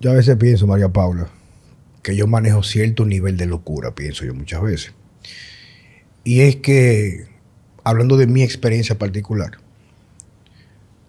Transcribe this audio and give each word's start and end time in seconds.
Yo 0.00 0.12
a 0.12 0.14
veces 0.14 0.36
pienso, 0.36 0.66
María 0.68 0.88
Paula, 0.88 1.28
que 2.02 2.14
yo 2.14 2.28
manejo 2.28 2.62
cierto 2.62 3.04
nivel 3.04 3.36
de 3.36 3.46
locura, 3.46 3.96
pienso 3.96 4.24
yo 4.24 4.32
muchas 4.32 4.62
veces. 4.62 4.92
Y 6.22 6.42
es 6.42 6.56
que, 6.56 7.26
hablando 7.82 8.16
de 8.16 8.28
mi 8.28 8.42
experiencia 8.42 8.96
particular, 8.96 9.58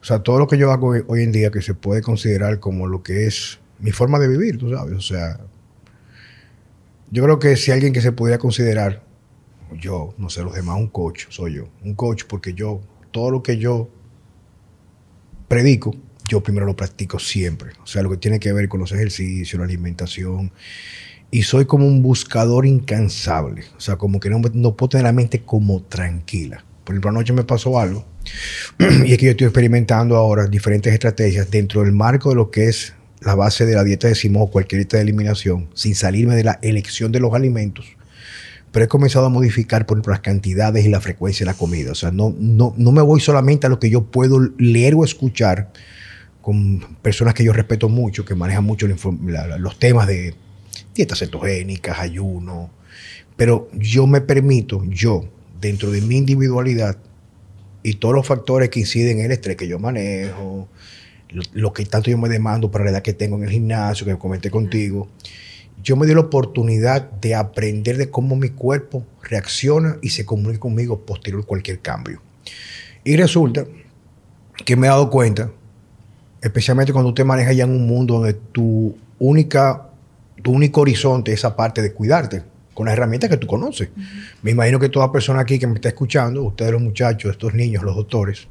o 0.02 0.05
sea, 0.05 0.20
todo 0.23 0.39
lo 0.39 0.47
que 0.47 0.57
yo 0.57 0.71
hago 0.71 0.96
hoy 1.07 1.21
en 1.21 1.32
día 1.32 1.52
que 1.52 1.61
se 1.61 1.75
puede 1.75 2.02
considerar 2.02 2.60
como 2.60 2.88
lo 2.88 3.04
que 3.04 3.28
es 3.28 3.60
mi 3.78 3.91
forma 3.91 4.18
de 4.18 4.28
vivir, 4.28 4.57
tú 4.57 4.73
sabes, 4.73 4.97
o 4.97 5.01
sea, 5.01 5.39
yo 7.11 7.24
creo 7.24 7.37
que 7.37 7.57
si 7.57 7.71
alguien 7.71 7.93
que 7.93 8.01
se 8.01 8.11
pudiera 8.11 8.39
considerar, 8.39 9.04
yo, 9.79 10.15
no 10.18 10.29
sé, 10.29 10.42
los 10.42 10.56
demás, 10.56 10.78
un 10.78 10.87
coach, 10.87 11.25
soy 11.29 11.56
yo, 11.56 11.69
un 11.83 11.93
coach 11.93 12.24
porque 12.28 12.56
yo, 12.56 12.82
todo 13.11 13.29
lo 13.29 13.43
que 13.43 13.57
yo 13.57 13.89
predico, 15.47 15.96
yo 16.29 16.42
primero 16.42 16.65
lo 16.65 16.75
practico 16.75 17.19
siempre. 17.19 17.71
O 17.83 17.88
sea, 17.88 18.04
lo 18.04 18.10
que 18.11 18.18
tiene 18.18 18.39
que 18.39 18.54
ver 18.54 18.69
con 18.69 18.79
los 18.79 18.92
ejercicios, 18.92 19.60
la 19.60 19.65
alimentación. 19.65 20.52
Y 21.32 21.43
soy 21.43 21.65
como 21.65 21.86
un 21.86 22.02
buscador 22.02 22.65
incansable. 22.65 23.65
O 23.75 23.82
sea, 23.82 23.97
como 23.97 24.19
que 24.19 24.29
no, 24.29 24.39
no 24.54 24.75
puedo 24.75 24.89
tener 24.89 25.05
la 25.05 25.11
mente 25.11 25.42
como 25.42 25.82
tranquila. 25.82 26.64
Por 26.83 26.93
ejemplo, 26.96 27.10
anoche 27.10 27.33
me 27.33 27.43
pasó 27.43 27.79
algo. 27.79 28.05
y 28.79 29.11
es 29.11 29.18
que 29.18 29.25
yo 29.25 29.32
estoy 29.32 29.47
experimentando 29.47 30.15
ahora 30.15 30.47
diferentes 30.47 30.93
estrategias 30.93 31.50
dentro 31.52 31.82
del 31.82 31.92
marco 31.92 32.30
de 32.30 32.36
lo 32.36 32.52
que 32.52 32.67
es 32.67 32.94
la 33.22 33.36
base 33.36 33.66
de 33.66 33.75
la 33.75 33.83
dieta 33.83 34.08
de 34.08 34.16
Simón 34.16 34.44
o 34.44 34.47
cualquier 34.52 34.80
dieta 34.80 34.97
de 34.97 35.03
eliminación, 35.03 35.69
sin 35.73 35.95
salirme 35.95 36.36
de 36.36 36.44
la 36.44 36.59
elección 36.61 37.11
de 37.11 37.19
los 37.19 37.33
alimentos. 37.33 37.86
Pero 38.72 38.86
he 38.86 38.88
comenzado 38.88 39.25
a 39.25 39.30
modificar 39.30 39.86
por 39.86 39.97
ejemplo, 39.97 40.11
las 40.11 40.22
cantidades 40.22 40.86
y 40.86 40.89
la 40.89 41.02
frecuencia 41.02 41.45
de 41.45 41.52
la 41.52 41.58
comida. 41.58 41.91
O 41.91 41.95
sea, 41.95 42.11
no, 42.11 42.33
no, 42.39 42.73
no 42.77 42.91
me 42.91 43.02
voy 43.02 43.19
solamente 43.19 43.67
a 43.67 43.69
lo 43.69 43.80
que 43.80 43.89
yo 43.89 44.03
puedo 44.05 44.39
leer 44.58 44.95
o 44.95 45.03
escuchar, 45.03 45.72
con 46.50 46.80
personas 47.03 47.36
que 47.36 47.44
yo 47.44 47.53
respeto 47.53 47.89
mucho, 47.89 48.25
que 48.25 48.33
manejan 48.33 48.64
mucho 48.64 48.88
los 48.88 49.78
temas 49.78 50.08
de 50.08 50.33
dietas 50.95 51.19
cetogénicas, 51.19 52.00
ayuno, 52.00 52.72
pero 53.38 53.69
yo 53.72 54.08
me 54.08 54.19
permito, 54.19 54.83
yo, 54.86 55.30
dentro 55.61 55.91
de 55.91 56.02
mi 56.02 56.17
individualidad 56.17 56.97
y 57.83 57.94
todos 57.97 58.16
los 58.16 58.25
factores 58.25 58.69
que 58.69 58.80
inciden 58.80 59.19
en 59.19 59.25
el 59.25 59.31
estrés 59.33 59.58
que 59.58 59.67
yo 59.67 59.78
manejo, 59.78 60.67
lo, 61.53 61.72
que 61.72 61.86
tanto 61.86 62.09
yo 62.09 62.17
me 62.17 62.30
demando 62.30 62.72
para 62.72 62.86
la 62.86 62.89
edad 62.89 63.03
que 63.03 63.13
tengo 63.13 63.38
en 63.38 63.44
el 63.44 63.52
gimnasio, 63.52 64.08
que 64.08 64.17
comenté 64.17 64.50
contigo, 64.50 65.08
yo 65.84 65.97
me 65.97 66.08
doy 66.08 66.16
la 66.16 66.22
oportunidad 66.22 67.11
de 67.11 67.36
aprender 67.36 67.97
de 67.97 68.09
cómo 68.09 68.36
mi 68.36 68.50
cuerpo 68.50 69.06
reacciona 69.22 70.00
y 70.02 70.09
se 70.09 70.25
comunica 70.25 70.61
conmigo 70.61 71.06
posterior 71.06 71.44
a 71.44 71.45
cualquier 71.45 71.80
cambio. 71.80 72.23
Y 73.03 73.17
resulta 73.17 73.67
que 74.66 74.75
me 74.75 74.88
he 74.88 74.89
dado 74.89 75.11
cuenta 75.11 75.52
especialmente 76.41 76.93
cuando 76.93 77.09
usted 77.09 77.25
maneja 77.25 77.53
ya 77.53 77.65
en 77.65 77.71
un 77.71 77.87
mundo 77.87 78.15
donde 78.15 78.33
tu 78.33 78.97
única, 79.19 79.89
tu 80.41 80.51
único 80.51 80.81
horizonte 80.81 81.33
es 81.33 81.39
esa 81.39 81.55
parte 81.55 81.81
de 81.81 81.93
cuidarte 81.93 82.43
con 82.73 82.85
las 82.85 82.93
herramientas 82.93 83.29
que 83.29 83.37
tú 83.37 83.47
conoces. 83.47 83.89
Me 84.41 84.51
imagino 84.51 84.79
que 84.79 84.89
toda 84.89 85.11
persona 85.11 85.41
aquí 85.41 85.59
que 85.59 85.67
me 85.67 85.75
está 85.75 85.89
escuchando, 85.89 86.43
ustedes 86.43 86.71
los 86.71 86.81
muchachos, 86.81 87.31
estos 87.31 87.53
niños, 87.53 87.83
los 87.83 87.95
doctores, 87.95 88.47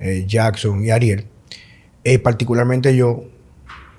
eh, 0.00 0.24
Jackson 0.26 0.84
y 0.84 0.90
Ariel, 0.90 1.26
eh, 2.02 2.18
particularmente 2.18 2.96
yo, 2.96 3.24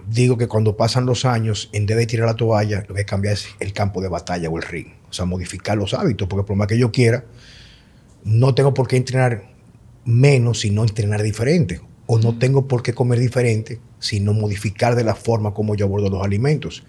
digo 0.10 0.38
que 0.38 0.48
cuando 0.48 0.76
pasan 0.76 1.06
los 1.06 1.24
años, 1.24 1.70
en 1.72 1.86
vez 1.86 1.96
de 1.96 2.08
tirar 2.08 2.28
la 2.28 2.36
toalla, 2.36 2.84
lo 2.90 2.96
que 2.96 3.06
cambia 3.06 3.32
es 3.32 3.48
el 3.60 3.72
campo 3.72 4.02
de 4.02 4.10
batalla 4.10 4.50
o 4.50 4.58
el 4.58 4.64
ring. 4.64 4.88
O 5.10 5.14
sea, 5.14 5.26
modificar 5.26 5.78
los 5.78 5.94
hábitos, 5.94 6.28
porque 6.28 6.46
por 6.46 6.58
más 6.58 6.68
que 6.68 6.78
yo 6.78 6.92
quiera, 6.92 7.24
no 8.26 8.54
tengo 8.54 8.74
por 8.74 8.88
qué 8.88 8.98
entrenar 8.98 9.50
menos, 10.04 10.62
sino 10.62 10.84
entrenar 10.84 11.22
diferente 11.24 11.80
o 12.14 12.20
no 12.20 12.38
tengo 12.38 12.68
por 12.68 12.84
qué 12.84 12.94
comer 12.94 13.20
diferente, 13.20 13.80
sino 14.00 14.34
modificar 14.34 14.98
de 14.98 15.06
la 15.06 15.16
forma 15.16 15.54
como 15.54 15.76
yo 15.76 15.86
abordo 15.86 16.10
los 16.10 16.22
alimentos. 16.22 16.84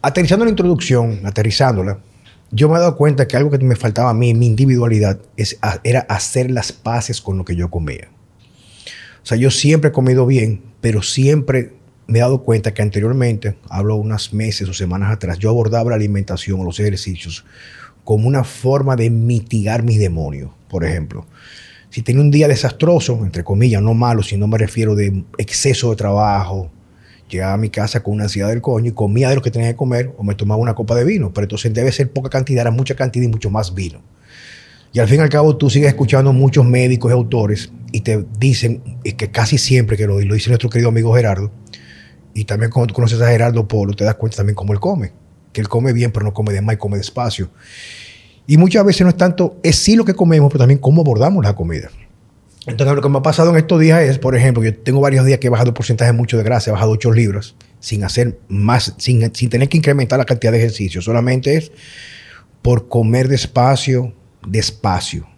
Aterrizando 0.00 0.46
la 0.46 0.50
introducción, 0.50 1.20
aterrizándola, 1.26 1.98
yo 2.50 2.70
me 2.70 2.76
he 2.76 2.78
dado 2.78 2.96
cuenta 2.96 3.28
que 3.28 3.36
algo 3.36 3.50
que 3.50 3.58
me 3.58 3.76
faltaba 3.76 4.08
a 4.08 4.14
mí, 4.14 4.32
mi 4.32 4.46
individualidad, 4.46 5.20
es, 5.36 5.58
era 5.84 6.00
hacer 6.08 6.50
las 6.50 6.72
paces 6.72 7.20
con 7.20 7.36
lo 7.36 7.44
que 7.44 7.56
yo 7.56 7.70
comía. 7.70 8.08
O 9.22 9.26
sea, 9.26 9.36
yo 9.36 9.50
siempre 9.50 9.90
he 9.90 9.92
comido 9.92 10.24
bien, 10.24 10.62
pero 10.80 11.02
siempre 11.02 11.74
me 12.06 12.20
he 12.20 12.22
dado 12.22 12.42
cuenta 12.42 12.72
que 12.72 12.80
anteriormente, 12.80 13.58
hablo 13.68 13.96
unas 13.96 14.32
meses 14.32 14.66
o 14.66 14.72
semanas 14.72 15.12
atrás, 15.12 15.38
yo 15.38 15.50
abordaba 15.50 15.90
la 15.90 15.96
alimentación 15.96 16.58
o 16.58 16.64
los 16.64 16.80
ejercicios 16.80 17.44
como 18.04 18.26
una 18.26 18.44
forma 18.44 18.96
de 18.96 19.10
mitigar 19.10 19.82
mis 19.82 19.98
demonios, 19.98 20.52
por 20.70 20.86
ejemplo. 20.86 21.26
Si 21.90 22.02
tenía 22.02 22.22
un 22.22 22.30
día 22.30 22.48
desastroso, 22.48 23.18
entre 23.24 23.44
comillas, 23.44 23.82
no 23.82 23.94
malo, 23.94 24.22
si 24.22 24.36
no 24.36 24.46
me 24.46 24.58
refiero 24.58 24.94
de 24.94 25.24
exceso 25.38 25.90
de 25.90 25.96
trabajo, 25.96 26.70
llegaba 27.28 27.54
a 27.54 27.56
mi 27.56 27.68
casa 27.70 28.02
con 28.02 28.14
una 28.14 28.24
ansiedad 28.24 28.48
del 28.48 28.60
coño 28.60 28.90
y 28.90 28.92
comía 28.92 29.28
de 29.28 29.34
lo 29.34 29.42
que 29.42 29.50
tenía 29.50 29.70
que 29.70 29.76
comer 29.76 30.12
o 30.16 30.22
me 30.22 30.34
tomaba 30.34 30.60
una 30.60 30.74
copa 30.74 30.94
de 30.94 31.04
vino. 31.04 31.32
Pero 31.32 31.44
entonces 31.44 31.74
debe 31.74 31.90
ser 31.92 32.12
poca 32.12 32.30
cantidad, 32.30 32.62
era 32.62 32.70
mucha 32.70 32.94
cantidad 32.94 33.24
y 33.24 33.28
mucho 33.28 33.50
más 33.50 33.74
vino. 33.74 34.02
Y 34.92 34.98
al 34.98 35.08
fin 35.08 35.18
y 35.18 35.22
al 35.22 35.28
cabo 35.28 35.56
tú 35.56 35.70
sigues 35.70 35.88
escuchando 35.88 36.32
muchos 36.32 36.64
médicos 36.64 37.10
y 37.10 37.14
autores 37.14 37.72
y 37.92 38.00
te 38.00 38.24
dicen 38.38 38.82
que 39.16 39.30
casi 39.30 39.58
siempre, 39.58 39.96
que 39.96 40.06
lo, 40.06 40.20
lo 40.20 40.34
dice 40.34 40.50
nuestro 40.50 40.70
querido 40.70 40.88
amigo 40.88 41.14
Gerardo, 41.14 41.52
y 42.34 42.44
también 42.44 42.70
cuando 42.70 42.88
tú 42.88 42.94
conoces 42.94 43.20
a 43.20 43.28
Gerardo 43.28 43.66
Polo, 43.66 43.94
te 43.94 44.04
das 44.04 44.14
cuenta 44.14 44.38
también 44.38 44.54
cómo 44.54 44.72
él 44.72 44.80
come. 44.80 45.12
Que 45.52 45.60
él 45.60 45.68
come 45.68 45.92
bien, 45.92 46.12
pero 46.12 46.24
no 46.24 46.32
come 46.32 46.52
de 46.52 46.60
más 46.60 46.74
y 46.74 46.78
come 46.78 46.96
despacio. 46.96 47.50
Y 48.50 48.56
muchas 48.56 48.84
veces 48.84 49.02
no 49.02 49.10
es 49.10 49.16
tanto, 49.16 49.60
es 49.62 49.76
sí 49.76 49.94
lo 49.94 50.04
que 50.04 50.14
comemos, 50.14 50.50
pero 50.50 50.58
también 50.58 50.80
cómo 50.80 51.02
abordamos 51.02 51.44
la 51.44 51.54
comida. 51.54 51.88
Entonces, 52.66 52.96
lo 52.96 53.00
que 53.00 53.08
me 53.08 53.18
ha 53.18 53.22
pasado 53.22 53.50
en 53.50 53.56
estos 53.56 53.78
días 53.78 54.02
es, 54.02 54.18
por 54.18 54.36
ejemplo, 54.36 54.64
yo 54.64 54.76
tengo 54.76 55.00
varios 55.00 55.24
días 55.24 55.38
que 55.38 55.46
he 55.46 55.50
bajado 55.50 55.72
porcentaje 55.72 56.12
mucho 56.12 56.36
de 56.36 56.42
grasa, 56.42 56.70
he 56.70 56.72
bajado 56.72 56.90
8 56.90 57.12
libras, 57.12 57.54
sin 57.78 58.02
hacer 58.02 58.40
más, 58.48 58.96
sin, 58.98 59.32
sin 59.36 59.50
tener 59.50 59.68
que 59.68 59.76
incrementar 59.76 60.18
la 60.18 60.24
cantidad 60.24 60.50
de 60.50 60.58
ejercicio. 60.58 61.00
Solamente 61.00 61.58
es 61.58 61.70
por 62.60 62.88
comer 62.88 63.28
despacio, 63.28 64.14
despacio. 64.44 65.28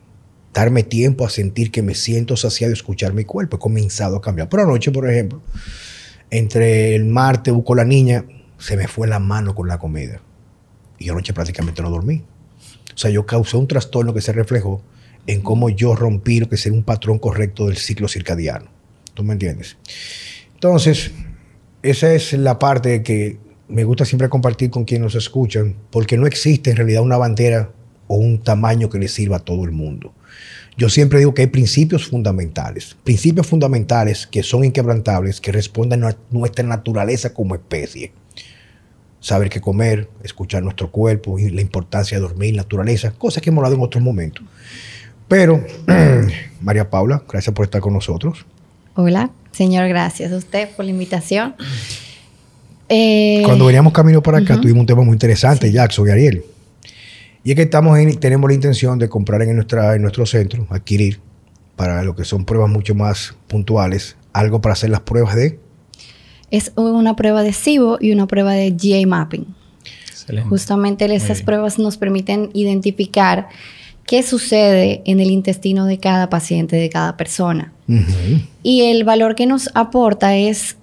Darme 0.54 0.82
tiempo 0.82 1.26
a 1.26 1.28
sentir 1.28 1.70
que 1.70 1.82
me 1.82 1.94
siento 1.94 2.38
saciado 2.38 2.70
y 2.70 2.76
escuchar 2.76 3.12
mi 3.12 3.26
cuerpo. 3.26 3.58
He 3.58 3.60
comenzado 3.60 4.16
a 4.16 4.22
cambiar. 4.22 4.48
Pero 4.48 4.62
anoche, 4.62 4.90
por 4.90 5.10
ejemplo, 5.10 5.42
entre 6.30 6.94
el 6.94 7.04
martes 7.04 7.52
busco 7.52 7.74
la 7.74 7.84
niña, 7.84 8.24
se 8.56 8.74
me 8.74 8.88
fue 8.88 9.06
la 9.06 9.18
mano 9.18 9.54
con 9.54 9.68
la 9.68 9.78
comida. 9.78 10.22
Y 10.98 11.10
anoche 11.10 11.34
prácticamente 11.34 11.82
no 11.82 11.90
dormí. 11.90 12.24
O 12.94 12.98
sea, 12.98 13.10
yo 13.10 13.26
causé 13.26 13.56
un 13.56 13.68
trastorno 13.68 14.14
que 14.14 14.20
se 14.20 14.32
reflejó 14.32 14.82
en 15.26 15.40
cómo 15.40 15.70
yo 15.70 15.94
rompí 15.94 16.40
lo 16.40 16.48
que 16.48 16.56
sería 16.56 16.78
un 16.78 16.84
patrón 16.84 17.18
correcto 17.18 17.66
del 17.66 17.76
ciclo 17.76 18.08
circadiano. 18.08 18.70
¿Tú 19.14 19.22
me 19.22 19.34
entiendes? 19.34 19.76
Entonces, 20.54 21.12
esa 21.82 22.12
es 22.12 22.32
la 22.32 22.58
parte 22.58 23.02
que 23.02 23.38
me 23.68 23.84
gusta 23.84 24.04
siempre 24.04 24.28
compartir 24.28 24.70
con 24.70 24.84
quienes 24.84 25.04
nos 25.04 25.14
escuchan, 25.14 25.76
porque 25.90 26.16
no 26.16 26.26
existe 26.26 26.70
en 26.70 26.76
realidad 26.76 27.02
una 27.02 27.16
bandera 27.16 27.72
o 28.06 28.16
un 28.16 28.42
tamaño 28.42 28.90
que 28.90 28.98
le 28.98 29.08
sirva 29.08 29.38
a 29.38 29.44
todo 29.44 29.64
el 29.64 29.72
mundo. 29.72 30.12
Yo 30.76 30.88
siempre 30.88 31.18
digo 31.18 31.34
que 31.34 31.42
hay 31.42 31.48
principios 31.48 32.06
fundamentales, 32.08 32.96
principios 33.04 33.46
fundamentales 33.46 34.26
que 34.26 34.42
son 34.42 34.64
inquebrantables, 34.64 35.40
que 35.40 35.52
responden 35.52 36.04
a 36.04 36.16
nuestra 36.30 36.66
naturaleza 36.66 37.34
como 37.34 37.54
especie 37.54 38.12
saber 39.22 39.48
qué 39.48 39.60
comer, 39.60 40.10
escuchar 40.22 40.62
nuestro 40.62 40.90
cuerpo 40.90 41.38
y 41.38 41.48
la 41.48 41.62
importancia 41.62 42.18
de 42.18 42.22
dormir, 42.22 42.54
naturaleza, 42.56 43.12
cosas 43.12 43.42
que 43.42 43.50
hemos 43.50 43.60
hablado 43.60 43.76
en 43.76 43.82
otros 43.82 44.02
momentos. 44.02 44.44
Pero, 45.28 45.64
María 46.60 46.90
Paula, 46.90 47.22
gracias 47.26 47.54
por 47.54 47.64
estar 47.64 47.80
con 47.80 47.94
nosotros. 47.94 48.44
Hola, 48.96 49.30
señor, 49.52 49.88
gracias 49.88 50.32
a 50.32 50.36
usted 50.36 50.68
por 50.76 50.84
la 50.84 50.90
invitación. 50.90 51.54
Eh, 52.88 53.42
Cuando 53.46 53.64
veníamos 53.64 53.92
camino 53.92 54.22
para 54.22 54.38
acá, 54.38 54.60
tuvimos 54.60 54.80
un 54.80 54.86
tema 54.86 55.02
muy 55.02 55.14
interesante, 55.14 55.70
Jackson 55.70 56.08
y 56.08 56.10
Ariel. 56.10 56.44
Y 57.44 57.50
es 57.50 57.56
que 57.56 57.62
estamos 57.62 57.98
tenemos 58.18 58.50
la 58.50 58.54
intención 58.54 58.98
de 58.98 59.08
comprar 59.08 59.42
en, 59.42 59.54
nuestra, 59.54 59.94
en 59.94 60.02
nuestro 60.02 60.26
centro, 60.26 60.66
adquirir, 60.68 61.20
para 61.76 62.02
lo 62.02 62.14
que 62.14 62.24
son 62.24 62.44
pruebas 62.44 62.70
mucho 62.70 62.94
más 62.94 63.34
puntuales, 63.46 64.16
algo 64.32 64.60
para 64.60 64.72
hacer 64.74 64.90
las 64.90 65.00
pruebas 65.00 65.36
de 65.36 65.58
es 66.52 66.70
una 66.76 67.16
prueba 67.16 67.42
de 67.42 67.54
SIBO 67.54 67.96
y 67.98 68.12
una 68.12 68.26
prueba 68.26 68.52
de 68.52 68.70
GA 68.70 69.04
mapping. 69.06 69.46
Justamente 70.48 71.12
esas 71.12 71.42
pruebas 71.42 71.78
nos 71.78 71.96
permiten 71.96 72.50
identificar 72.52 73.48
qué 74.06 74.22
sucede 74.22 75.02
en 75.06 75.20
el 75.20 75.30
intestino 75.30 75.86
de 75.86 75.98
cada 75.98 76.28
paciente, 76.28 76.76
de 76.76 76.90
cada 76.90 77.16
persona. 77.16 77.72
Y 78.62 78.82
el 78.82 79.02
valor 79.04 79.34
que 79.34 79.46
nos 79.46 79.70
aporta 79.74 80.36
es, 80.36 80.76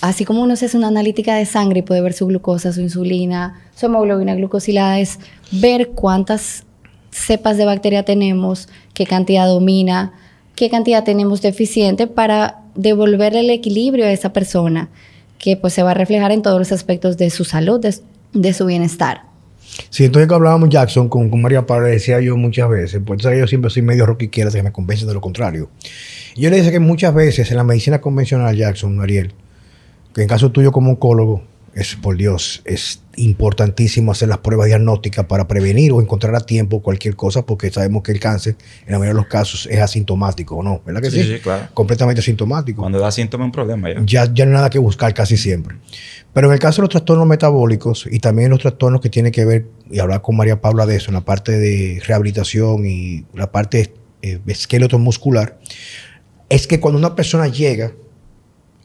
así 0.00 0.24
como 0.24 0.42
uno 0.42 0.54
hace 0.54 0.74
una 0.74 0.88
analítica 0.88 1.36
de 1.36 1.44
sangre 1.44 1.80
y 1.80 1.82
puede 1.82 2.00
ver 2.00 2.14
su 2.14 2.26
glucosa, 2.26 2.72
su 2.72 2.80
insulina, 2.80 3.60
su 3.74 3.86
hemoglobina 3.86 4.34
glucosilada, 4.34 4.98
es 4.98 5.18
ver 5.52 5.90
cuántas 5.90 6.64
cepas 7.10 7.58
de 7.58 7.66
bacteria 7.66 8.02
tenemos, 8.02 8.68
qué 8.94 9.06
cantidad 9.06 9.46
domina, 9.46 10.14
qué 10.54 10.70
cantidad 10.70 11.04
tenemos 11.04 11.42
deficiente 11.42 12.06
para 12.06 12.62
devolverle 12.76 13.40
el 13.40 13.50
equilibrio 13.50 14.06
a 14.06 14.12
esa 14.12 14.32
persona, 14.32 14.88
que 15.38 15.56
pues 15.56 15.74
se 15.74 15.82
va 15.82 15.92
a 15.92 15.94
reflejar 15.94 16.32
en 16.32 16.42
todos 16.42 16.58
los 16.58 16.72
aspectos 16.72 17.16
de 17.16 17.30
su 17.30 17.44
salud, 17.44 17.80
de, 17.80 18.52
su 18.52 18.66
bienestar. 18.66 19.22
Sí, 19.90 20.04
entonces 20.04 20.28
que 20.28 20.34
hablábamos 20.34 20.68
Jackson 20.68 21.08
con, 21.08 21.28
María 21.40 21.66
Pablo, 21.66 21.86
decía 21.86 22.20
yo 22.20 22.36
muchas 22.36 22.68
veces, 22.68 23.02
pues 23.04 23.22
yo 23.22 23.46
siempre 23.46 23.70
soy 23.70 23.82
medio 23.82 24.06
rocky 24.06 24.28
quiera 24.28 24.50
que 24.50 24.62
me 24.62 24.72
convencen 24.72 25.08
de 25.08 25.14
lo 25.14 25.20
contrario. 25.20 25.68
yo 26.36 26.50
le 26.50 26.56
decía 26.56 26.72
que 26.72 26.80
muchas 26.80 27.14
veces 27.14 27.50
en 27.50 27.56
la 27.56 27.64
medicina 27.64 28.00
convencional, 28.00 28.56
Jackson, 28.56 28.96
Mariel, 28.96 29.32
en 30.16 30.28
caso 30.28 30.50
tuyo 30.50 30.72
como 30.72 30.92
oncólogo, 30.92 31.42
es 31.76 31.94
por 31.94 32.16
Dios, 32.16 32.62
es 32.64 33.02
importantísimo 33.16 34.10
hacer 34.10 34.28
las 34.28 34.38
pruebas 34.38 34.66
diagnósticas 34.66 35.26
para 35.26 35.46
prevenir 35.46 35.92
o 35.92 36.00
encontrar 36.00 36.34
a 36.34 36.40
tiempo 36.40 36.80
cualquier 36.80 37.16
cosa, 37.16 37.44
porque 37.44 37.70
sabemos 37.70 38.02
que 38.02 38.12
el 38.12 38.18
cáncer, 38.18 38.56
en 38.86 38.92
la 38.92 38.98
mayoría 38.98 39.12
de 39.12 39.20
los 39.20 39.26
casos, 39.26 39.68
es 39.70 39.78
asintomático, 39.78 40.56
¿o 40.56 40.62
no? 40.62 40.80
¿Verdad 40.86 41.02
que 41.02 41.10
sí? 41.10 41.22
Sí, 41.22 41.38
claro. 41.38 41.68
Completamente 41.74 42.20
asintomático. 42.20 42.80
Cuando 42.80 42.98
da 42.98 43.10
síntomas 43.10 43.44
es 43.44 43.48
un 43.48 43.52
problema 43.52 43.92
ya. 43.92 44.00
ya. 44.06 44.32
Ya 44.32 44.46
no 44.46 44.52
hay 44.52 44.56
nada 44.56 44.70
que 44.70 44.78
buscar 44.78 45.12
casi 45.12 45.36
siempre. 45.36 45.76
Pero 46.32 46.46
en 46.46 46.54
el 46.54 46.58
caso 46.58 46.76
de 46.80 46.84
los 46.84 46.90
trastornos 46.90 47.26
metabólicos 47.26 48.08
y 48.10 48.20
también 48.20 48.48
los 48.48 48.60
trastornos 48.60 49.02
que 49.02 49.10
tienen 49.10 49.30
que 49.30 49.44
ver, 49.44 49.66
y 49.90 49.98
hablar 49.98 50.22
con 50.22 50.34
María 50.34 50.62
Paula 50.62 50.86
de 50.86 50.96
eso, 50.96 51.08
en 51.08 51.14
la 51.14 51.26
parte 51.26 51.58
de 51.58 52.00
rehabilitación 52.06 52.86
y 52.86 53.26
la 53.34 53.52
parte 53.52 53.92
eh, 54.22 54.40
esqueleto 54.46 54.98
muscular, 54.98 55.58
es 56.48 56.66
que 56.66 56.80
cuando 56.80 56.98
una 56.98 57.14
persona 57.14 57.48
llega, 57.48 57.92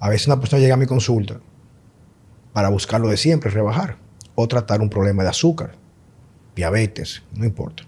a 0.01 0.09
veces 0.09 0.27
una 0.27 0.41
persona 0.41 0.61
llega 0.61 0.73
a 0.73 0.77
mi 0.77 0.87
consulta, 0.87 1.39
para 2.53 2.69
buscar 2.69 3.01
lo 3.01 3.09
de 3.09 3.17
siempre, 3.17 3.49
rebajar 3.51 3.97
o 4.35 4.47
tratar 4.47 4.81
un 4.81 4.89
problema 4.89 5.23
de 5.23 5.29
azúcar, 5.29 5.75
diabetes, 6.55 7.23
no 7.33 7.45
importa. 7.45 7.83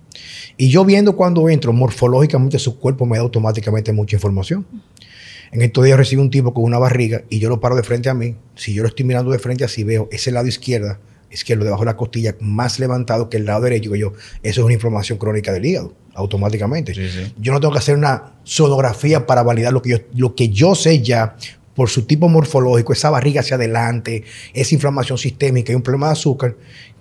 Y 0.57 0.69
yo 0.69 0.86
viendo 0.86 1.15
cuando 1.15 1.50
entro, 1.50 1.74
morfológicamente 1.74 2.60
su 2.60 2.80
cuerpo 2.80 3.06
me 3.06 3.18
da 3.18 3.24
automáticamente 3.24 3.92
mucha 3.94 4.15
información. 4.15 4.65
En 5.51 5.62
estos 5.62 5.83
días 5.83 5.98
recibo 5.98 6.21
un 6.21 6.31
tipo 6.31 6.54
con 6.54 6.63
una 6.63 6.80
barriga 6.80 7.24
y 7.30 7.39
yo 7.39 7.50
lo 7.50 7.60
paro 7.60 7.75
de 7.75 7.83
frente 7.83 8.10
a 8.10 8.13
mí. 8.13 8.36
Si 8.56 8.74
yo 8.74 8.81
lo 8.81 8.89
estoy 8.89 9.06
mirando 9.06 9.31
de 9.31 9.39
frente 9.39 9.63
así, 9.63 9.83
veo 9.83 10.10
ese 10.12 10.31
lado 10.31 10.48
izquierda, 10.48 11.00
izquierdo 11.30 11.63
debajo 11.63 11.83
de 11.83 11.88
la 11.88 11.98
costilla, 11.98 12.36
más 12.39 12.80
levantado 12.80 13.30
que 13.30 13.38
el 13.38 13.45
lado 13.45 13.62
derecho. 13.62 13.94
Yo, 13.95 14.13
eso 14.42 14.62
es 14.62 14.65
una 14.65 14.74
inflamación 14.74 15.19
crónica 15.19 15.51
del 15.51 15.65
hígado, 15.65 15.94
automáticamente. 16.15 16.94
Yo 17.38 17.54
no 17.54 17.60
tengo 17.60 17.71
que 17.71 17.80
hacer 17.80 17.95
una 17.95 18.33
sonografía 18.44 19.27
para 19.27 19.44
validar 19.44 19.74
lo 19.74 19.81
que 19.81 19.89
yo, 19.89 19.98
lo 20.15 20.33
que 20.33 20.50
yo 20.50 20.74
sé 20.74 21.01
ya 21.01 21.36
por 21.75 21.89
su 21.89 22.03
tipo 22.03 22.29
morfológico, 22.29 22.93
esa 22.93 23.09
barriga 23.09 23.41
hacia 23.41 23.55
adelante, 23.55 24.23
esa 24.53 24.75
inflamación 24.75 25.17
sistémica 25.17 25.71
y 25.71 25.75
un 25.75 25.81
problema 25.81 26.07
de 26.07 26.13
azúcar, 26.13 26.55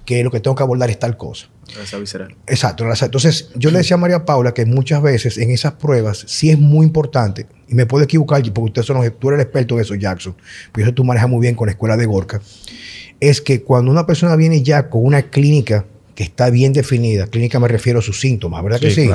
que 0.04 0.24
lo 0.24 0.30
que 0.30 0.40
tengo 0.40 0.56
que 0.56 0.62
abordar 0.62 0.90
es 0.90 0.98
tal 0.98 1.16
cosa. 1.16 1.48
Grasa 1.74 1.98
visceral. 1.98 2.34
Exacto. 2.46 2.84
Entonces, 2.84 3.50
yo 3.54 3.70
le 3.70 3.78
decía 3.78 3.94
a 3.94 3.98
María 3.98 4.24
Paula 4.24 4.52
que 4.52 4.66
muchas 4.66 5.00
veces 5.00 5.38
en 5.38 5.50
esas 5.50 5.74
pruebas 5.74 6.24
sí 6.26 6.50
es 6.50 6.58
muy 6.58 6.86
importante, 6.86 7.46
y 7.68 7.74
me 7.74 7.86
puedo 7.86 8.04
equivocar, 8.04 8.42
porque 8.52 8.80
usted 8.80 8.82
son 8.82 8.96
tú 9.18 9.28
eres 9.28 9.40
el 9.40 9.46
experto 9.46 9.76
en 9.76 9.80
eso, 9.82 9.94
Jackson, 9.94 10.34
porque 10.72 10.82
eso 10.82 10.94
tú 10.94 11.04
manejas 11.04 11.28
muy 11.28 11.40
bien 11.40 11.54
con 11.54 11.66
la 11.66 11.72
escuela 11.72 11.96
de 11.96 12.06
Gorka, 12.06 12.40
es 13.20 13.40
que 13.40 13.62
cuando 13.62 13.90
una 13.90 14.04
persona 14.04 14.34
viene 14.36 14.62
ya 14.62 14.90
con 14.90 15.04
una 15.04 15.22
clínica 15.22 15.86
que 16.16 16.24
está 16.24 16.50
bien 16.50 16.72
definida, 16.72 17.28
clínica 17.28 17.60
me 17.60 17.68
refiero 17.68 18.00
a 18.00 18.02
sus 18.02 18.20
síntomas, 18.20 18.62
¿verdad 18.62 18.80
que 18.80 18.90
sí? 18.90 19.08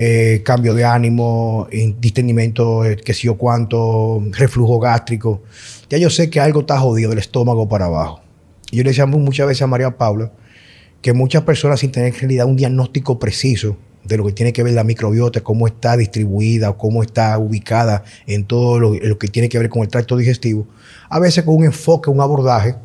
Eh, 0.00 0.42
cambio 0.44 0.74
de 0.74 0.84
ánimo, 0.84 1.66
distendimiento, 1.98 2.84
eh, 2.84 2.94
qué 3.04 3.12
sé 3.12 3.22
yo 3.22 3.36
cuánto, 3.36 4.22
reflujo 4.30 4.78
gástrico. 4.78 5.42
Ya 5.90 5.98
yo 5.98 6.08
sé 6.08 6.30
que 6.30 6.38
algo 6.38 6.60
está 6.60 6.78
jodido 6.78 7.10
del 7.10 7.18
estómago 7.18 7.68
para 7.68 7.86
abajo. 7.86 8.20
Y 8.70 8.76
yo 8.76 8.84
le 8.84 8.90
decía 8.90 9.06
muchas 9.06 9.48
veces 9.48 9.62
a 9.62 9.66
María 9.66 9.96
Paula 9.96 10.30
que 11.02 11.12
muchas 11.12 11.42
personas 11.42 11.80
sin 11.80 11.90
tener 11.90 12.14
en 12.14 12.20
realidad 12.20 12.46
un 12.46 12.54
diagnóstico 12.54 13.18
preciso 13.18 13.76
de 14.04 14.16
lo 14.16 14.24
que 14.24 14.32
tiene 14.32 14.52
que 14.52 14.62
ver 14.62 14.74
la 14.74 14.84
microbiota, 14.84 15.40
cómo 15.40 15.66
está 15.66 15.96
distribuida, 15.96 16.72
cómo 16.74 17.02
está 17.02 17.36
ubicada 17.36 18.04
en 18.28 18.44
todo 18.44 18.78
lo, 18.78 18.94
lo 18.94 19.18
que 19.18 19.26
tiene 19.26 19.48
que 19.48 19.58
ver 19.58 19.68
con 19.68 19.82
el 19.82 19.88
tracto 19.88 20.16
digestivo, 20.16 20.68
a 21.10 21.18
veces 21.18 21.42
con 21.42 21.56
un 21.56 21.64
enfoque, 21.64 22.08
un 22.08 22.20
abordaje, 22.20 22.76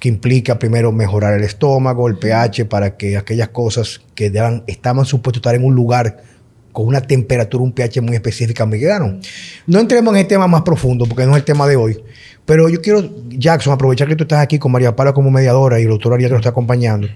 que 0.00 0.08
implica 0.08 0.58
primero 0.58 0.90
mejorar 0.90 1.34
el 1.34 1.44
estómago, 1.44 2.08
el 2.08 2.16
pH, 2.16 2.64
para 2.64 2.96
que 2.96 3.16
aquellas 3.18 3.50
cosas 3.50 4.00
que 4.14 4.32
estaban 4.66 5.04
supuestos 5.04 5.40
estar 5.40 5.54
en 5.54 5.64
un 5.64 5.74
lugar 5.74 6.24
con 6.72 6.86
una 6.86 7.02
temperatura, 7.02 7.62
un 7.62 7.72
pH 7.72 8.00
muy 8.00 8.14
específica, 8.14 8.64
migraron. 8.64 9.20
No 9.66 9.78
entremos 9.78 10.14
en 10.14 10.20
el 10.20 10.26
tema 10.26 10.46
más 10.46 10.62
profundo, 10.62 11.04
porque 11.04 11.26
no 11.26 11.32
es 11.32 11.38
el 11.38 11.44
tema 11.44 11.66
de 11.66 11.76
hoy. 11.76 12.02
Pero 12.46 12.68
yo 12.68 12.80
quiero, 12.80 13.08
Jackson, 13.28 13.74
aprovechar 13.74 14.08
que 14.08 14.16
tú 14.16 14.24
estás 14.24 14.40
aquí 14.40 14.58
con 14.58 14.72
María 14.72 14.96
Paula 14.96 15.12
como 15.12 15.30
mediadora 15.30 15.78
y 15.78 15.82
el 15.82 15.90
doctor 15.90 16.14
Ariel 16.14 16.30
nos 16.30 16.40
está 16.40 16.50
acompañando, 16.50 17.06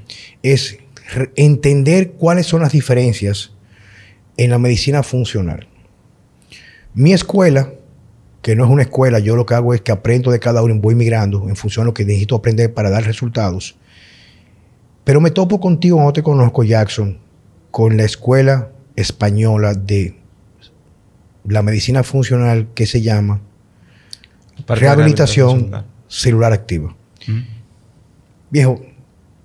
es 0.42 0.78
entender 1.36 2.12
cuáles 2.12 2.46
son 2.46 2.60
las 2.60 2.72
diferencias 2.72 3.52
en 4.36 4.50
la 4.50 4.58
medicina 4.58 5.02
funcional. 5.02 5.68
Mi 6.92 7.12
escuela 7.12 7.72
que 8.44 8.54
no 8.54 8.66
es 8.66 8.70
una 8.70 8.82
escuela, 8.82 9.20
yo 9.20 9.36
lo 9.36 9.46
que 9.46 9.54
hago 9.54 9.72
es 9.72 9.80
que 9.80 9.90
aprendo 9.90 10.30
de 10.30 10.38
cada 10.38 10.62
uno 10.62 10.74
y 10.74 10.78
voy 10.78 10.94
migrando 10.94 11.48
en 11.48 11.56
función 11.56 11.84
de 11.84 11.86
lo 11.86 11.94
que 11.94 12.04
necesito 12.04 12.36
aprender 12.36 12.74
para 12.74 12.90
dar 12.90 13.02
resultados. 13.02 13.74
Pero 15.02 15.22
me 15.22 15.30
topo 15.30 15.58
contigo, 15.58 15.98
no 15.98 16.12
te 16.12 16.22
conozco, 16.22 16.62
Jackson, 16.62 17.16
con 17.70 17.96
la 17.96 18.04
escuela 18.04 18.70
española 18.96 19.72
de 19.72 20.18
la 21.48 21.62
medicina 21.62 22.02
funcional 22.02 22.68
que 22.74 22.84
se 22.84 23.00
llama 23.00 23.40
rehabilitación, 24.66 25.86
celular 26.06 26.52
activa. 26.52 26.94
Viejo, 28.50 28.84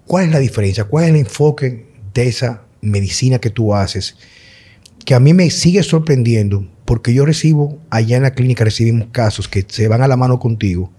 ¿cuál 0.07 0.25
es 0.25 0.31
la 0.33 0.39
diferencia? 0.39 0.83
¿Cuál 0.83 1.05
es 1.05 1.09
el 1.11 1.15
enfoque 1.15 1.87
de 2.13 2.27
esa 2.27 2.63
medicina 2.81 3.39
que 3.39 3.49
tú 3.49 3.73
haces? 3.73 4.17
Que 5.05 5.15
a 5.15 5.19
mí 5.19 5.33
me 5.33 5.49
sigue 5.49 5.83
sorprendiendo 5.83 6.67
porque 6.85 7.13
yo 7.13 7.25
recibo, 7.25 7.79
allá 7.89 8.17
en 8.17 8.23
la 8.23 8.31
clínica 8.31 8.63
recibimos 8.63 9.09
casos 9.11 9.47
que 9.47 9.65
se 9.67 9.87
van 9.87 10.01
a 10.01 10.07
la 10.07 10.17
mano 10.17 10.39
contigo 10.39 10.91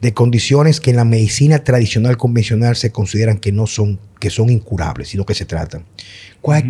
de 0.00 0.14
condiciones 0.14 0.80
que 0.80 0.90
en 0.90 0.96
la 0.96 1.04
medicina 1.04 1.58
tradicional 1.62 2.16
convencional 2.16 2.76
se 2.76 2.90
consideran 2.90 3.38
que 3.38 3.52
no 3.52 3.66
son, 3.66 4.00
que 4.18 4.30
son 4.30 4.48
incurables, 4.50 5.08
sino 5.08 5.26
que 5.26 5.34
se 5.34 5.44
tratan. 5.44 5.84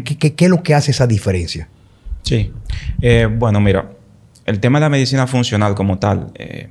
qué, 0.05 0.35
es 0.37 0.49
lo 0.49 0.63
que 0.63 0.75
hace 0.75 0.91
esa 0.91 1.07
diferencia? 1.07 1.69
Sí. 2.23 2.53
Eh, 3.01 3.29
bueno, 3.31 3.61
mira, 3.61 3.93
el 4.47 4.59
tema 4.59 4.79
de 4.79 4.87
la 4.87 4.89
medicina 4.89 5.27
funcional 5.27 5.75
como 5.75 5.99
tal, 5.99 6.33
eh, 6.35 6.69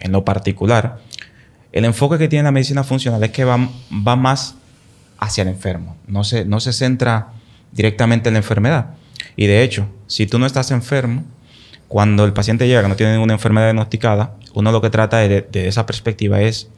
en 0.00 0.12
lo 0.12 0.24
particular, 0.24 1.00
el 1.72 1.84
enfoque 1.84 2.18
que 2.18 2.28
tiene 2.28 2.44
la 2.44 2.52
medicina 2.52 2.84
funcional 2.84 3.22
es 3.24 3.30
que 3.30 3.44
va, 3.44 3.68
va 4.06 4.16
más 4.16 4.56
hacia 5.18 5.42
el 5.42 5.48
enfermo, 5.48 5.96
no 6.06 6.22
se, 6.22 6.44
no 6.44 6.60
se 6.60 6.72
centra 6.72 7.32
directamente 7.72 8.28
en 8.28 8.34
la 8.34 8.38
enfermedad. 8.38 8.94
Y 9.36 9.46
de 9.46 9.62
hecho, 9.62 9.88
si 10.06 10.26
tú 10.26 10.38
no 10.38 10.46
estás 10.46 10.70
enfermo, 10.70 11.24
cuando 11.88 12.24
el 12.24 12.32
paciente 12.32 12.66
llega 12.66 12.82
que 12.82 12.88
no 12.88 12.96
tiene 12.96 13.12
ninguna 13.12 13.34
enfermedad 13.34 13.66
diagnosticada, 13.66 14.34
uno 14.54 14.72
lo 14.72 14.80
que 14.80 14.90
trata 14.90 15.18
de, 15.18 15.46
esa 15.52 15.86
perspectiva 15.86 16.40
es 16.40 16.68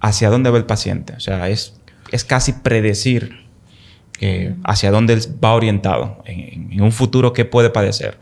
hacia 0.00 0.30
dónde 0.30 0.50
va 0.50 0.58
el 0.58 0.64
paciente. 0.64 1.14
O 1.14 1.20
sea, 1.20 1.48
es, 1.48 1.74
es 2.10 2.24
casi 2.24 2.52
predecir 2.52 3.46
eh, 4.20 4.54
hacia 4.64 4.90
dónde 4.90 5.18
va 5.42 5.54
orientado, 5.54 6.22
en, 6.26 6.72
en, 6.72 6.82
un 6.82 6.92
futuro 6.92 7.32
qué 7.32 7.44
puede 7.44 7.70
padecer. 7.70 8.18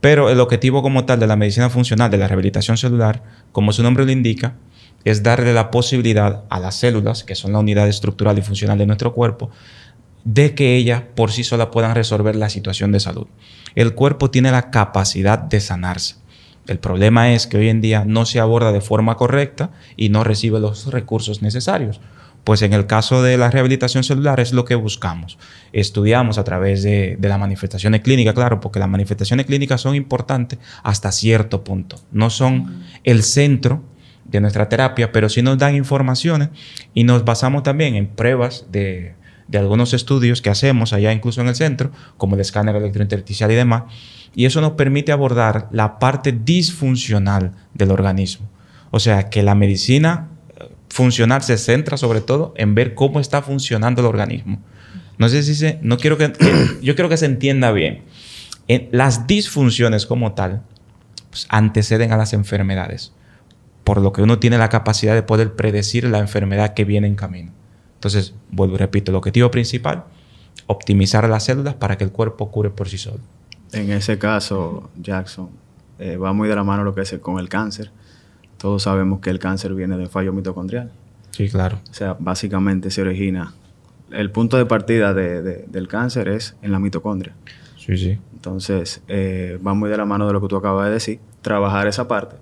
Pero 0.00 0.30
el 0.30 0.40
objetivo 0.40 0.82
como 0.82 1.04
tal 1.04 1.20
de 1.20 1.26
la 1.26 1.36
medicina 1.36 1.70
funcional, 1.70 2.10
de 2.10 2.18
la 2.18 2.28
rehabilitación 2.28 2.76
celular, 2.76 3.22
como 3.52 3.72
su 3.72 3.82
nombre 3.82 4.04
lo 4.04 4.12
indica, 4.12 4.54
es 5.04 5.22
darle 5.22 5.52
la 5.52 5.70
posibilidad 5.70 6.44
a 6.48 6.58
las 6.58 6.76
células, 6.76 7.24
que 7.24 7.34
son 7.34 7.52
la 7.52 7.58
unidad 7.58 7.88
estructural 7.88 8.38
y 8.38 8.42
funcional 8.42 8.78
de 8.78 8.86
nuestro 8.86 9.12
cuerpo, 9.12 9.50
de 10.24 10.54
que 10.54 10.76
ellas 10.76 11.02
por 11.14 11.30
sí 11.30 11.44
solas 11.44 11.68
puedan 11.68 11.94
resolver 11.94 12.34
la 12.34 12.48
situación 12.48 12.92
de 12.92 13.00
salud. 13.00 13.26
El 13.74 13.94
cuerpo 13.94 14.30
tiene 14.30 14.50
la 14.50 14.70
capacidad 14.70 15.38
de 15.38 15.60
sanarse. 15.60 16.16
El 16.66 16.78
problema 16.78 17.32
es 17.32 17.46
que 17.46 17.58
hoy 17.58 17.68
en 17.68 17.82
día 17.82 18.04
no 18.06 18.24
se 18.24 18.40
aborda 18.40 18.72
de 18.72 18.80
forma 18.80 19.16
correcta 19.16 19.70
y 19.96 20.08
no 20.08 20.24
recibe 20.24 20.60
los 20.60 20.86
recursos 20.86 21.42
necesarios. 21.42 22.00
Pues 22.42 22.62
en 22.62 22.72
el 22.72 22.86
caso 22.86 23.22
de 23.22 23.38
la 23.38 23.50
rehabilitación 23.50 24.04
celular 24.04 24.40
es 24.40 24.52
lo 24.52 24.64
que 24.64 24.74
buscamos. 24.74 25.38
Estudiamos 25.72 26.38
a 26.38 26.44
través 26.44 26.82
de, 26.82 27.18
las 27.20 27.38
manifestaciones 27.38 28.02
clínicas, 28.02 28.34
claro, 28.34 28.60
porque 28.60 28.78
las 28.78 28.88
manifestaciones 28.88 29.46
clínicas 29.46 29.80
son 29.80 29.94
importantes 29.94 30.58
hasta 30.82 31.10
cierto 31.12 31.64
punto. 31.64 32.00
No 32.12 32.30
son 32.30 32.82
el 33.02 33.22
centro 33.22 33.82
de 34.24 34.40
nuestra 34.40 34.68
terapia, 34.68 35.12
pero 35.12 35.28
sí 35.28 35.42
nos 35.42 35.58
dan 35.58 35.74
informaciones 35.74 36.48
y 36.92 37.04
nos 37.04 37.24
basamos 37.24 37.62
también 37.62 37.94
en 37.94 38.08
pruebas 38.08 38.66
de, 38.70 39.14
de 39.48 39.58
algunos 39.58 39.92
estudios 39.92 40.42
que 40.42 40.50
hacemos 40.50 40.92
allá 40.92 41.12
incluso 41.12 41.40
en 41.40 41.48
el 41.48 41.54
centro, 41.54 41.90
como 42.16 42.34
el 42.34 42.40
escáner 42.40 42.76
electrointersticial 42.76 43.50
y 43.52 43.54
demás, 43.54 43.84
y 44.34 44.46
eso 44.46 44.60
nos 44.60 44.72
permite 44.72 45.12
abordar 45.12 45.68
la 45.70 45.98
parte 45.98 46.32
disfuncional 46.32 47.52
del 47.72 47.90
organismo. 47.90 48.48
O 48.90 49.00
sea, 49.00 49.28
que 49.28 49.42
la 49.42 49.54
medicina 49.54 50.28
eh, 50.56 50.68
funcional 50.88 51.42
se 51.42 51.58
centra 51.58 51.96
sobre 51.96 52.20
todo 52.20 52.54
en 52.56 52.74
ver 52.74 52.94
cómo 52.94 53.20
está 53.20 53.42
funcionando 53.42 54.00
el 54.00 54.06
organismo. 54.06 54.60
No 55.18 55.28
sé 55.28 55.42
si 55.42 55.54
se, 55.54 55.78
no 55.82 55.98
quiero 55.98 56.18
que, 56.18 56.32
yo 56.82 56.94
quiero 56.94 57.08
que 57.08 57.16
se 57.16 57.26
entienda 57.26 57.72
bien. 57.72 58.02
En, 58.66 58.88
las 58.92 59.26
disfunciones 59.26 60.06
como 60.06 60.32
tal 60.32 60.62
pues, 61.30 61.46
anteceden 61.50 62.12
a 62.12 62.16
las 62.16 62.32
enfermedades, 62.32 63.12
por 63.84 64.00
lo 64.00 64.12
que 64.12 64.22
uno 64.22 64.38
tiene 64.38 64.58
la 64.58 64.68
capacidad 64.68 65.14
de 65.14 65.22
poder 65.22 65.54
predecir 65.54 66.04
la 66.04 66.18
enfermedad 66.18 66.74
que 66.74 66.84
viene 66.84 67.06
en 67.06 67.14
camino. 67.14 67.52
Entonces, 68.04 68.34
vuelvo 68.50 68.74
y 68.74 68.78
repito, 68.78 69.10
el 69.10 69.16
objetivo 69.16 69.50
principal, 69.50 70.04
optimizar 70.66 71.26
las 71.26 71.44
células 71.44 71.72
para 71.72 71.96
que 71.96 72.04
el 72.04 72.12
cuerpo 72.12 72.50
cure 72.50 72.68
por 72.68 72.86
sí 72.86 72.98
solo. 72.98 73.20
En 73.72 73.90
ese 73.90 74.18
caso, 74.18 74.90
Jackson, 75.00 75.48
eh, 75.98 76.18
va 76.18 76.34
muy 76.34 76.46
de 76.46 76.54
la 76.54 76.64
mano 76.64 76.84
lo 76.84 76.94
que 76.94 77.00
es 77.00 77.18
con 77.22 77.38
el 77.38 77.48
cáncer. 77.48 77.90
Todos 78.58 78.82
sabemos 78.82 79.20
que 79.20 79.30
el 79.30 79.38
cáncer 79.38 79.72
viene 79.72 79.96
de 79.96 80.06
fallo 80.06 80.34
mitocondrial. 80.34 80.92
Sí, 81.30 81.48
claro. 81.48 81.80
O 81.90 81.94
sea, 81.94 82.14
básicamente 82.18 82.90
se 82.90 83.00
origina. 83.00 83.54
El 84.10 84.30
punto 84.30 84.58
de 84.58 84.66
partida 84.66 85.14
del 85.14 85.88
cáncer 85.88 86.28
es 86.28 86.56
en 86.60 86.72
la 86.72 86.78
mitocondria. 86.78 87.34
Sí, 87.78 87.96
sí. 87.96 88.18
Entonces, 88.34 89.00
eh, 89.08 89.58
va 89.66 89.72
muy 89.72 89.88
de 89.88 89.96
la 89.96 90.04
mano 90.04 90.26
de 90.26 90.34
lo 90.34 90.42
que 90.42 90.48
tú 90.48 90.56
acabas 90.56 90.88
de 90.88 90.92
decir, 90.92 91.20
trabajar 91.40 91.86
esa 91.86 92.06
parte 92.06 92.36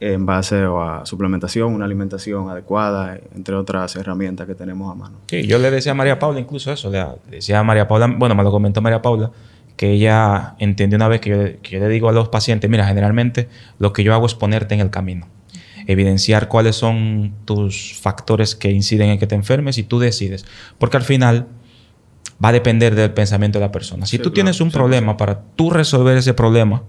en 0.00 0.26
base 0.26 0.64
a 0.64 1.02
suplementación, 1.04 1.74
una 1.74 1.84
alimentación 1.84 2.48
adecuada, 2.48 3.18
entre 3.34 3.54
otras 3.56 3.96
herramientas 3.96 4.46
que 4.46 4.54
tenemos 4.54 4.90
a 4.92 4.94
mano. 4.94 5.18
Sí, 5.26 5.46
yo 5.46 5.58
le 5.58 5.70
decía 5.70 5.92
a 5.92 5.94
María 5.94 6.18
Paula 6.18 6.38
incluso 6.38 6.72
eso, 6.72 6.90
le 6.90 7.04
decía 7.28 7.58
a 7.58 7.64
María 7.64 7.88
Paula, 7.88 8.06
bueno, 8.06 8.34
me 8.34 8.42
lo 8.42 8.50
comentó 8.50 8.80
María 8.80 9.02
Paula, 9.02 9.30
que 9.76 9.92
ella 9.92 10.54
entendió 10.58 10.96
una 10.96 11.08
vez 11.08 11.20
que 11.20 11.30
yo, 11.30 11.62
que 11.62 11.70
yo 11.72 11.78
le 11.80 11.88
digo 11.88 12.08
a 12.08 12.12
los 12.12 12.28
pacientes, 12.28 12.70
mira, 12.70 12.86
generalmente 12.86 13.48
lo 13.78 13.92
que 13.92 14.04
yo 14.04 14.14
hago 14.14 14.26
es 14.26 14.34
ponerte 14.34 14.74
en 14.74 14.80
el 14.80 14.90
camino, 14.90 15.26
evidenciar 15.86 16.48
cuáles 16.48 16.76
son 16.76 17.34
tus 17.44 17.94
factores 18.00 18.54
que 18.54 18.70
inciden 18.70 19.10
en 19.10 19.18
que 19.18 19.26
te 19.26 19.34
enfermes 19.34 19.78
y 19.78 19.82
tú 19.82 19.98
decides, 19.98 20.44
porque 20.78 20.96
al 20.96 21.02
final 21.02 21.48
va 22.42 22.50
a 22.50 22.52
depender 22.52 22.94
del 22.94 23.12
pensamiento 23.12 23.58
de 23.58 23.64
la 23.64 23.72
persona. 23.72 24.06
Si 24.06 24.18
tú 24.18 24.30
tienes 24.30 24.60
un 24.60 24.70
problema, 24.70 25.16
para 25.16 25.40
tú 25.56 25.70
resolver 25.70 26.16
ese 26.16 26.34
problema, 26.34 26.84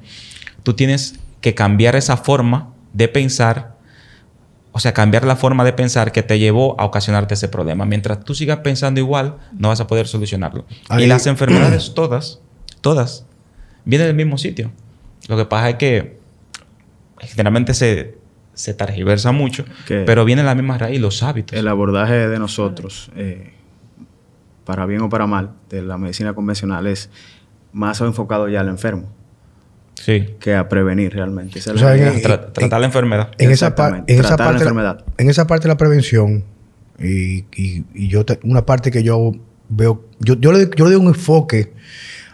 tú 0.61 0.73
tienes 0.73 1.19
que 1.41 1.55
cambiar 1.55 1.95
esa 1.95 2.17
forma 2.17 2.73
de 2.93 3.08
pensar, 3.08 3.75
o 4.72 4.79
sea, 4.79 4.93
cambiar 4.93 5.25
la 5.25 5.36
forma 5.36 5.63
de 5.63 5.74
pensar 5.74 6.12
que 6.12 6.24
te 6.24 6.39
llevó 6.39 6.79
a 6.79 6.86
ocasionarte 6.86 7.34
ese 7.34 7.48
problema. 7.48 7.86
Mientras 7.86 8.24
tú 8.24 8.34
sigas 8.34 8.60
pensando 8.60 9.00
igual, 9.00 9.38
no 9.53 9.69
vas 9.69 9.79
a 9.79 9.88
poder 9.88 10.08
solucionarlo. 10.08 10.65
Y 10.98 11.05
las 11.05 11.27
enfermedades 11.27 11.93
todas, 11.96 12.39
todas, 12.81 13.25
vienen 13.86 14.08
del 14.08 14.15
mismo 14.15 14.38
sitio. 14.38 14.72
Lo 15.27 15.38
que 15.38 15.46
pasa 15.46 15.69
es 15.69 15.75
que 15.75 16.19
generalmente 17.19 17.74
se, 17.74 18.17
se 18.53 18.74
targiversa 18.74 19.31
mucho, 19.31 19.65
pero 19.88 20.25
viene 20.25 20.43
la 20.43 20.55
misma 20.55 20.77
raíz, 20.77 21.00
los 21.00 21.24
hábitos. 21.24 21.58
El 21.58 21.67
abordaje 21.67 22.27
de 22.27 22.39
nosotros, 22.39 23.12
eh, 23.15 23.53
para 24.65 24.86
bien 24.86 25.01
o 25.01 25.10
para 25.10 25.27
mal, 25.27 25.51
de 25.69 25.81
la 25.81 25.98
medicina 25.98 26.34
convencional 26.34 26.88
es 26.88 27.10
más 27.72 28.01
enfocado 28.01 28.48
ya 28.48 28.62
al 28.62 28.69
enfermo 28.69 29.18
que 30.05 30.55
a 30.55 30.67
prevenir 30.69 31.13
realmente. 31.13 31.59
tratar 31.61 32.79
la 32.79 32.85
enfermedad. 32.85 33.31
En 33.37 33.51
esa, 33.51 33.75
parte, 33.75 34.03
en 34.07 34.19
esa 35.29 35.47
parte 35.47 35.63
de 35.63 35.67
la 35.67 35.77
prevención, 35.77 36.43
y, 36.99 37.45
yo 38.07 38.25
una 38.43 38.65
parte 38.65 38.91
que 38.91 39.03
yo 39.03 39.31
veo, 39.69 40.05
yo, 40.19 40.35
yo, 40.39 40.51
le, 40.51 40.69
yo 40.75 40.85
le 40.85 40.91
doy 40.91 40.95
un 40.95 41.07
enfoque 41.07 41.73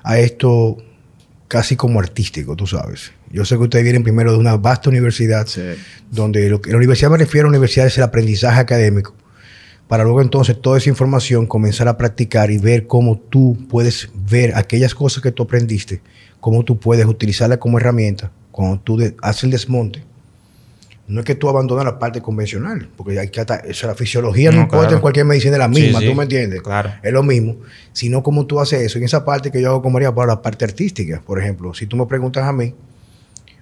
a 0.04 0.20
esto 0.20 0.78
casi 1.48 1.76
como 1.76 2.00
artístico, 2.00 2.56
tú 2.56 2.68
sabes. 2.68 3.12
Yo 3.32 3.46
sé 3.46 3.56
que 3.58 3.64
ustedes 3.64 3.84
vienen 3.84 4.04
primero 4.04 4.32
de 4.32 4.38
una 4.38 4.56
vasta 4.58 4.90
universidad, 4.90 5.48
donde 6.12 6.50
lo 6.50 6.62
que 6.62 6.72
la 6.72 6.78
universidad 6.78 7.10
me 7.12 7.18
refiero 7.18 7.48
a 7.48 7.52
la 7.52 7.58
universidad 7.58 7.88
es 7.88 7.98
el 7.98 8.04
aprendizaje 8.04 8.60
académico, 8.60 9.16
para 9.88 10.04
luego 10.04 10.22
entonces 10.22 10.60
toda 10.60 10.78
esa 10.78 10.90
información 10.90 11.46
comenzar 11.46 11.88
a 11.88 11.98
practicar 11.98 12.50
y 12.50 12.58
ver 12.58 12.88
cómo 12.88 13.20
tú 13.20 13.58
puedes 13.70 14.10
ver 14.14 14.56
aquellas 14.56 14.96
cosas 14.96 15.22
que 15.22 15.32
tú 15.32 15.44
aprendiste 15.44 16.02
cómo 16.46 16.64
tú 16.64 16.78
puedes 16.78 17.08
utilizarla 17.08 17.58
como 17.58 17.80
herramienta 17.80 18.30
cuando 18.52 18.80
tú 18.80 19.02
haces 19.24 19.44
el 19.46 19.50
desmonte. 19.50 20.04
No 21.08 21.22
es 21.22 21.26
que 21.26 21.34
tú 21.34 21.50
abandonas 21.50 21.84
la 21.84 21.98
parte 21.98 22.22
convencional, 22.22 22.88
porque 22.96 23.18
hay 23.20 23.30
que 23.30 23.44
eso, 23.64 23.88
la 23.88 23.96
fisiología 23.96 24.52
no, 24.52 24.62
importa 24.62 24.94
en 24.94 25.00
cualquier 25.00 25.26
medicina 25.26 25.54
es 25.54 25.60
la 25.60 25.68
misma, 25.68 26.02
¿tú 26.02 26.14
me 26.14 26.22
entiendes? 26.22 26.62
Claro. 26.62 26.92
Es 27.02 27.12
lo 27.12 27.24
mismo, 27.24 27.56
sino 27.94 28.22
cómo 28.22 28.46
tú 28.46 28.60
haces 28.60 28.82
eso. 28.82 29.00
En 29.00 29.06
esa 29.06 29.26
parte 29.26 29.52
que 29.52 29.60
yo 29.60 29.70
hago 29.70 29.82
con 29.82 29.92
María 29.92 30.14
para 30.14 30.28
la 30.34 30.42
parte 30.44 30.66
artística, 30.66 31.20
por 31.26 31.42
ejemplo, 31.42 31.74
si 31.74 31.88
tú 31.88 31.98
me 31.98 32.06
preguntas 32.06 32.44
a 32.44 32.54
mí, 32.54 32.76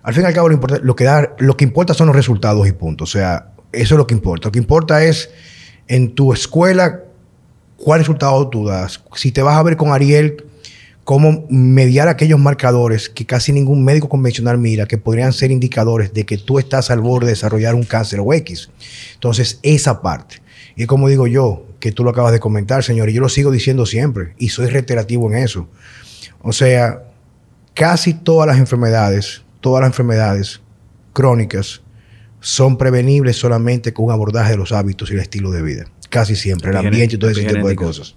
al 0.01 0.13
fin 0.13 0.23
y 0.23 0.25
al 0.25 0.33
cabo 0.33 0.49
lo, 0.49 0.59
lo, 0.81 0.95
que 0.97 1.05
da, 1.05 1.33
lo 1.37 1.55
que 1.55 1.63
importa 1.63 1.93
son 1.93 2.07
los 2.07 2.15
resultados 2.17 2.67
y 2.67 2.73
punto. 2.73 3.05
O 3.05 3.07
sea, 3.07 3.53
eso 3.71 3.95
es 3.95 3.97
lo 3.97 4.07
que 4.07 4.13
importa. 4.13 4.49
Lo 4.49 4.51
que 4.51 4.59
importa 4.59 5.05
es 5.05 5.29
en 5.87 6.15
tu 6.15 6.33
escuela 6.33 6.99
cuál 7.77 8.01
resultado 8.01 8.49
tú 8.49 8.67
das. 8.67 9.01
Si 9.15 9.31
te 9.31 9.41
vas 9.41 9.55
a 9.55 9.63
ver 9.63 9.77
con 9.77 9.93
Ariel 9.93 10.47
cómo 11.03 11.45
mediar 11.49 12.07
aquellos 12.07 12.39
marcadores 12.39 13.09
que 13.09 13.25
casi 13.25 13.51
ningún 13.51 13.83
médico 13.83 14.09
convencional 14.09 14.57
mira, 14.57 14.87
que 14.87 14.97
podrían 14.97 15.33
ser 15.33 15.51
indicadores 15.51 16.13
de 16.13 16.25
que 16.25 16.37
tú 16.37 16.59
estás 16.59 16.89
al 16.91 17.01
borde 17.01 17.27
de 17.27 17.33
desarrollar 17.33 17.75
un 17.75 17.83
cáncer 17.83 18.19
o 18.21 18.33
X. 18.33 18.69
Entonces, 19.15 19.59
esa 19.63 20.01
parte. 20.01 20.41
Y 20.75 20.85
como 20.85 21.09
digo 21.09 21.27
yo, 21.27 21.65
que 21.79 21.91
tú 21.91 22.03
lo 22.03 22.11
acabas 22.11 22.31
de 22.31 22.39
comentar, 22.39 22.83
señor, 22.83 23.09
y 23.09 23.13
yo 23.13 23.21
lo 23.21 23.29
sigo 23.29 23.51
diciendo 23.51 23.85
siempre, 23.85 24.33
y 24.37 24.49
soy 24.49 24.67
reiterativo 24.67 25.29
en 25.29 25.37
eso. 25.43 25.67
O 26.41 26.53
sea, 26.53 27.03
casi 27.73 28.13
todas 28.13 28.47
las 28.47 28.57
enfermedades, 28.57 29.43
todas 29.59 29.81
las 29.81 29.89
enfermedades 29.89 30.61
crónicas, 31.11 31.81
son 32.39 32.77
prevenibles 32.77 33.37
solamente 33.37 33.93
con 33.93 34.05
un 34.05 34.11
abordaje 34.11 34.51
de 34.51 34.57
los 34.57 34.71
hábitos 34.71 35.09
y 35.11 35.13
el 35.13 35.19
estilo 35.19 35.51
de 35.51 35.61
vida. 35.61 35.85
Casi 36.09 36.35
siempre, 36.35 36.71
el 36.71 36.77
ambiente 36.77 37.15
y 37.15 37.17
todo 37.17 37.31
ese 37.31 37.45
tipo 37.45 37.67
de 37.67 37.75
cosas. 37.75 38.15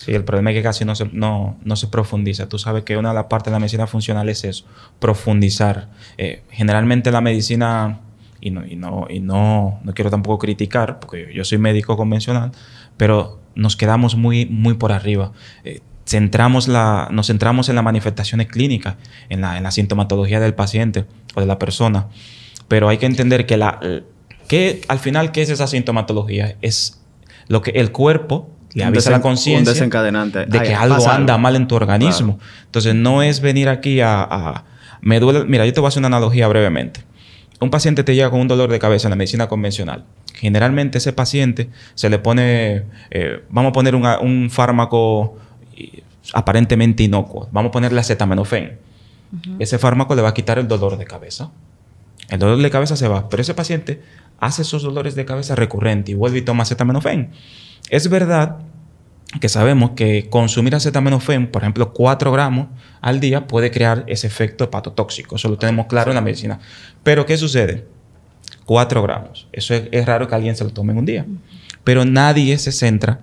Sí, 0.00 0.14
el 0.14 0.24
problema 0.24 0.50
es 0.50 0.56
que 0.56 0.62
casi 0.62 0.86
no 0.86 0.94
se, 0.94 1.10
no, 1.12 1.58
se 1.74 1.86
profundiza. 1.88 2.48
Tú 2.48 2.58
sabes 2.58 2.84
que 2.84 2.96
una 2.96 3.10
de 3.10 3.16
las 3.16 3.24
partes 3.24 3.50
de 3.50 3.56
la 3.56 3.58
medicina 3.58 3.86
funcional 3.86 4.30
es 4.30 4.44
eso, 4.44 4.64
profundizar. 4.98 5.90
Eh, 6.16 6.42
generalmente 6.48 7.10
la 7.10 7.20
medicina, 7.20 8.00
y, 8.40 8.50
no, 8.50 8.66
y, 8.66 8.76
no, 8.76 9.08
y 9.10 9.20
no, 9.20 9.78
no 9.84 9.92
quiero 9.92 10.10
tampoco 10.10 10.38
criticar, 10.38 11.00
porque 11.00 11.30
yo 11.34 11.44
soy 11.44 11.58
médico 11.58 11.98
convencional, 11.98 12.52
pero 12.96 13.42
nos 13.54 13.76
quedamos 13.76 14.16
muy, 14.16 14.46
muy 14.46 14.72
por 14.72 14.90
arriba. 14.90 15.32
Eh, 15.64 15.80
centramos 16.06 16.66
la, 16.66 17.08
nos 17.10 17.26
centramos 17.26 17.68
en 17.68 17.74
las 17.74 17.84
manifestaciones 17.84 18.46
clínicas, 18.46 18.96
en 19.28 19.42
la, 19.42 19.58
en 19.58 19.64
la 19.64 19.70
sintomatología 19.70 20.40
del 20.40 20.54
paciente 20.54 21.04
o 21.34 21.40
de 21.40 21.46
la 21.46 21.58
persona. 21.58 22.08
Pero 22.68 22.88
hay 22.88 22.96
que 22.96 23.04
entender 23.04 23.44
que, 23.44 23.58
la, 23.58 23.78
que 24.48 24.80
al 24.88 24.98
final, 24.98 25.30
¿qué 25.30 25.42
es 25.42 25.50
esa 25.50 25.66
sintomatología? 25.66 26.56
Es 26.62 27.02
lo 27.48 27.60
que 27.60 27.72
el 27.72 27.92
cuerpo 27.92 28.56
le 28.74 28.84
avisa 28.84 29.10
la 29.10 29.20
conciencia 29.20 29.72
de 29.72 30.62
que 30.62 30.74
algo 30.74 31.08
anda 31.08 31.38
mal 31.38 31.56
en 31.56 31.66
tu 31.66 31.74
organismo. 31.74 32.38
Entonces, 32.66 32.94
no 32.94 33.22
es 33.22 33.40
venir 33.40 33.68
aquí 33.68 34.00
a, 34.00 34.64
Me 35.00 35.20
duele... 35.20 35.44
Mira, 35.44 35.66
yo 35.66 35.72
te 35.72 35.80
voy 35.80 35.86
a 35.86 35.88
hacer 35.88 36.00
una 36.00 36.08
analogía 36.08 36.46
brevemente. 36.48 37.04
Un 37.60 37.70
paciente 37.70 38.04
te 38.04 38.14
llega 38.14 38.30
con 38.30 38.40
un 38.40 38.48
dolor 38.48 38.70
de 38.70 38.78
cabeza 38.78 39.08
en 39.08 39.10
la 39.10 39.16
medicina 39.16 39.48
convencional. 39.48 40.04
Generalmente 40.34 40.98
ese 40.98 41.12
paciente 41.12 41.70
se 41.94 42.08
le 42.08 42.18
pone... 42.18 42.84
Eh, 43.10 43.42
vamos 43.50 43.70
a 43.70 43.72
poner 43.72 43.94
un 43.94 44.50
fármaco 44.50 45.36
eh, 45.76 46.02
aparentemente 46.32 47.02
inocuo. 47.02 47.48
Vamos 47.52 47.70
a 47.70 47.72
ponerle 47.72 48.00
acetaminofén. 48.00 48.78
Ese 49.58 49.78
fármaco 49.78 50.14
le 50.14 50.22
va 50.22 50.30
a 50.30 50.34
quitar 50.34 50.58
el 50.58 50.66
dolor 50.66 50.96
de 50.96 51.04
cabeza. 51.04 51.50
El 52.28 52.38
dolor 52.38 52.58
de 52.58 52.70
cabeza 52.70 52.96
se 52.96 53.08
va. 53.08 53.28
Pero 53.28 53.42
ese 53.42 53.54
paciente 53.54 54.02
hace 54.38 54.62
esos 54.62 54.82
dolores 54.82 55.14
de 55.14 55.24
cabeza 55.24 55.54
recurrentes 55.54 56.12
y 56.12 56.16
vuelve 56.16 56.38
y 56.38 56.42
toma 56.42 56.62
acetaminofén. 56.62 57.30
Es 57.90 58.08
verdad 58.08 58.58
que 59.40 59.48
sabemos 59.48 59.90
que 59.90 60.28
consumir 60.30 60.74
acetaminofén, 60.74 61.50
por 61.50 61.62
ejemplo, 61.62 61.92
4 61.92 62.32
gramos 62.32 62.68
al 63.00 63.18
día, 63.18 63.48
puede 63.48 63.70
crear 63.72 64.04
ese 64.06 64.28
efecto 64.28 64.64
hepatotóxico. 64.64 65.36
Eso 65.36 65.48
lo 65.48 65.58
tenemos 65.58 65.86
claro 65.86 66.12
en 66.12 66.14
la 66.14 66.20
medicina. 66.20 66.60
Pero, 67.02 67.26
¿qué 67.26 67.36
sucede? 67.36 67.86
4 68.64 69.02
gramos. 69.02 69.48
Eso 69.52 69.74
es, 69.74 70.06
raro 70.06 70.28
que 70.28 70.34
alguien 70.36 70.54
se 70.54 70.62
lo 70.62 70.70
tome 70.70 70.92
en 70.92 70.98
un 70.98 71.06
día. 71.06 71.26
Pero 71.82 72.04
nadie 72.04 72.56
se 72.58 72.70
centra 72.70 73.20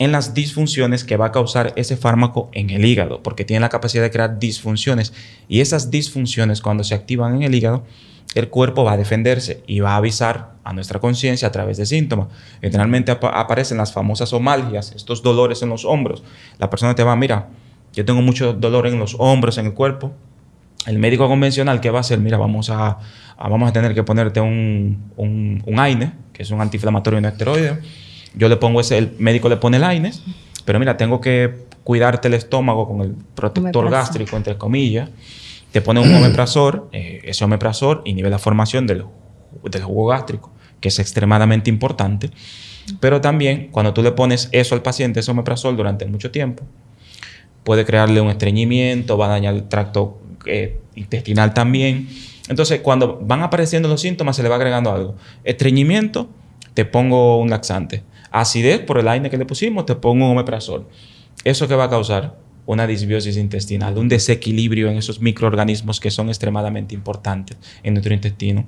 en 0.00 0.12
las 0.12 0.32
disfunciones 0.32 1.04
que 1.04 1.18
va 1.18 1.26
a 1.26 1.30
causar 1.30 1.74
ese 1.76 1.94
fármaco 1.94 2.48
en 2.54 2.70
el 2.70 2.86
hígado, 2.86 3.22
porque 3.22 3.44
tiene 3.44 3.60
la 3.60 3.68
capacidad 3.68 4.02
de 4.02 4.10
crear 4.10 4.38
disfunciones. 4.38 5.12
Y 5.46 5.60
esas 5.60 5.90
disfunciones, 5.90 6.62
cuando 6.62 6.84
se 6.84 6.94
activan 6.94 7.36
en 7.36 7.42
el 7.42 7.54
hígado, 7.54 7.84
el 8.34 8.48
cuerpo 8.48 8.82
va 8.82 8.92
a 8.92 8.96
defenderse 8.96 9.62
y 9.66 9.80
va 9.80 9.92
a 9.92 9.96
avisar 9.96 10.54
a 10.64 10.72
nuestra 10.72 11.00
conciencia 11.00 11.48
a 11.48 11.52
través 11.52 11.76
de 11.76 11.84
síntomas. 11.84 12.28
Generalmente 12.62 13.12
aparecen 13.12 13.76
las 13.76 13.92
famosas 13.92 14.32
omalgias, 14.32 14.92
estos 14.96 15.22
dolores 15.22 15.60
en 15.60 15.68
los 15.68 15.84
hombros. 15.84 16.22
La 16.58 16.70
persona 16.70 16.94
te 16.94 17.04
va, 17.04 17.14
mira, 17.14 17.48
yo 17.92 18.06
tengo 18.06 18.22
mucho 18.22 18.54
dolor 18.54 18.86
en 18.86 18.98
los 18.98 19.16
hombros, 19.18 19.58
en 19.58 19.66
el 19.66 19.74
cuerpo. 19.74 20.12
El 20.86 20.98
médico 20.98 21.28
convencional, 21.28 21.82
¿qué 21.82 21.90
va 21.90 21.98
a 21.98 22.00
hacer? 22.00 22.20
Mira, 22.20 22.38
vamos 22.38 22.70
a, 22.70 22.98
vamos 23.38 23.68
a 23.68 23.72
tener 23.74 23.94
que 23.94 24.02
ponerte 24.02 24.40
un, 24.40 25.12
un, 25.18 25.78
AINE, 25.78 26.12
que 26.32 26.42
es 26.42 26.50
un 26.50 26.62
antiinflamatorio 26.62 27.20
no 27.20 27.28
esteroide. 27.28 27.80
Yo 28.34 28.48
le 28.48 28.56
pongo 28.56 28.80
ese, 28.80 28.98
el 28.98 29.12
médico 29.18 29.48
le 29.48 29.56
pone 29.56 29.76
el 29.76 29.84
AINE, 29.84 30.12
pero 30.64 30.78
mira, 30.78 30.96
tengo 30.96 31.20
que 31.20 31.66
cuidarte 31.84 32.28
el 32.28 32.34
estómago 32.34 32.86
con 32.86 33.00
el 33.00 33.14
protector 33.34 33.90
gástrico, 33.90 34.36
entre 34.36 34.56
comillas 34.56 35.10
te 35.72 35.80
pone 35.80 36.00
un 36.00 36.12
omeprazol, 36.14 36.88
eh, 36.92 37.20
ese 37.24 37.44
omeprazol 37.44 38.02
inhibe 38.04 38.30
la 38.30 38.38
formación 38.38 38.86
del, 38.86 39.04
del 39.70 39.82
jugo 39.82 40.06
gástrico, 40.06 40.50
que 40.80 40.88
es 40.88 40.98
extremadamente 40.98 41.70
importante. 41.70 42.30
Pero 42.98 43.20
también, 43.20 43.68
cuando 43.70 43.94
tú 43.94 44.02
le 44.02 44.12
pones 44.12 44.48
eso 44.52 44.74
al 44.74 44.82
paciente, 44.82 45.20
ese 45.20 45.30
omeprazol, 45.30 45.76
durante 45.76 46.06
mucho 46.06 46.30
tiempo, 46.30 46.64
puede 47.62 47.84
crearle 47.84 48.20
un 48.20 48.30
estreñimiento, 48.30 49.16
va 49.16 49.26
a 49.26 49.28
dañar 49.28 49.54
el 49.54 49.68
tracto 49.68 50.20
eh, 50.46 50.80
intestinal 50.96 51.54
también. 51.54 52.08
Entonces, 52.48 52.80
cuando 52.80 53.20
van 53.22 53.42
apareciendo 53.42 53.88
los 53.88 54.00
síntomas, 54.00 54.34
se 54.34 54.42
le 54.42 54.48
va 54.48 54.56
agregando 54.56 54.90
algo. 54.90 55.14
Estreñimiento, 55.44 56.28
te 56.74 56.84
pongo 56.84 57.38
un 57.38 57.50
laxante. 57.50 58.02
Acidez, 58.30 58.80
por 58.80 58.98
el 58.98 59.08
aire 59.08 59.30
que 59.30 59.36
le 59.36 59.46
pusimos, 59.46 59.86
te 59.86 59.94
pongo 59.94 60.26
un 60.26 60.32
omeprazol. 60.32 60.86
¿Eso 61.44 61.68
qué 61.68 61.74
va 61.74 61.84
a 61.84 61.90
causar? 61.90 62.36
una 62.66 62.86
disbiosis 62.86 63.36
intestinal, 63.36 63.98
un 63.98 64.08
desequilibrio 64.08 64.88
en 64.90 64.96
esos 64.96 65.20
microorganismos 65.20 65.98
que 65.98 66.10
son 66.12 66.28
extremadamente 66.28 66.94
importantes 66.94 67.56
en 67.82 67.94
nuestro 67.94 68.14
intestino. 68.14 68.64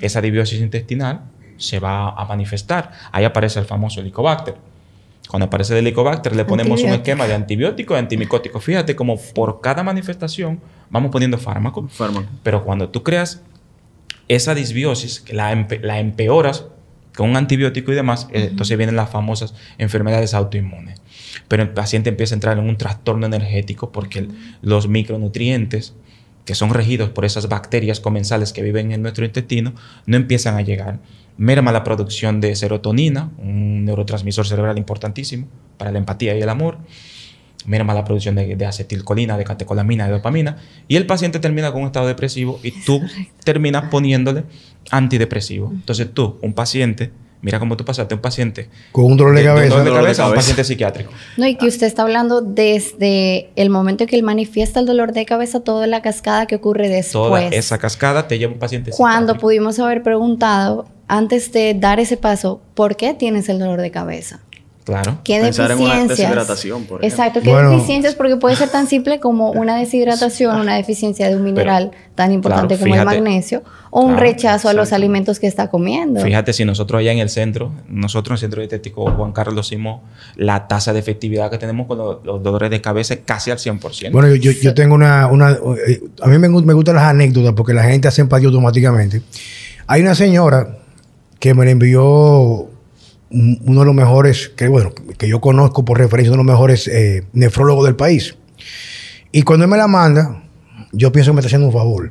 Esa 0.00 0.20
disbiosis 0.20 0.60
intestinal 0.60 1.20
se 1.56 1.78
va 1.78 2.08
a 2.08 2.24
manifestar. 2.24 2.90
Ahí 3.12 3.24
aparece 3.24 3.60
el 3.60 3.66
famoso 3.66 4.00
helicobacter. 4.00 4.56
Cuando 5.28 5.46
aparece 5.46 5.74
el 5.74 5.86
helicobacter 5.86 6.34
le 6.34 6.44
ponemos 6.44 6.82
un 6.82 6.90
esquema 6.90 7.28
de 7.28 7.34
antibiótico 7.34 7.94
y 7.94 7.98
antimicótico. 7.98 8.58
Fíjate 8.58 8.96
como 8.96 9.16
por 9.16 9.60
cada 9.60 9.84
manifestación 9.84 10.60
vamos 10.90 11.12
poniendo 11.12 11.38
fármaco. 11.38 11.86
Fármaco. 11.88 12.26
Pero 12.42 12.64
cuando 12.64 12.88
tú 12.88 13.04
creas 13.04 13.42
esa 14.26 14.56
disbiosis, 14.56 15.24
la, 15.30 15.66
la 15.82 16.00
empeoras 16.00 16.66
con 17.16 17.30
un 17.30 17.36
antibiótico 17.36 17.92
y 17.92 17.94
demás, 17.94 18.28
eh, 18.32 18.48
entonces 18.50 18.76
vienen 18.76 18.96
las 18.96 19.10
famosas 19.10 19.54
enfermedades 19.78 20.34
autoinmunes. 20.34 21.00
Pero 21.48 21.62
el 21.62 21.70
paciente 21.70 22.10
empieza 22.10 22.34
a 22.34 22.36
entrar 22.36 22.58
en 22.58 22.68
un 22.68 22.76
trastorno 22.76 23.26
energético 23.26 23.90
porque 23.90 24.28
los 24.62 24.88
micronutrientes 24.88 25.94
que 26.46 26.54
son 26.54 26.72
regidos 26.72 27.10
por 27.10 27.24
esas 27.24 27.48
bacterias 27.48 28.00
comensales 28.00 28.52
que 28.52 28.62
viven 28.62 28.92
en 28.92 29.02
nuestro 29.02 29.26
intestino, 29.26 29.74
no 30.06 30.16
empiezan 30.16 30.56
a 30.56 30.62
llegar. 30.62 31.00
Merma 31.36 31.72
la 31.72 31.84
producción 31.84 32.40
de 32.40 32.54
serotonina, 32.54 33.30
un 33.36 33.84
neurotransmisor 33.84 34.46
cerebral 34.46 34.78
importantísimo 34.78 35.48
para 35.76 35.90
la 35.90 35.98
empatía 35.98 36.36
y 36.36 36.40
el 36.40 36.48
amor. 36.48 36.78
Merma 37.66 37.94
la 37.94 38.04
producción 38.04 38.34
de, 38.36 38.66
acetilcolina, 38.66 39.36
de 39.36 39.44
catecolamina, 39.44 40.06
de 40.06 40.12
dopamina. 40.12 40.56
Y 40.88 40.96
el 40.96 41.06
paciente 41.06 41.38
termina 41.40 41.72
con 41.72 41.82
un 41.82 41.88
estado 41.88 42.06
depresivo 42.06 42.60
y 42.62 42.70
tú 42.70 43.00
terminas 43.44 43.90
poniéndole 43.90 44.44
antidepresivo. 44.90 45.70
Entonces 45.72 46.08
tú, 46.12 46.38
un 46.42 46.54
paciente 46.54 47.10
Mira 47.42 47.58
cómo 47.58 47.76
tú 47.76 47.84
pasaste 47.84 48.14
un 48.14 48.20
paciente 48.20 48.68
con 48.92 49.04
un 49.04 49.16
dolor 49.16 49.36
de, 49.36 49.44
cabeza, 49.44 49.76
un 49.76 49.84
dolor 49.84 50.00
de 50.00 50.04
cabeza, 50.06 50.24
a 50.24 50.28
un 50.30 50.34
paciente 50.34 50.64
psiquiátrico. 50.64 51.12
No, 51.36 51.46
y 51.46 51.54
que 51.56 51.66
usted 51.66 51.86
está 51.86 52.02
hablando 52.02 52.40
desde 52.40 53.50
el 53.56 53.70
momento 53.70 54.06
que 54.06 54.16
él 54.16 54.22
manifiesta 54.22 54.80
el 54.80 54.86
dolor 54.86 55.12
de 55.12 55.26
cabeza, 55.26 55.60
toda 55.60 55.86
la 55.86 56.02
cascada 56.02 56.46
que 56.46 56.56
ocurre 56.56 56.88
después. 56.88 57.12
Toda 57.12 57.42
esa 57.48 57.78
cascada 57.78 58.26
te 58.26 58.38
lleva 58.38 58.52
un 58.52 58.58
paciente 58.58 58.90
Cuando 58.90 59.36
pudimos 59.36 59.78
haber 59.78 60.02
preguntado, 60.02 60.86
antes 61.08 61.52
de 61.52 61.74
dar 61.74 62.00
ese 62.00 62.16
paso, 62.16 62.60
¿por 62.74 62.96
qué 62.96 63.14
tienes 63.14 63.48
el 63.48 63.58
dolor 63.58 63.80
de 63.80 63.90
cabeza? 63.90 64.40
Claro. 64.86 65.18
¿Qué 65.24 65.40
Pensar 65.40 65.72
en 65.72 65.80
una 65.80 66.06
deshidratación, 66.06 66.84
por 66.84 67.00
ejemplo. 67.00 67.08
Exacto, 67.08 67.40
¿qué 67.42 67.52
deficiencias? 67.52 68.14
Porque 68.14 68.36
puede 68.36 68.54
ser 68.54 68.68
tan 68.68 68.86
simple 68.86 69.18
como 69.18 69.50
una 69.50 69.76
deshidratación, 69.76 70.60
una 70.60 70.76
deficiencia 70.76 71.28
de 71.28 71.34
un 71.34 71.42
mineral 71.42 71.90
tan 72.14 72.30
importante 72.30 72.78
como 72.78 72.94
el 72.94 73.04
magnesio, 73.04 73.64
o 73.90 74.02
un 74.02 74.16
rechazo 74.16 74.68
a 74.68 74.74
los 74.74 74.92
alimentos 74.92 75.40
que 75.40 75.48
está 75.48 75.70
comiendo. 75.70 76.20
Fíjate, 76.20 76.52
si 76.52 76.64
nosotros 76.64 77.00
allá 77.00 77.10
en 77.10 77.18
el 77.18 77.30
centro, 77.30 77.72
nosotros 77.88 78.30
en 78.30 78.34
el 78.34 78.38
Centro 78.38 78.60
Dietético 78.60 79.10
Juan 79.10 79.32
Carlos 79.32 79.66
hicimos 79.66 80.02
la 80.36 80.68
tasa 80.68 80.92
de 80.92 81.00
efectividad 81.00 81.50
que 81.50 81.58
tenemos 81.58 81.88
con 81.88 81.98
los, 81.98 82.42
dolores 82.44 82.70
de 82.70 82.80
cabeza 82.80 83.16
casi 83.16 83.50
al 83.50 83.58
100%. 83.58 84.12
Bueno, 84.12 84.32
yo, 84.36 84.52
yo 84.52 84.72
tengo 84.72 84.94
una, 84.94 85.26
una, 85.26 85.50
eh, 85.50 86.00
A 86.22 86.28
mí 86.28 86.38
me, 86.38 86.48
me 86.48 86.74
gustan 86.74 86.94
las 86.94 87.04
anécdotas 87.04 87.54
porque 87.54 87.74
la 87.74 87.82
gente 87.82 88.06
hace 88.06 88.20
empatía 88.20 88.46
automáticamente. 88.46 89.20
Hay 89.88 90.02
una 90.02 90.14
señora 90.14 90.78
que 91.40 91.54
me 91.54 91.68
envió 91.68 92.70
uno 93.30 93.80
de 93.80 93.86
los 93.86 93.94
mejores, 93.94 94.50
que 94.56 94.68
bueno, 94.68 94.92
que 95.18 95.28
yo 95.28 95.40
conozco 95.40 95.84
por 95.84 95.98
referencia, 95.98 96.32
uno 96.32 96.42
de 96.42 96.46
los 96.46 96.52
mejores 96.54 96.88
eh, 96.88 97.24
nefrólogos 97.32 97.84
del 97.84 97.96
país. 97.96 98.36
Y 99.32 99.42
cuando 99.42 99.64
él 99.64 99.70
me 99.70 99.76
la 99.76 99.88
manda, 99.88 100.42
yo 100.92 101.12
pienso 101.12 101.30
que 101.30 101.34
me 101.34 101.40
está 101.40 101.48
haciendo 101.48 101.66
un 101.66 101.72
favor. 101.72 102.10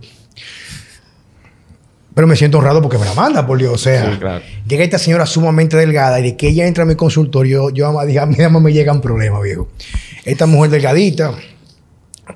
Pero 2.13 2.27
me 2.27 2.35
siento 2.35 2.59
honrado 2.59 2.81
porque 2.81 2.97
me 2.97 3.05
la 3.05 3.13
manda, 3.13 3.45
por 3.45 3.57
Dios. 3.57 3.73
O 3.73 3.77
sea, 3.77 4.41
llega 4.67 4.83
esta 4.83 4.97
señora 4.97 5.25
sumamente 5.25 5.75
delgada 5.75 6.19
y 6.19 6.23
de 6.23 6.37
que 6.37 6.47
ella 6.47 6.65
entra 6.65 6.83
a 6.83 6.87
mi 6.87 6.95
consultorio, 6.95 7.69
yo, 7.71 7.91
yo 7.91 8.05
dije, 8.05 8.19
a 8.19 8.25
mí 8.25 8.37
me 8.61 8.71
llegan 8.71 9.01
problemas, 9.01 9.41
viejo. 9.41 9.67
Esta 10.23 10.45
mujer 10.45 10.71
delgadita, 10.71 11.33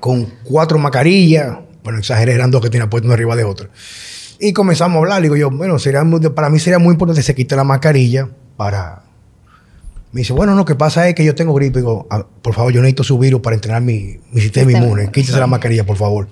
con 0.00 0.26
cuatro 0.44 0.78
mascarillas, 0.78 1.58
bueno, 1.82 1.98
exageré, 1.98 2.34
eran 2.34 2.50
dos 2.50 2.60
que 2.60 2.68
tenía 2.68 2.90
puesto 2.90 3.06
una 3.06 3.14
arriba 3.14 3.36
de 3.36 3.44
otra. 3.44 3.70
Y 4.40 4.52
comenzamos 4.52 4.96
a 4.96 4.98
hablar. 5.00 5.22
Digo 5.22 5.36
yo, 5.36 5.50
bueno, 5.50 5.78
sería 5.78 6.02
para 6.34 6.48
mí 6.48 6.58
sería 6.58 6.78
muy 6.78 6.92
importante 6.92 7.20
que 7.20 7.24
se 7.24 7.34
quite 7.34 7.54
la 7.54 7.64
mascarilla 7.64 8.28
para... 8.56 9.02
Me 10.12 10.22
dice, 10.22 10.32
bueno, 10.32 10.56
lo 10.56 10.64
que 10.64 10.74
pasa 10.74 11.08
es 11.08 11.14
que 11.14 11.24
yo 11.24 11.36
tengo 11.36 11.54
gripe. 11.54 11.78
Digo, 11.78 12.06
ah, 12.10 12.26
por 12.42 12.54
favor, 12.54 12.72
yo 12.72 12.80
necesito 12.80 13.04
su 13.04 13.18
virus 13.18 13.40
para 13.42 13.54
entrenar 13.54 13.80
mi, 13.80 14.18
mi 14.32 14.40
sistema 14.40 14.72
inmune. 14.72 15.12
Quítese 15.12 15.38
la 15.38 15.46
mascarilla, 15.46 15.86
por 15.86 15.96
favor. 15.96 16.26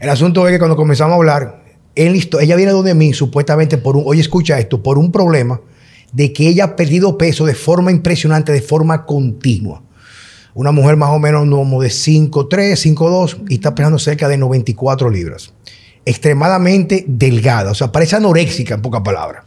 El 0.00 0.10
asunto 0.10 0.46
es 0.46 0.52
que 0.52 0.58
cuando 0.58 0.76
comenzamos 0.76 1.12
a 1.12 1.16
hablar, 1.16 1.64
él 1.94 2.28
ella 2.40 2.56
viene 2.56 2.72
donde 2.72 2.94
mí 2.94 3.14
supuestamente 3.14 3.78
por 3.78 3.96
un, 3.96 4.02
oye, 4.06 4.20
escucha 4.20 4.58
esto, 4.58 4.82
por 4.82 4.98
un 4.98 5.10
problema 5.10 5.60
de 6.12 6.32
que 6.32 6.48
ella 6.48 6.64
ha 6.64 6.76
perdido 6.76 7.16
peso 7.16 7.46
de 7.46 7.54
forma 7.54 7.90
impresionante, 7.90 8.52
de 8.52 8.60
forma 8.60 9.06
continua. 9.06 9.82
Una 10.54 10.72
mujer 10.72 10.96
más 10.96 11.10
o 11.10 11.18
menos 11.18 11.48
como 11.48 11.82
de 11.82 11.88
5'3, 11.88 12.94
5'2 12.94 13.44
y 13.48 13.54
está 13.54 13.74
pesando 13.74 13.98
cerca 13.98 14.28
de 14.28 14.36
94 14.36 15.10
libras. 15.10 15.52
Extremadamente 16.06 17.04
delgada, 17.06 17.72
o 17.72 17.74
sea, 17.74 17.92
parece 17.92 18.16
anoréxica 18.16 18.74
en 18.76 18.80
pocas 18.80 19.02
palabras. 19.02 19.44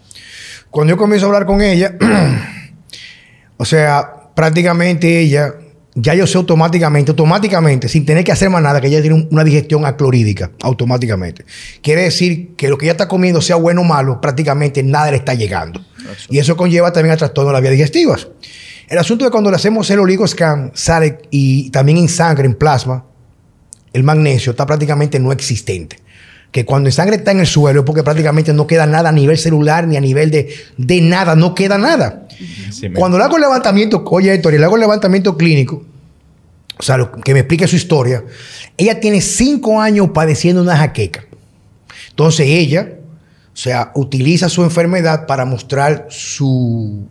Cuando 0.69 0.93
yo 0.93 0.97
comienzo 0.97 1.25
a 1.25 1.29
hablar 1.29 1.45
con 1.45 1.61
ella, 1.61 1.95
o 3.57 3.65
sea, 3.65 4.13
prácticamente 4.35 5.19
ella, 5.19 5.55
ya 5.95 6.13
yo 6.13 6.27
sé 6.27 6.37
automáticamente, 6.37 7.11
automáticamente, 7.11 7.89
sin 7.89 8.05
tener 8.05 8.23
que 8.23 8.31
hacer 8.31 8.49
más 8.49 8.61
nada, 8.61 8.79
que 8.79 8.87
ella 8.87 9.01
tiene 9.01 9.27
una 9.31 9.43
digestión 9.43 9.85
aclorídica, 9.85 10.51
automáticamente. 10.61 11.45
Quiere 11.81 12.03
decir 12.03 12.55
que 12.55 12.67
lo 12.67 12.77
que 12.77 12.85
ella 12.85 12.91
está 12.91 13.07
comiendo, 13.07 13.41
sea 13.41 13.55
bueno 13.55 13.81
o 13.81 13.85
malo, 13.85 14.21
prácticamente 14.21 14.83
nada 14.83 15.11
le 15.11 15.17
está 15.17 15.33
llegando. 15.33 15.83
Y 16.29 16.37
eso 16.37 16.55
conlleva 16.55 16.93
también 16.93 17.13
a 17.13 17.17
trastorno 17.17 17.49
de 17.49 17.53
las 17.53 17.61
vías 17.61 17.73
digestivas. 17.73 18.27
El 18.87 18.97
asunto 18.97 19.25
es 19.25 19.31
cuando 19.31 19.49
le 19.49 19.55
hacemos 19.55 19.89
el 19.89 19.99
oligoscan, 19.99 20.71
sale 20.73 21.19
y 21.31 21.69
también 21.71 21.97
en 21.97 22.09
sangre, 22.09 22.45
en 22.45 22.55
plasma, 22.55 23.05
el 23.93 24.03
magnesio 24.03 24.51
está 24.51 24.65
prácticamente 24.65 25.19
no 25.19 25.31
existente 25.31 25.97
que 26.51 26.65
cuando 26.65 26.87
el 26.87 26.93
sangre 26.93 27.17
está 27.17 27.31
en 27.31 27.41
el 27.41 27.47
suelo 27.47 27.81
es 27.81 27.85
porque 27.85 28.03
prácticamente 28.03 28.53
no 28.53 28.65
queda 28.65 28.85
nada 28.85 29.09
a 29.09 29.11
nivel 29.11 29.37
celular 29.37 29.87
ni 29.87 29.97
a 29.97 30.01
nivel 30.01 30.31
de, 30.31 30.53
de 30.77 31.01
nada, 31.01 31.35
no 31.35 31.53
queda 31.53 31.77
nada. 31.77 32.27
cuando 32.95 33.17
le 33.17 33.23
hago 33.23 33.35
el 33.35 33.41
levantamiento, 33.41 34.03
oye 34.05 34.33
Héctor, 34.33 34.53
le 34.53 34.63
hago 34.63 34.75
el 34.75 34.81
levantamiento 34.81 35.37
clínico, 35.37 35.85
o 36.77 36.83
sea, 36.83 37.11
que 37.23 37.33
me 37.33 37.41
explique 37.41 37.67
su 37.67 37.75
historia, 37.75 38.23
ella 38.77 38.99
tiene 38.99 39.21
cinco 39.21 39.79
años 39.79 40.09
padeciendo 40.13 40.61
una 40.61 40.77
jaqueca. 40.77 41.25
Entonces 42.09 42.47
ella, 42.47 42.95
o 43.53 43.57
sea, 43.57 43.91
utiliza 43.95 44.49
su 44.49 44.63
enfermedad 44.63 45.25
para 45.25 45.45
mostrar 45.45 46.07
su... 46.09 47.07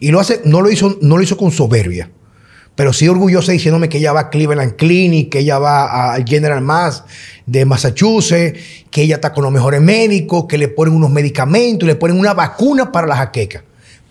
Y 0.00 0.10
lo 0.10 0.20
hace, 0.20 0.40
no 0.44 0.60
lo 0.60 0.70
hizo, 0.70 0.98
no 1.00 1.16
lo 1.16 1.22
hizo 1.22 1.36
con 1.36 1.50
soberbia 1.50 2.10
pero 2.76 2.92
sí 2.92 3.08
orgullosa 3.08 3.52
diciéndome 3.52 3.88
que 3.88 3.98
ella 3.98 4.12
va 4.12 4.20
a 4.20 4.30
Cleveland 4.30 4.76
Clinic, 4.76 5.30
que 5.30 5.40
ella 5.40 5.58
va 5.58 6.12
al 6.12 6.24
General 6.24 6.60
Mass 6.60 7.04
de 7.46 7.64
Massachusetts, 7.64 8.58
que 8.90 9.02
ella 9.02 9.16
está 9.16 9.32
con 9.32 9.44
los 9.44 9.52
mejores 9.52 9.80
médicos, 9.80 10.46
que 10.48 10.58
le 10.58 10.68
ponen 10.68 10.94
unos 10.94 11.10
medicamentos, 11.10 11.86
le 11.86 11.94
ponen 11.94 12.18
una 12.18 12.34
vacuna 12.34 12.90
para 12.90 13.06
la 13.06 13.16
jaqueca. 13.16 13.62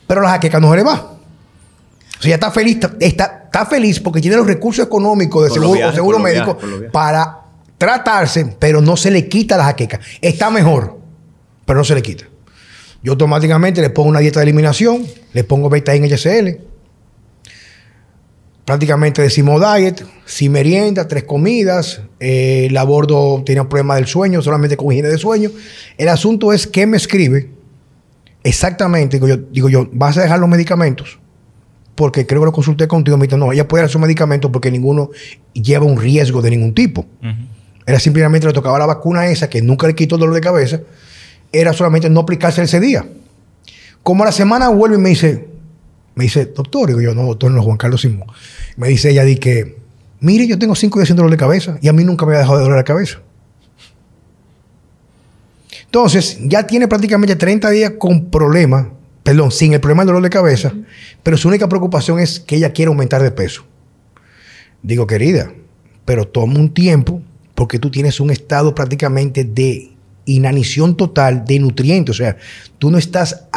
Pero 0.08 0.22
la 0.22 0.30
jaqueca 0.30 0.60
no 0.60 0.72
se 0.72 0.78
le 0.78 0.84
va. 0.84 0.94
O 0.94 2.22
sea, 2.22 2.30
ella 2.30 2.36
está 2.36 2.52
feliz, 2.52 2.78
está, 3.00 3.42
está 3.46 3.66
feliz 3.66 4.00
porque 4.00 4.22
tiene 4.22 4.38
los 4.38 4.48
recursos 4.48 4.86
económicos 4.86 5.44
de 5.44 5.52
seguro, 5.52 5.92
seguro 5.92 6.20
médico 6.20 6.58
para 6.92 7.42
tratarse, 7.78 8.56
pero 8.58 8.80
no 8.80 8.96
se 8.96 9.12
le 9.12 9.28
quita 9.28 9.58
la 9.58 9.66
jaqueca. 9.66 10.00
Está 10.22 10.50
mejor, 10.50 10.98
pero 11.66 11.80
no 11.80 11.84
se 11.84 11.96
le 11.96 12.02
quita. 12.02 12.26
Yo 13.02 13.12
automáticamente 13.12 13.82
le 13.82 13.90
pongo 13.90 14.08
una 14.08 14.20
dieta 14.20 14.40
de 14.40 14.46
eliminación, 14.46 15.06
le 15.34 15.44
pongo 15.44 15.70
beta 15.70 15.94
en 15.94 16.06
HCL, 16.06 16.73
prácticamente 18.66 19.22
decimos 19.22 19.62
diet, 19.62 20.06
sin 20.26 20.52
merienda, 20.52 21.08
tres 21.08 21.24
comidas. 21.24 22.02
Eh, 22.20 22.68
el 22.70 22.78
abordo 22.78 23.44
tenía 23.46 23.62
un 23.62 23.70
problema 23.70 23.96
del 23.96 24.08
sueño, 24.08 24.42
solamente 24.42 24.78
con 24.78 24.92
higiene 24.92 25.10
de 25.10 25.18
sueño. 25.18 25.52
El 25.98 26.10
asunto 26.10 26.54
es 26.54 26.68
que 26.68 26.86
me 26.88 26.98
escribe 26.98 27.50
exactamente, 28.44 29.18
digo 29.18 29.28
yo, 29.28 29.38
digo 29.38 29.70
yo, 29.70 29.88
¿vas 29.92 30.18
a 30.18 30.22
dejar 30.24 30.40
los 30.40 30.50
medicamentos? 30.50 31.20
Porque 31.96 32.26
creo 32.26 32.42
que 32.42 32.46
lo 32.46 32.52
consulté 32.52 32.88
contigo, 32.88 33.18
me 33.18 33.28
dijo, 33.28 33.38
no, 33.38 33.52
ella 33.52 33.68
puede 33.68 33.84
dar 33.84 33.90
sus 33.90 34.02
medicamentos 34.02 34.52
porque 34.52 34.72
ninguno 34.72 35.12
lleva 35.54 35.86
un 35.86 36.00
riesgo 36.00 36.42
de 36.42 36.50
ningún 36.50 36.74
tipo. 36.74 37.06
Era 37.86 38.00
simplemente 38.00 38.48
le 38.48 38.54
tocaba 38.54 38.80
la 38.80 38.86
vacuna 38.86 39.28
esa, 39.28 39.50
que 39.50 39.62
nunca 39.62 39.88
le 39.88 39.94
quitó 39.94 40.16
el 40.16 40.22
dolor 40.22 40.36
de 40.36 40.42
cabeza, 40.42 40.82
era 41.52 41.74
solamente 41.74 42.10
no 42.10 42.22
aplicarse 42.22 42.64
ese 42.64 42.80
día. 42.80 43.06
Como 44.02 44.24
a 44.24 44.26
la 44.26 44.32
semana 44.32 44.70
vuelve 44.70 44.98
y 44.98 45.00
me 45.00 45.10
dice, 45.10 45.48
me 46.16 46.26
dice, 46.26 46.46
doctor, 46.46 46.88
digo 46.88 47.02
yo, 47.02 47.16
no, 47.16 47.24
doctor, 47.24 47.52
no, 47.52 47.62
Juan 47.62 47.78
Carlos 47.78 48.02
Simón. 48.02 48.28
Me 48.78 48.88
dice 48.88 49.12
ella, 49.12 49.24
di 49.24 49.38
que, 49.38 49.78
mire, 50.20 50.48
yo 50.48 50.60
tengo 50.60 50.76
cinco 50.76 51.00
días 51.00 51.08
sin 51.08 51.18
dolor 51.18 51.32
de 51.32 51.38
cabeza 51.38 51.78
y 51.82 51.88
a 51.88 51.94
mí 51.94 52.04
nunca 52.04 52.26
me 52.26 52.36
ha 52.36 52.40
dejado 52.40 52.58
de 52.58 52.64
doler 52.64 52.78
la 52.78 52.84
cabeza. 52.84 53.20
Entonces, 55.86 56.40
ya 56.42 56.66
tiene 56.66 56.88
prácticamente 56.88 57.36
30 57.36 57.70
días 57.70 57.94
con 58.00 58.26
problemas, 58.26 58.88
perdón, 59.24 59.52
sin 59.52 59.74
el 59.74 59.80
problema 59.80 60.02
del 60.02 60.08
dolor 60.08 60.24
de 60.24 60.30
cabeza, 60.30 60.74
pero 61.22 61.38
su 61.38 61.48
única 61.48 61.70
preocupación 61.70 62.20
es 62.20 62.40
que 62.40 62.56
ella 62.56 62.74
quiere 62.74 62.90
aumentar 62.90 63.22
de 63.22 63.32
peso. 63.32 63.64
Digo, 64.82 65.08
querida, 65.08 65.52
pero 66.06 66.28
toma 66.28 66.60
un 66.60 66.74
tiempo 66.74 67.22
porque 67.56 67.80
tú 67.80 67.90
tienes 67.92 68.20
un 68.20 68.32
estado 68.32 68.76
prácticamente 68.76 69.44
de 69.44 69.93
inanición 70.26 70.96
total 70.96 71.46
de 71.46 71.60
nutrientes. 71.60 72.16
O 72.16 72.18
sea, 72.18 72.38
tú 72.80 72.92
no 72.92 72.98
estás 72.98 73.48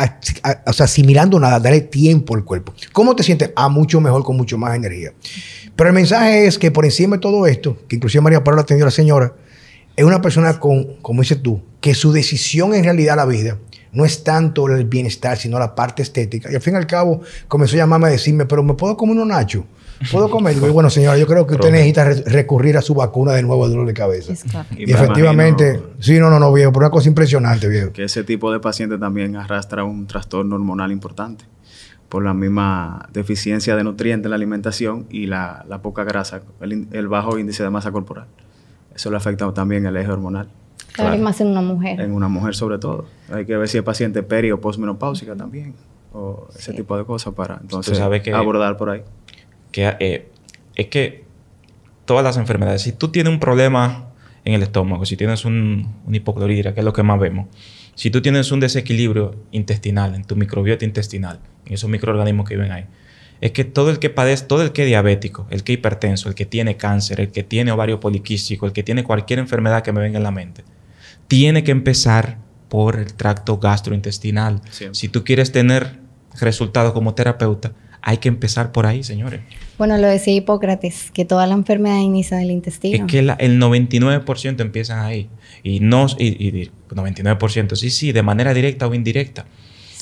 asimilando 0.78 1.38
nada, 1.38 1.60
dale 1.60 1.80
tiempo 1.80 2.34
al 2.34 2.44
cuerpo. 2.44 2.74
¿Cómo 2.92 3.14
te 3.14 3.22
sientes? 3.22 3.50
Ah, 3.56 3.68
mucho 3.68 4.00
mejor, 4.00 4.22
con 4.24 4.36
mucho 4.36 4.58
más 4.58 4.74
energía. 4.74 5.12
Pero 5.74 5.88
el 5.88 5.94
mensaje 5.94 6.46
es 6.46 6.58
que 6.58 6.70
por 6.70 6.84
encima 6.84 7.16
de 7.16 7.20
todo 7.20 7.46
esto, 7.46 7.78
que 7.88 7.96
inclusive 7.96 8.22
María 8.22 8.42
Paula 8.42 8.62
atendió 8.62 8.84
a 8.84 8.88
la 8.88 8.92
señora, 8.92 9.34
es 9.94 10.04
una 10.04 10.20
persona 10.20 10.58
con, 10.60 10.96
como 11.02 11.22
dices 11.22 11.42
tú, 11.42 11.62
que 11.80 11.94
su 11.94 12.12
decisión 12.12 12.74
en 12.74 12.84
realidad 12.84 13.16
la 13.16 13.24
vida 13.24 13.58
no 13.92 14.04
es 14.04 14.24
tanto 14.24 14.66
el 14.68 14.84
bienestar, 14.84 15.38
sino 15.38 15.58
la 15.58 15.74
parte 15.74 16.02
estética. 16.02 16.52
Y 16.52 16.54
al 16.54 16.60
fin 16.60 16.74
y 16.74 16.76
al 16.76 16.86
cabo 16.86 17.22
comenzó 17.48 17.76
a 17.76 17.78
llamarme 17.78 18.08
a 18.08 18.10
decirme, 18.10 18.44
pero 18.44 18.62
¿me 18.62 18.74
puedo 18.74 18.94
comer 18.94 19.16
un 19.16 19.28
nacho? 19.28 19.64
¿Puedo 20.10 20.30
comer? 20.30 20.56
bueno, 20.56 20.90
señora, 20.90 21.16
yo 21.16 21.26
creo 21.26 21.46
que 21.46 21.54
usted 21.54 21.70
necesita 21.70 22.04
recurrir 22.26 22.76
a 22.76 22.82
su 22.82 22.94
vacuna 22.94 23.32
de 23.32 23.42
nuevo 23.42 23.66
de 23.66 23.70
dolor 23.72 23.86
de 23.86 23.94
cabeza. 23.94 24.32
Y, 24.76 24.90
efectivamente, 24.90 25.80
sí, 25.98 26.18
no, 26.18 26.30
no, 26.30 26.38
no, 26.38 26.52
viejo, 26.52 26.72
pero 26.72 26.86
una 26.86 26.90
cosa 26.90 27.08
impresionante, 27.08 27.68
viejo. 27.68 27.92
Que 27.92 28.04
ese 28.04 28.24
tipo 28.24 28.52
de 28.52 28.60
paciente 28.60 28.98
también 28.98 29.36
arrastra 29.36 29.84
un 29.84 30.06
trastorno 30.06 30.56
hormonal 30.56 30.92
importante 30.92 31.44
por 32.08 32.24
la 32.24 32.34
misma 32.34 33.08
deficiencia 33.12 33.74
de 33.74 33.84
nutrientes 33.84 34.26
en 34.26 34.30
la 34.30 34.36
alimentación 34.36 35.06
y 35.10 35.26
la, 35.26 35.64
poca 35.82 36.04
grasa, 36.04 36.42
el, 36.60 37.08
bajo 37.08 37.38
índice 37.38 37.62
de 37.62 37.70
masa 37.70 37.90
corporal. 37.90 38.26
Eso 38.94 39.10
le 39.10 39.16
afecta 39.16 39.52
también 39.52 39.86
el 39.86 39.96
eje 39.96 40.10
hormonal. 40.10 40.48
Claro, 40.92 41.18
más 41.18 41.40
en 41.40 41.48
una 41.48 41.60
mujer. 41.60 42.00
En 42.00 42.12
una 42.12 42.28
mujer 42.28 42.54
sobre 42.54 42.78
todo. 42.78 43.06
Hay 43.30 43.44
que 43.44 43.56
ver 43.56 43.68
si 43.68 43.76
es 43.76 43.84
paciente 43.84 44.22
peri 44.22 44.50
o 44.50 44.60
postmenopáusica 44.60 45.34
también. 45.36 45.74
O 46.12 46.48
ese 46.56 46.72
tipo 46.72 46.96
de 46.96 47.04
cosas 47.04 47.34
para 47.34 47.58
entonces 47.60 48.00
abordar 48.00 48.78
por 48.78 48.88
ahí 48.88 49.02
que 49.76 49.94
eh, 50.00 50.26
es 50.74 50.86
que 50.86 51.24
todas 52.06 52.24
las 52.24 52.38
enfermedades, 52.38 52.80
si 52.80 52.92
tú 52.92 53.08
tienes 53.08 53.30
un 53.30 53.38
problema 53.38 54.08
en 54.46 54.54
el 54.54 54.62
estómago, 54.62 55.04
si 55.04 55.18
tienes 55.18 55.44
un, 55.44 55.96
hipocloridria, 56.10 56.72
que 56.72 56.80
es 56.80 56.84
lo 56.84 56.94
que 56.94 57.02
más 57.02 57.20
vemos, 57.20 57.48
si 57.94 58.10
tú 58.10 58.22
tienes 58.22 58.50
un 58.52 58.60
desequilibrio 58.60 59.36
intestinal, 59.50 60.14
en 60.14 60.24
tu 60.24 60.34
microbiota 60.34 60.86
intestinal, 60.86 61.40
en 61.66 61.74
esos 61.74 61.90
microorganismos 61.90 62.48
que 62.48 62.56
viven 62.56 62.72
ahí, 62.72 62.86
es 63.42 63.52
que 63.52 63.64
todo 63.64 63.90
el 63.90 63.98
que 63.98 64.08
padece, 64.08 64.46
todo 64.46 64.62
el 64.62 64.72
que 64.72 64.84
es 64.84 64.88
diabético, 64.88 65.46
el 65.50 65.62
que 65.62 65.74
es 65.74 65.78
hipertenso, 65.78 66.30
el 66.30 66.34
que 66.34 66.46
tiene 66.46 66.78
cáncer, 66.78 67.20
el 67.20 67.30
que 67.30 67.42
tiene 67.42 67.70
ovario 67.70 68.00
poliquístico, 68.00 68.64
el 68.64 68.72
que 68.72 68.82
tiene 68.82 69.04
cualquier 69.04 69.40
enfermedad 69.40 69.82
que 69.82 69.92
me 69.92 70.00
venga 70.00 70.16
en 70.16 70.22
la 70.22 70.30
mente, 70.30 70.64
tiene 71.28 71.64
que 71.64 71.72
empezar 71.72 72.38
por 72.70 72.96
el 72.96 73.12
tracto 73.12 73.58
gastrointestinal. 73.58 74.62
Si 74.92 75.08
tú 75.10 75.22
quieres 75.22 75.52
tener 75.52 75.98
resultados 76.40 76.94
como 76.94 77.14
terapeuta, 77.14 77.72
hay 78.06 78.18
que 78.18 78.28
empezar 78.28 78.70
por 78.70 78.86
ahí, 78.86 79.02
señores. 79.02 79.40
Bueno, 79.78 79.98
lo 79.98 80.06
decía 80.06 80.32
Hipócrates, 80.32 81.10
que 81.10 81.24
toda 81.24 81.44
la 81.48 81.54
enfermedad 81.54 81.98
inicia 81.98 82.36
del 82.36 82.52
intestino. 82.52 83.04
Es 83.04 83.10
que 83.10 83.18
el 83.18 83.60
99% 83.60 84.60
empiezan 84.60 85.00
ahí. 85.00 85.28
Y 85.64 85.80
no, 85.80 86.06
y, 86.16 86.70
99%, 86.88 87.74
sí, 87.74 87.90
sí, 87.90 88.12
de 88.12 88.22
manera 88.22 88.54
directa 88.54 88.86
o 88.86 88.94
indirecta. 88.94 89.46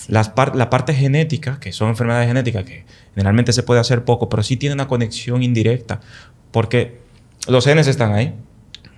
Las 0.08 0.32
la 0.54 0.68
parte 0.68 0.92
genética, 0.92 1.58
que 1.60 1.72
son 1.72 1.88
enfermedades 1.88 2.28
genéticas, 2.28 2.64
que 2.64 2.84
generalmente 3.14 3.54
se 3.54 3.62
puede 3.62 3.80
hacer 3.80 4.04
poco, 4.04 4.28
pero 4.28 4.42
sí 4.42 4.58
tiene 4.58 4.74
una 4.74 4.86
conexión 4.86 5.42
indirecta. 5.42 6.00
Porque 6.50 6.98
los 7.48 7.64
genes 7.64 7.86
están 7.86 8.12
ahí. 8.12 8.34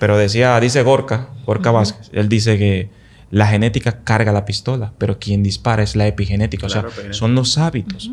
Pero 0.00 0.18
decía, 0.18 0.58
dice 0.58 0.82
Gorka, 0.82 1.28
Gorka 1.46 1.70
Vázquez, 1.70 2.10
él 2.12 2.28
dice 2.28 2.58
que 2.58 2.88
la 3.30 3.46
genética 3.46 4.02
carga 4.02 4.32
la 4.32 4.44
pistola, 4.44 4.94
pero 4.98 5.20
quien 5.20 5.44
dispara 5.44 5.84
es 5.84 5.94
la 5.94 6.08
epigenética. 6.08 6.66
o 6.66 6.70
sea, 6.70 6.86
son 7.12 7.36
los 7.36 7.56
hábitos. 7.56 8.10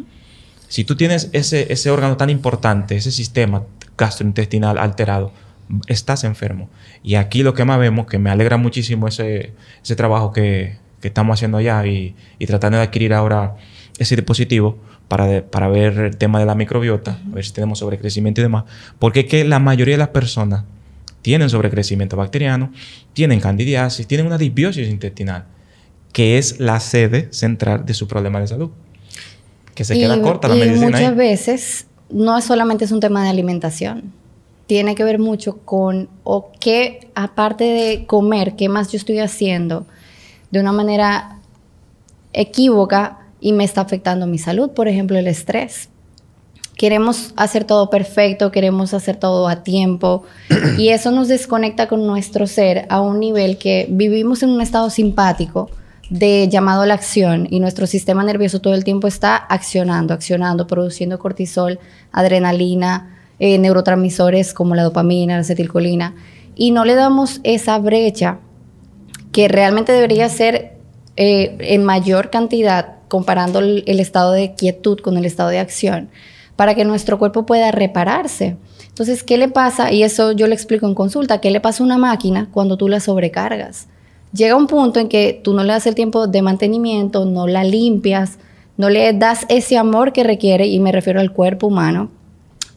Si 0.67 0.83
tú 0.83 0.95
tienes 0.95 1.29
ese, 1.33 1.71
ese 1.71 1.91
órgano 1.91 2.17
tan 2.17 2.29
importante, 2.29 2.95
ese 2.95 3.11
sistema 3.11 3.63
gastrointestinal 3.97 4.77
alterado, 4.77 5.31
estás 5.87 6.23
enfermo. 6.23 6.69
Y 7.03 7.15
aquí 7.15 7.43
lo 7.43 7.53
que 7.53 7.65
más 7.65 7.79
vemos, 7.79 8.07
que 8.07 8.19
me 8.19 8.29
alegra 8.29 8.57
muchísimo 8.57 9.07
ese, 9.07 9.53
ese 9.83 9.95
trabajo 9.95 10.31
que, 10.31 10.77
que 11.01 11.07
estamos 11.07 11.35
haciendo 11.35 11.57
allá 11.57 11.85
y, 11.85 12.15
y, 12.39 12.45
tratando 12.45 12.77
de 12.77 12.83
adquirir 12.83 13.13
ahora 13.13 13.55
ese 13.97 14.15
dispositivo 14.15 14.77
para, 15.07 15.45
para 15.45 15.67
ver 15.67 15.99
el 15.99 16.17
tema 16.17 16.39
de 16.39 16.45
la 16.45 16.55
microbiota, 16.55 17.19
a 17.31 17.35
ver 17.35 17.45
si 17.45 17.53
tenemos 17.53 17.79
sobrecrecimiento 17.79 18.41
y 18.41 18.43
demás, 18.43 18.63
porque 18.99 19.21
es 19.21 19.25
que 19.27 19.43
la 19.43 19.59
mayoría 19.59 19.95
de 19.95 19.99
las 19.99 20.09
personas 20.09 20.63
tienen 21.21 21.49
sobrecrecimiento 21.49 22.17
bacteriano, 22.17 22.71
tienen 23.13 23.39
candidiasis, 23.39 24.07
tienen 24.07 24.27
una 24.27 24.37
disbiosis 24.37 24.89
intestinal, 24.89 25.45
que 26.11 26.37
es 26.37 26.59
la 26.59 26.79
sede 26.79 27.27
central 27.31 27.85
de 27.85 27.93
su 27.93 28.07
problema 28.07 28.39
de 28.39 28.47
salud 28.47 28.71
que 29.73 29.83
se 29.83 29.95
queda 29.95 30.21
corta 30.21 30.47
la 30.47 30.55
medicina. 30.55 30.87
Muchas 30.87 31.15
veces 31.15 31.87
no 32.09 32.37
es 32.37 32.45
solamente 32.45 32.85
es 32.85 32.91
un 32.91 32.99
tema 32.99 33.23
de 33.23 33.29
alimentación. 33.29 34.13
Tiene 34.67 34.95
que 34.95 35.03
ver 35.03 35.19
mucho 35.19 35.57
con 35.65 36.09
o 36.23 36.51
qué, 36.59 37.09
aparte 37.15 37.63
de 37.63 38.05
comer, 38.05 38.55
qué 38.55 38.69
más 38.69 38.91
yo 38.91 38.97
estoy 38.97 39.19
haciendo 39.19 39.85
de 40.51 40.59
una 40.59 40.71
manera 40.71 41.39
equívoca 42.31 43.19
y 43.41 43.51
me 43.51 43.63
está 43.63 43.81
afectando 43.81 44.25
mi 44.27 44.37
salud. 44.37 44.69
Por 44.71 44.87
ejemplo, 44.87 45.17
el 45.17 45.27
estrés. 45.27 45.89
Queremos 46.77 47.33
hacer 47.35 47.65
todo 47.65 47.89
perfecto, 47.89 48.51
queremos 48.51 48.93
hacer 48.93 49.17
todo 49.17 49.47
a 49.47 49.63
tiempo 49.63 50.23
y 50.77 50.89
eso 50.89 51.11
nos 51.11 51.27
desconecta 51.27 51.87
con 51.87 52.07
nuestro 52.07 52.47
ser 52.47 52.87
a 52.89 52.99
un 52.99 53.19
nivel 53.19 53.57
que 53.57 53.85
vivimos 53.89 54.41
en 54.41 54.49
un 54.49 54.61
estado 54.61 54.89
simpático 54.89 55.69
de 56.09 56.47
llamado 56.49 56.81
a 56.81 56.85
la 56.85 56.93
acción 56.93 57.47
y 57.49 57.59
nuestro 57.59 57.87
sistema 57.87 58.23
nervioso 58.23 58.59
todo 58.59 58.73
el 58.73 58.83
tiempo 58.83 59.07
está 59.07 59.35
accionando, 59.35 60.13
accionando, 60.13 60.67
produciendo 60.67 61.19
cortisol, 61.19 61.79
adrenalina, 62.11 63.17
eh, 63.39 63.57
neurotransmisores 63.57 64.53
como 64.53 64.75
la 64.75 64.83
dopamina, 64.83 65.35
la 65.35 65.41
acetilcolina, 65.41 66.15
y 66.55 66.71
no 66.71 66.85
le 66.85 66.95
damos 66.95 67.39
esa 67.43 67.77
brecha 67.79 68.39
que 69.31 69.47
realmente 69.47 69.91
debería 69.91 70.29
ser 70.29 70.77
eh, 71.15 71.57
en 71.59 71.83
mayor 71.83 72.29
cantidad 72.29 72.95
comparando 73.07 73.59
el, 73.59 73.83
el 73.87 73.99
estado 73.99 74.31
de 74.31 74.53
quietud 74.55 74.99
con 74.99 75.17
el 75.17 75.25
estado 75.25 75.49
de 75.49 75.59
acción 75.59 76.09
para 76.55 76.75
que 76.75 76.85
nuestro 76.85 77.17
cuerpo 77.17 77.45
pueda 77.45 77.71
repararse. 77.71 78.57
Entonces, 78.87 79.23
¿qué 79.23 79.37
le 79.37 79.47
pasa? 79.47 79.91
Y 79.91 80.03
eso 80.03 80.33
yo 80.33 80.47
le 80.47 80.53
explico 80.53 80.85
en 80.85 80.93
consulta, 80.93 81.41
¿qué 81.41 81.49
le 81.49 81.59
pasa 81.59 81.81
a 81.81 81.85
una 81.85 81.97
máquina 81.97 82.49
cuando 82.51 82.77
tú 82.77 82.87
la 82.87 82.99
sobrecargas? 82.99 83.87
Llega 84.33 84.55
un 84.55 84.67
punto 84.67 84.99
en 84.99 85.07
que 85.07 85.39
tú 85.43 85.53
no 85.53 85.63
le 85.63 85.73
das 85.73 85.87
el 85.87 85.95
tiempo 85.95 86.27
de 86.27 86.41
mantenimiento, 86.41 87.25
no 87.25 87.47
la 87.47 87.63
limpias, 87.63 88.39
no 88.77 88.89
le 88.89 89.13
das 89.13 89.45
ese 89.49 89.77
amor 89.77 90.13
que 90.13 90.23
requiere, 90.23 90.67
y 90.67 90.79
me 90.79 90.91
refiero 90.91 91.19
al 91.19 91.31
cuerpo 91.31 91.67
humano, 91.67 92.09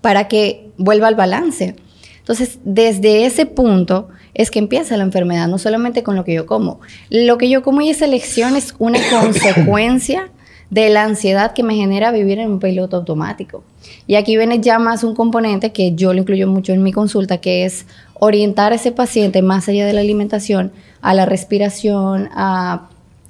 para 0.01 0.29
que 0.29 0.69
vuelva 0.77 1.09
al 1.09 1.15
balance. 1.15 1.77
Entonces, 2.19 2.59
desde 2.65 3.25
ese 3.25 3.47
punto 3.47 4.09
es 4.35 4.51
que 4.51 4.59
empieza 4.59 4.97
la 4.97 5.05
enfermedad, 5.05 5.49
no 5.49 5.59
solamente 5.59 6.03
con 6.03 6.17
lo 6.17 6.25
que 6.25 6.35
yo 6.35 6.45
como. 6.45 6.81
Lo 7.09 7.39
que 7.39 7.49
yo 7.49 7.63
como 7.63 7.81
y 7.81 7.89
esa 7.89 8.05
elección 8.05 8.57
es 8.57 8.75
una 8.79 9.01
consecuencia 9.11 10.31
de 10.71 10.91
la 10.91 11.05
ansiedad 11.05 11.53
que 11.53 11.63
me 11.63 11.75
genera 11.75 12.11
vivir 12.11 12.39
en 12.39 12.51
un 12.51 12.59
piloto 12.59 12.97
automático. 12.97 13.63
Y 14.07 14.17
aquí 14.17 14.37
viene 14.37 14.61
ya 14.61 14.79
más 14.79 15.05
un 15.05 15.15
componente 15.15 15.73
que 15.73 15.95
yo 15.95 16.13
lo 16.13 16.21
incluyo 16.21 16.49
mucho 16.49 16.73
en 16.73 16.83
mi 16.83 16.93
consulta, 16.93 17.39
que 17.39 17.65
es 17.65 17.87
orientar 18.15 18.73
a 18.73 18.77
ese 18.77 18.93
paciente 18.93 19.43
más 19.43 19.69
allá 19.69 19.87
de 19.87 19.93
la 19.93 20.01
alimentación 20.01 20.73
a 21.03 21.15
la 21.15 21.27
respiración, 21.27 22.29
a 22.35 22.89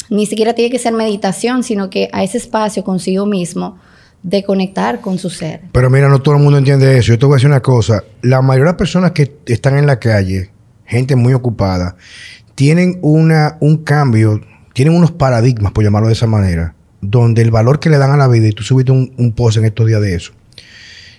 ni 0.08 0.24
siquiera 0.24 0.54
tiene 0.54 0.70
que 0.70 0.78
ser 0.78 0.92
meditación, 0.92 1.62
sino 1.62 1.90
que 1.90 2.08
a 2.12 2.22
ese 2.22 2.38
espacio 2.38 2.84
consigo 2.84 3.26
mismo 3.26 3.76
de 4.22 4.44
conectar 4.44 5.00
con 5.00 5.18
su 5.18 5.30
ser. 5.30 5.62
Pero 5.72 5.90
mira, 5.90 6.08
no 6.08 6.22
todo 6.22 6.36
el 6.36 6.42
mundo 6.42 6.58
entiende 6.58 6.96
eso. 6.96 7.12
Yo 7.12 7.18
te 7.18 7.26
voy 7.26 7.34
a 7.34 7.36
decir 7.36 7.50
una 7.50 7.60
cosa. 7.60 8.04
La 8.22 8.40
mayoría 8.40 8.72
de 8.72 8.78
personas 8.78 9.10
que 9.10 9.36
están 9.46 9.76
en 9.76 9.86
la 9.86 9.98
calle, 9.98 10.50
gente 10.84 11.16
muy 11.16 11.34
ocupada, 11.34 11.96
tienen 12.54 12.98
una, 13.02 13.58
un 13.60 13.84
cambio, 13.84 14.40
tienen 14.72 14.94
unos 14.94 15.10
paradigmas, 15.10 15.72
por 15.72 15.84
llamarlo 15.84 16.08
de 16.08 16.14
esa 16.14 16.26
manera, 16.26 16.75
donde 17.10 17.42
el 17.42 17.50
valor 17.50 17.80
que 17.80 17.90
le 17.90 17.98
dan 17.98 18.10
a 18.10 18.16
la 18.16 18.28
vida, 18.28 18.48
y 18.48 18.52
tú 18.52 18.62
subiste 18.62 18.92
un, 18.92 19.12
un 19.16 19.32
post 19.32 19.58
en 19.58 19.64
estos 19.64 19.86
días 19.86 20.00
de 20.00 20.14
eso, 20.14 20.32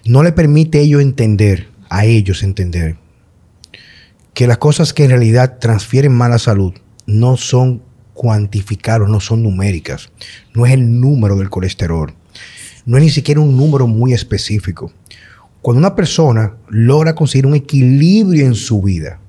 no 0.06 0.24
le 0.24 0.32
permite 0.32 0.80
a 0.80 0.82
ellos 0.82 1.02
entender, 1.02 1.68
a 1.90 2.06
ellos 2.06 2.44
entender, 2.44 2.98
que 4.34 4.48
las 4.48 4.58
cosas 4.58 4.94
que 4.94 5.04
en 5.04 5.10
realidad 5.10 5.58
transfieren 5.60 6.14
mala 6.14 6.38
salud 6.38 6.74
no 7.06 7.38
son 7.38 7.82
cuantificables, 8.18 9.10
no 9.10 9.20
son 9.20 9.44
numéricas. 9.44 10.10
No 10.54 10.66
es 10.66 10.74
el 10.74 11.00
número 11.00 11.38
del 11.38 11.50
colesterol. 11.50 12.14
No 12.86 12.98
es 12.98 13.04
ni 13.04 13.10
siquiera 13.10 13.40
un 13.40 13.56
número 13.56 13.88
muy 13.88 14.14
específico. 14.14 14.92
Cuando 15.62 15.80
una 15.80 15.96
persona 15.96 16.56
logra 16.70 17.16
conseguir 17.16 17.46
un 17.46 17.56
equilibrio 17.56 18.46
en 18.46 18.56
su 18.56 18.82
vida, 18.82 19.20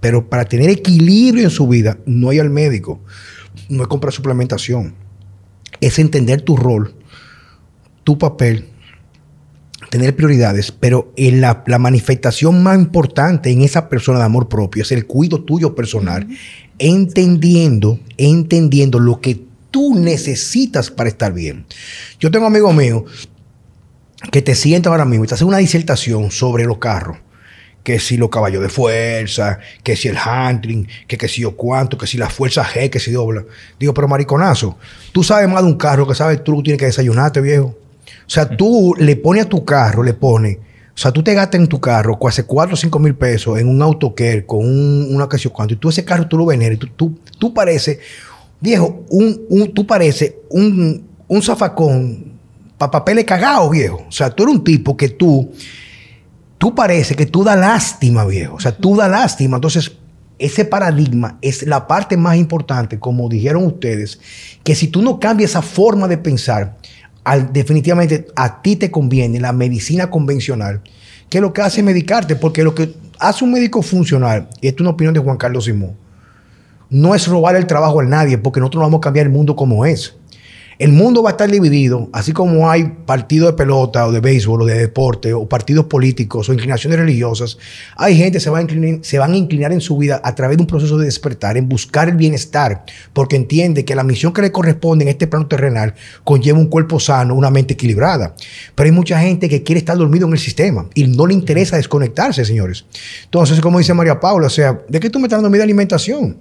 pero 0.00 0.28
para 0.28 0.44
tener 0.44 0.70
equilibrio 0.70 1.44
en 1.44 1.50
su 1.50 1.68
vida 1.68 1.98
no 2.06 2.30
hay 2.30 2.38
al 2.38 2.50
médico, 2.50 3.00
no 3.68 3.82
es 3.82 3.88
comprar 3.88 4.12
suplementación, 4.12 4.94
es 5.80 5.98
entender 5.98 6.42
tu 6.42 6.56
rol, 6.56 6.94
tu 8.04 8.18
papel 8.18 8.70
tener 9.90 10.14
prioridades, 10.14 10.72
pero 10.72 11.12
en 11.16 11.40
la, 11.40 11.64
manifestación 11.78 12.62
más 12.62 12.78
importante 12.78 13.50
en 13.50 13.62
esa 13.62 13.88
persona 13.88 14.20
de 14.20 14.24
amor 14.24 14.48
propio 14.48 14.82
es 14.82 14.92
el 14.92 15.06
cuidado 15.06 15.42
tuyo 15.42 15.74
personal, 15.74 16.26
entendiendo, 16.78 17.98
entendiendo 18.16 19.00
lo 19.00 19.20
que 19.20 19.42
tú 19.70 19.96
necesitas 19.96 20.90
para 20.90 21.10
estar 21.10 21.32
bien. 21.32 21.66
Yo 22.20 22.30
tengo 22.30 22.46
amigos 22.46 22.74
míos 22.74 23.28
que 24.30 24.42
te 24.42 24.54
sientan 24.54 24.92
ahora 24.92 25.04
mismo 25.04 25.24
y 25.24 25.28
te 25.28 25.34
hacen 25.34 25.48
una 25.48 25.58
disertación 25.58 26.30
sobre 26.30 26.64
los 26.64 26.78
carros. 26.78 27.18
Que 27.82 27.98
si 27.98 28.16
los 28.16 28.28
caballos 28.28 28.62
de 28.62 28.68
fuerza, 28.68 29.58
que 29.82 29.96
si 29.96 30.08
el 30.08 30.16
handling, 30.16 30.86
que, 31.06 31.16
que 31.16 31.28
si 31.28 31.42
yo 31.42 31.56
cuánto, 31.56 31.96
que 31.96 32.06
si 32.06 32.18
la 32.18 32.28
fuerza 32.28 32.64
G, 32.64 32.90
que 32.90 33.00
si 33.00 33.10
dobla. 33.10 33.44
Digo, 33.78 33.94
pero 33.94 34.06
mariconazo, 34.06 34.76
tú 35.12 35.22
sabes 35.22 35.48
más 35.48 35.62
de 35.62 35.68
un 35.68 35.78
carro 35.78 36.06
que 36.06 36.14
sabes 36.14 36.44
tú 36.44 36.62
tienes 36.62 36.78
que 36.78 36.86
desayunarte, 36.86 37.40
viejo. 37.40 37.66
O 38.06 38.32
sea, 38.32 38.48
tú 38.48 38.94
le 38.98 39.16
pones 39.16 39.46
a 39.46 39.48
tu 39.48 39.64
carro, 39.64 40.02
le 40.02 40.14
pones, 40.14 40.58
o 41.00 41.02
sea, 41.02 41.12
tú 41.12 41.22
te 41.22 41.32
gastas 41.32 41.60
en 41.60 41.66
tu 41.66 41.80
carro 41.80 42.18
hace 42.28 42.44
4 42.44 42.74
o 42.74 42.76
5 42.76 42.98
mil 42.98 43.14
pesos 43.14 43.58
en 43.58 43.68
un 43.68 43.80
autocare 43.80 44.44
con 44.44 44.60
una 44.62 45.24
ocasión 45.24 45.50
cuánto, 45.50 45.72
y 45.72 45.78
tú 45.78 45.88
ese 45.88 46.04
carro 46.04 46.28
tú 46.28 46.36
lo 46.36 46.44
veneras, 46.44 46.78
y 46.80 46.90
tú, 46.90 47.18
tú, 47.38 47.54
pareces, 47.54 47.98
viejo, 48.60 49.04
un, 49.08 49.40
un, 49.48 49.72
tú 49.72 49.86
pareces 49.86 50.34
un, 50.50 51.02
un 51.26 51.42
zafacón 51.42 52.32
para 52.76 52.90
papeles 52.90 53.24
cagados, 53.24 53.70
viejo. 53.70 54.04
O 54.08 54.12
sea, 54.12 54.28
tú 54.28 54.42
eres 54.42 54.56
un 54.56 54.62
tipo 54.62 54.94
que 54.94 55.08
tú, 55.08 55.50
tú 56.60 56.74
parece 56.74 57.14
que 57.14 57.24
tú 57.24 57.42
da 57.42 57.56
lástima, 57.56 58.26
viejo. 58.26 58.56
O 58.56 58.60
sea, 58.60 58.76
tú 58.76 58.94
da 58.94 59.08
lástima. 59.08 59.56
Entonces, 59.56 59.92
ese 60.38 60.66
paradigma 60.66 61.38
es 61.40 61.66
la 61.66 61.86
parte 61.86 62.18
más 62.18 62.36
importante, 62.36 62.98
como 62.98 63.30
dijeron 63.30 63.64
ustedes, 63.64 64.20
que 64.62 64.74
si 64.74 64.88
tú 64.88 65.00
no 65.00 65.18
cambias 65.18 65.52
esa 65.52 65.62
forma 65.62 66.06
de 66.06 66.18
pensar, 66.18 66.76
definitivamente 67.50 68.26
a 68.36 68.60
ti 68.60 68.76
te 68.76 68.90
conviene 68.90 69.40
la 69.40 69.54
medicina 69.54 70.10
convencional, 70.10 70.82
que 71.30 71.40
lo 71.40 71.54
que 71.54 71.62
hace 71.62 71.80
es 71.80 71.86
medicarte, 71.86 72.36
porque 72.36 72.62
lo 72.62 72.74
que 72.74 72.94
hace 73.18 73.42
un 73.42 73.52
médico 73.52 73.80
funcional, 73.80 74.48
y 74.60 74.68
esto 74.68 74.82
es 74.82 74.86
una 74.86 74.90
opinión 74.90 75.14
de 75.14 75.20
Juan 75.20 75.38
Carlos 75.38 75.64
Simón, 75.64 75.96
no 76.90 77.14
es 77.14 77.26
robar 77.26 77.56
el 77.56 77.66
trabajo 77.66 78.00
a 78.00 78.04
nadie, 78.04 78.36
porque 78.36 78.60
nosotros 78.60 78.80
no 78.80 78.86
vamos 78.86 78.98
a 78.98 79.00
cambiar 79.00 79.26
el 79.26 79.32
mundo 79.32 79.56
como 79.56 79.86
es. 79.86 80.14
El 80.80 80.92
mundo 80.92 81.22
va 81.22 81.28
a 81.28 81.32
estar 81.32 81.50
dividido, 81.50 82.08
así 82.10 82.32
como 82.32 82.70
hay 82.70 82.84
partidos 83.04 83.50
de 83.50 83.52
pelota 83.52 84.06
o 84.06 84.12
de 84.12 84.20
béisbol 84.20 84.62
o 84.62 84.64
de 84.64 84.78
deporte 84.78 85.34
o 85.34 85.46
partidos 85.46 85.84
políticos 85.84 86.48
o 86.48 86.54
inclinaciones 86.54 86.98
religiosas. 86.98 87.58
Hay 87.96 88.16
gente 88.16 88.38
que 88.38 88.40
se, 88.40 88.48
va 88.48 88.60
a 88.60 88.62
inclinar, 88.62 89.00
se 89.02 89.18
van 89.18 89.34
a 89.34 89.36
inclinar 89.36 89.72
en 89.72 89.82
su 89.82 89.98
vida 89.98 90.22
a 90.24 90.34
través 90.34 90.56
de 90.56 90.62
un 90.62 90.66
proceso 90.66 90.96
de 90.96 91.04
despertar, 91.04 91.58
en 91.58 91.68
buscar 91.68 92.08
el 92.08 92.16
bienestar, 92.16 92.86
porque 93.12 93.36
entiende 93.36 93.84
que 93.84 93.94
la 93.94 94.04
misión 94.04 94.32
que 94.32 94.40
le 94.40 94.52
corresponde 94.52 95.04
en 95.04 95.10
este 95.10 95.26
plano 95.26 95.48
terrenal 95.48 95.96
conlleva 96.24 96.58
un 96.58 96.68
cuerpo 96.68 96.98
sano, 96.98 97.34
una 97.34 97.50
mente 97.50 97.74
equilibrada. 97.74 98.34
Pero 98.74 98.86
hay 98.86 98.92
mucha 98.92 99.20
gente 99.20 99.50
que 99.50 99.62
quiere 99.62 99.80
estar 99.80 99.98
dormido 99.98 100.26
en 100.28 100.32
el 100.32 100.38
sistema 100.38 100.86
y 100.94 101.04
no 101.08 101.26
le 101.26 101.34
interesa 101.34 101.76
desconectarse, 101.76 102.42
señores. 102.46 102.86
Entonces, 103.24 103.60
como 103.60 103.80
dice 103.80 103.92
María 103.92 104.18
Paula, 104.18 104.46
o 104.46 104.50
sea, 104.50 104.80
¿de 104.88 104.98
qué 104.98 105.10
tú 105.10 105.18
me 105.18 105.26
estás 105.26 105.42
dando 105.42 105.54
mi 105.54 105.62
alimentación? 105.62 106.38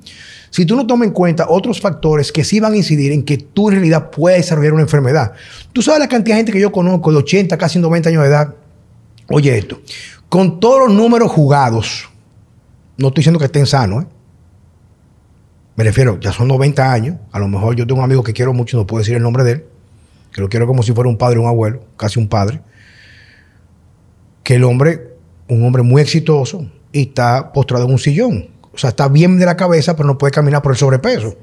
Si 0.50 0.66
tú 0.66 0.76
no 0.76 0.86
tomas 0.86 1.08
en 1.08 1.14
cuenta 1.14 1.46
otros 1.50 1.80
factores 1.80 2.32
que 2.32 2.44
sí 2.44 2.60
van 2.60 2.74
a 2.74 2.78
incidir 2.78 3.12
en 3.12 3.24
que 3.24 3.38
tú 3.38 3.70
en 3.70 3.76
realidad 3.76 4.10
puedes 4.10 4.40
desarrollar 4.40 4.74
una 4.74 4.84
enfermedad. 4.84 5.34
Tú 5.74 5.82
sabes 5.82 6.00
la 6.00 6.08
cantidad 6.08 6.36
de 6.36 6.40
gente 6.40 6.52
que 6.52 6.60
yo 6.60 6.72
conozco 6.72 7.12
de 7.12 7.18
80, 7.18 7.58
casi 7.58 7.80
90 7.80 8.10
años 8.10 8.24
de 8.24 8.30
edad. 8.30 8.56
Oye 9.30 9.58
esto, 9.58 9.80
con 10.28 10.60
todos 10.60 10.88
los 10.88 10.98
números 10.98 11.32
jugados, 11.32 12.10
no 12.98 13.10
estoy 13.10 13.22
diciendo 13.22 13.40
que 13.40 13.46
estén 13.46 13.66
sanos, 13.66 14.04
¿eh? 14.04 14.08
me 15.76 15.84
refiero, 15.84 16.20
ya 16.20 16.34
son 16.34 16.48
90 16.48 16.92
años, 16.92 17.18
a 17.32 17.40
lo 17.40 17.48
mejor 17.48 17.76
yo 17.76 17.86
tengo 17.86 18.00
un 18.00 18.06
amigo 18.06 18.24
que 18.24 18.34
quiero 18.34 18.54
mucho, 18.54 18.76
no 18.76 18.88
puedo 18.88 19.00
decir 19.00 19.16
el 19.16 19.24
nombre 19.24 19.44
de 19.44 19.52
él, 19.52 19.66
que 20.34 20.42
lo 20.42 20.50
quiero 20.50 20.68
como 20.68 20.84
si 20.84 20.92
fuera 20.94 21.10
un 21.10 21.18
padre 21.18 21.40
un 21.40 21.48
abuelo, 21.48 21.86
casi 21.96 22.20
un 22.20 22.28
padre, 22.28 22.62
que 24.44 24.56
el 24.56 24.64
hombre, 24.64 25.16
un 25.48 25.64
hombre 25.64 25.84
muy 25.84 26.02
exitoso, 26.02 26.70
y 26.92 27.04
está 27.04 27.54
postrado 27.54 27.86
en 27.86 27.92
un 27.92 28.00
sillón 28.00 28.59
sea, 28.80 28.92
está 28.92 29.08
bien 29.08 29.38
de 29.38 29.46
la 29.46 29.56
cabeza, 29.58 29.96
pero 29.96 30.08
no 30.08 30.18
puede 30.18 30.32
caminar 30.32 30.62
por 30.62 30.72
el 30.72 30.78
sobrepeso. 30.78 31.36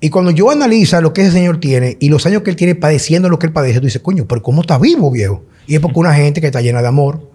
Y 0.00 0.08
cuando 0.08 0.30
yo 0.30 0.50
analizo 0.50 1.00
lo 1.00 1.12
que 1.12 1.22
ese 1.22 1.32
señor 1.32 1.60
tiene 1.60 1.98
y 2.00 2.08
los 2.08 2.24
años 2.24 2.42
que 2.42 2.50
él 2.50 2.56
tiene 2.56 2.74
padeciendo 2.74 3.28
lo 3.28 3.38
que 3.38 3.46
él 3.46 3.52
padece, 3.52 3.80
tú 3.80 3.86
dices, 3.86 4.00
coño, 4.00 4.26
pero 4.26 4.42
¿cómo 4.42 4.62
está 4.62 4.78
vivo, 4.78 5.10
viejo? 5.10 5.44
Y 5.66 5.74
es 5.74 5.80
porque 5.80 5.98
una 5.98 6.14
gente 6.14 6.40
que 6.40 6.46
está 6.46 6.62
llena 6.62 6.80
de 6.80 6.88
amor, 6.88 7.30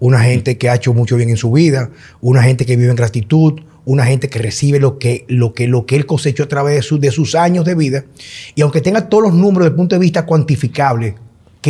una 0.00 0.20
gente 0.20 0.58
que 0.58 0.68
ha 0.68 0.74
hecho 0.74 0.92
mucho 0.92 1.16
bien 1.16 1.30
en 1.30 1.36
su 1.36 1.52
vida, 1.52 1.90
una 2.20 2.42
gente 2.42 2.66
que 2.66 2.76
vive 2.76 2.90
en 2.90 2.96
gratitud, 2.96 3.60
una 3.84 4.04
gente 4.04 4.28
que 4.28 4.40
recibe 4.40 4.80
lo 4.80 4.98
que, 4.98 5.24
lo 5.28 5.54
que, 5.54 5.68
lo 5.68 5.86
que 5.86 5.94
él 5.94 6.06
cosechó 6.06 6.42
a 6.42 6.48
través 6.48 6.90
de, 6.90 6.98
de 6.98 7.10
sus 7.12 7.36
años 7.36 7.64
de 7.64 7.74
vida. 7.74 8.04
Y 8.56 8.62
aunque 8.62 8.80
tenga 8.80 9.08
todos 9.08 9.22
los 9.22 9.34
números 9.34 9.60
desde 9.60 9.70
el 9.70 9.76
punto 9.76 9.94
de 9.94 10.00
vista 10.00 10.26
cuantificable, 10.26 11.14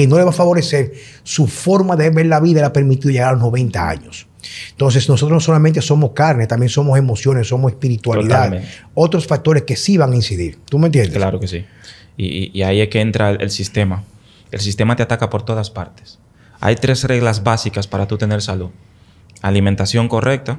que 0.03 0.07
no 0.09 0.17
le 0.17 0.25
va 0.25 0.31
a 0.31 0.33
favorecer, 0.33 0.93
su 1.23 1.47
forma 1.47 1.97
de 1.97 2.11
ver 2.11 2.27
la 2.27 2.41
vida 2.41 2.61
le 2.61 2.67
ha 2.67 2.73
permitido 2.73 3.11
llegar 3.11 3.31
a 3.31 3.33
los 3.33 3.43
90 3.43 3.89
años. 3.89 4.27
Entonces 4.71 5.09
nosotros 5.09 5.35
no 5.35 5.41
solamente 5.41 5.83
somos 5.83 6.13
carne, 6.13 6.47
también 6.47 6.71
somos 6.71 6.99
emociones, 6.99 7.49
somos 7.49 7.73
espiritualidad, 7.73 8.63
otros 8.95 9.27
factores 9.27 9.65
que 9.65 9.77
sí 9.77 9.97
van 9.97 10.13
a 10.13 10.17
incidir. 10.17 10.59
¿Tú 10.65 10.79
me 10.79 10.87
entiendes? 10.87 11.15
Claro 11.15 11.41
que 11.41 11.49
sí. 11.49 11.65
Y, 12.17 12.63
ahí 12.63 12.81
es 12.81 12.89
que 12.89 13.01
entra 13.01 13.31
el, 13.31 13.51
sistema. 13.51 14.03
El 14.51 14.61
sistema 14.61 14.97
te 14.97 15.03
ataca 15.03 15.31
por 15.31 15.45
todas 15.45 15.71
partes. 15.71 16.19
Hay 16.61 16.75
tres 16.77 17.05
reglas 17.05 17.45
básicas 17.45 17.87
para 17.87 18.07
tú 18.07 18.19
tener 18.19 18.43
salud. 18.43 18.71
Alimentación 19.41 20.09
correcta, 20.09 20.59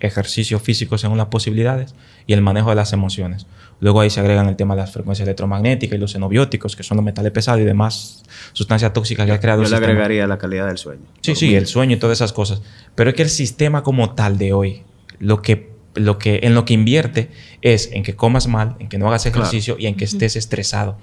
ejercicio 0.00 0.58
físico 0.58 0.98
según 0.98 1.18
las 1.18 1.26
posibilidades 1.26 1.94
y 2.26 2.32
el 2.32 2.40
manejo 2.40 2.70
de 2.70 2.76
las 2.76 2.92
emociones. 2.92 3.46
Luego 3.80 4.00
ahí 4.00 4.10
se 4.10 4.20
agregan 4.20 4.48
el 4.48 4.56
tema 4.56 4.74
de 4.74 4.80
las 4.82 4.92
frecuencias 4.92 5.26
electromagnéticas 5.26 5.96
y 5.96 6.00
los 6.00 6.12
xenobióticos, 6.12 6.74
que 6.74 6.82
son 6.82 6.96
los 6.96 7.04
metales 7.04 7.30
pesados 7.30 7.60
y 7.60 7.64
demás 7.64 8.24
sustancias 8.52 8.92
tóxicas 8.92 9.26
que 9.26 9.32
ha 9.32 9.40
creado 9.40 9.62
Yo 9.62 9.70
le 9.70 9.76
agregaría 9.76 10.26
la 10.26 10.38
calidad 10.38 10.66
del 10.66 10.78
sueño. 10.78 11.02
Sí, 11.20 11.36
sí, 11.36 11.54
el 11.54 11.66
sueño 11.66 11.96
y 11.96 11.98
todas 11.98 12.18
esas 12.18 12.32
cosas. 12.32 12.60
Pero 12.94 13.10
es 13.10 13.16
que 13.16 13.22
el 13.22 13.30
sistema 13.30 13.82
como 13.82 14.14
tal 14.14 14.36
de 14.36 14.52
hoy, 14.52 14.82
lo 15.20 15.42
que, 15.42 15.70
lo 15.94 16.18
que, 16.18 16.40
en 16.42 16.54
lo 16.54 16.64
que 16.64 16.74
invierte 16.74 17.30
es 17.62 17.90
en 17.92 18.02
que 18.02 18.16
comas 18.16 18.48
mal, 18.48 18.76
en 18.80 18.88
que 18.88 18.98
no 18.98 19.06
hagas 19.08 19.26
ejercicio 19.26 19.76
y 19.78 19.86
en 19.86 19.94
que 19.94 20.04
estés 20.04 20.34
estresado. 20.34 20.98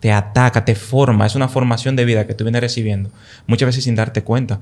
Te 0.00 0.10
ataca, 0.12 0.64
te 0.64 0.74
forma. 0.74 1.26
Es 1.26 1.34
una 1.34 1.48
formación 1.48 1.94
de 1.94 2.04
vida 2.04 2.26
que 2.26 2.34
tú 2.34 2.44
vienes 2.44 2.62
recibiendo, 2.62 3.10
muchas 3.46 3.66
veces 3.66 3.84
sin 3.84 3.94
darte 3.94 4.22
cuenta. 4.22 4.60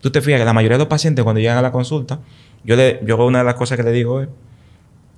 Tú 0.00 0.10
te 0.10 0.20
fijas 0.20 0.40
que 0.40 0.44
la 0.44 0.52
mayoría 0.52 0.76
de 0.76 0.84
los 0.84 0.88
pacientes 0.88 1.22
cuando 1.22 1.40
llegan 1.40 1.58
a 1.58 1.62
la 1.62 1.72
consulta, 1.72 2.20
yo, 2.66 2.76
le, 2.76 3.00
yo 3.04 3.24
una 3.24 3.38
de 3.38 3.44
las 3.44 3.54
cosas 3.54 3.76
que 3.76 3.82
le 3.82 3.92
digo 3.92 4.20
es, 4.20 4.28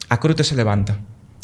¿a 0.08 0.20
qué 0.20 0.28
usted 0.28 0.44
se 0.44 0.54
levanta? 0.54 0.98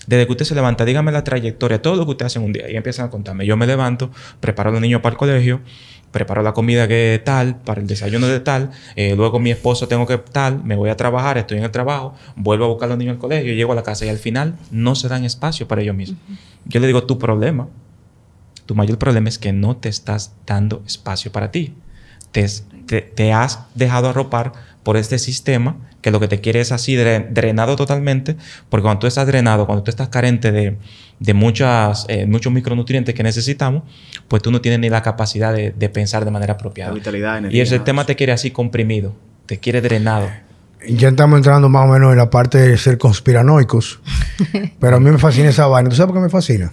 Desde 0.07 0.27
que 0.27 0.33
usted 0.33 0.45
se 0.45 0.55
levanta, 0.55 0.85
dígame 0.85 1.11
la 1.13 1.25
trayectoria, 1.25 1.81
todo 1.81 1.97
lo 1.97 2.05
que 2.05 2.11
usted 2.13 2.27
hace 2.27 2.39
en 2.39 2.45
un 2.45 2.53
día. 2.53 2.71
Y 2.71 2.77
empiezan 2.77 3.07
a 3.07 3.11
contarme. 3.11 3.47
Yo 3.47 3.57
me 3.57 3.67
levanto, 3.67 4.11
preparo 4.39 4.69
a 4.69 4.73
los 4.73 4.83
niños 4.83 5.01
para 5.01 5.15
el 5.15 5.19
colegio, 5.19 5.61
preparo 6.15 6.43
la 6.43 6.53
comida 6.53 6.87
que 6.87 7.21
tal, 7.25 7.57
para 7.57 7.81
el 7.81 7.87
desayuno 7.87 8.29
de 8.29 8.39
tal, 8.39 8.71
eh, 8.95 9.15
luego 9.17 9.41
mi 9.41 9.51
esposo 9.51 9.89
tengo 9.89 10.07
que 10.07 10.19
tal, 10.19 10.63
me 10.63 10.77
voy 10.77 10.91
a 10.91 10.97
trabajar, 10.97 11.39
estoy 11.39 11.59
en 11.59 11.65
el 11.65 11.71
trabajo, 11.71 12.15
vuelvo 12.37 12.67
a 12.67 12.69
buscar 12.69 12.87
a 12.87 12.91
los 12.91 12.99
niños 12.99 13.15
al 13.15 13.19
colegio, 13.19 13.53
llego 13.53 13.73
a 13.73 13.75
la 13.75 13.83
casa 13.83 14.07
y 14.07 14.11
al 14.11 14.19
final 14.19 14.57
no 14.71 14.95
se 14.95 15.09
dan 15.09 15.25
espacio 15.25 15.67
para 15.67 15.83
ellos 15.83 15.97
mismos. 15.97 16.21
Yo 16.67 16.81
le 16.81 16.87
digo, 16.87 17.05
tu 17.05 17.19
problema, 17.19 17.69
tu 18.67 18.75
mayor 18.75 18.97
problema 18.99 19.29
es 19.29 19.39
que 19.39 19.53
no 19.53 19.77
te 19.77 19.89
estás 19.89 20.35
dando 20.47 20.83
espacio 20.87 21.33
para 21.33 21.51
ti. 21.51 21.75
Te, 22.31 22.47
te 23.03 23.33
has 23.33 23.67
dejado 23.75 24.09
arropar 24.09 24.53
por 24.85 24.97
este 24.97 25.19
sistema 25.19 25.77
que 26.03 26.11
lo 26.11 26.21
que 26.21 26.29
te 26.29 26.41
quiere 26.41 26.61
es 26.61 26.71
así 26.71 26.95
drenado 26.95 27.75
totalmente, 27.75 28.37
porque 28.69 28.83
cuando 28.83 29.01
tú 29.01 29.07
estás 29.07 29.27
drenado, 29.27 29.67
cuando 29.67 29.83
tú 29.83 29.91
estás 29.91 30.11
carente 30.11 30.53
de, 30.53 31.35
muchas, 31.35 32.05
eh, 32.09 32.27
muchos 32.27 32.53
micronutrientes 32.53 33.15
que 33.15 33.23
necesitamos, 33.23 33.83
pues 34.29 34.43
tú 34.43 34.53
no 34.53 34.61
tienes 34.61 34.81
ni 34.81 34.91
la 34.91 35.03
capacidad 35.03 35.53
de, 35.53 35.89
pensar 35.89 36.25
de 36.25 36.31
manera 36.31 36.55
apropiada. 36.55 36.93
vitalidad, 36.93 37.51
y 37.51 37.61
ese 37.61 37.81
tema 37.81 38.05
te 38.05 38.15
quiere 38.15 38.33
así 38.33 38.51
comprimido, 38.51 39.15
te 39.47 39.59
quiere 39.59 39.81
drenado. 39.81 40.29
Ya 40.87 41.09
estamos 41.09 41.39
entrando 41.39 41.71
más 41.71 41.89
o 41.89 41.93
menos 41.93 42.13
en 42.13 42.19
la 42.19 42.29
parte 42.29 42.59
de 42.59 42.77
ser 42.77 42.99
conspiranoicos, 42.99 44.01
pero 44.79 44.97
a 44.97 45.01
mí 45.01 45.11
me 45.11 45.19
fascina 45.19 45.49
esa 45.49 45.67
vaina. 45.67 45.89
¿Tú 45.89 45.97
sabes 45.97 46.13
por 46.13 46.21
qué 46.21 46.25
me 46.25 46.31
fascina? 46.31 46.71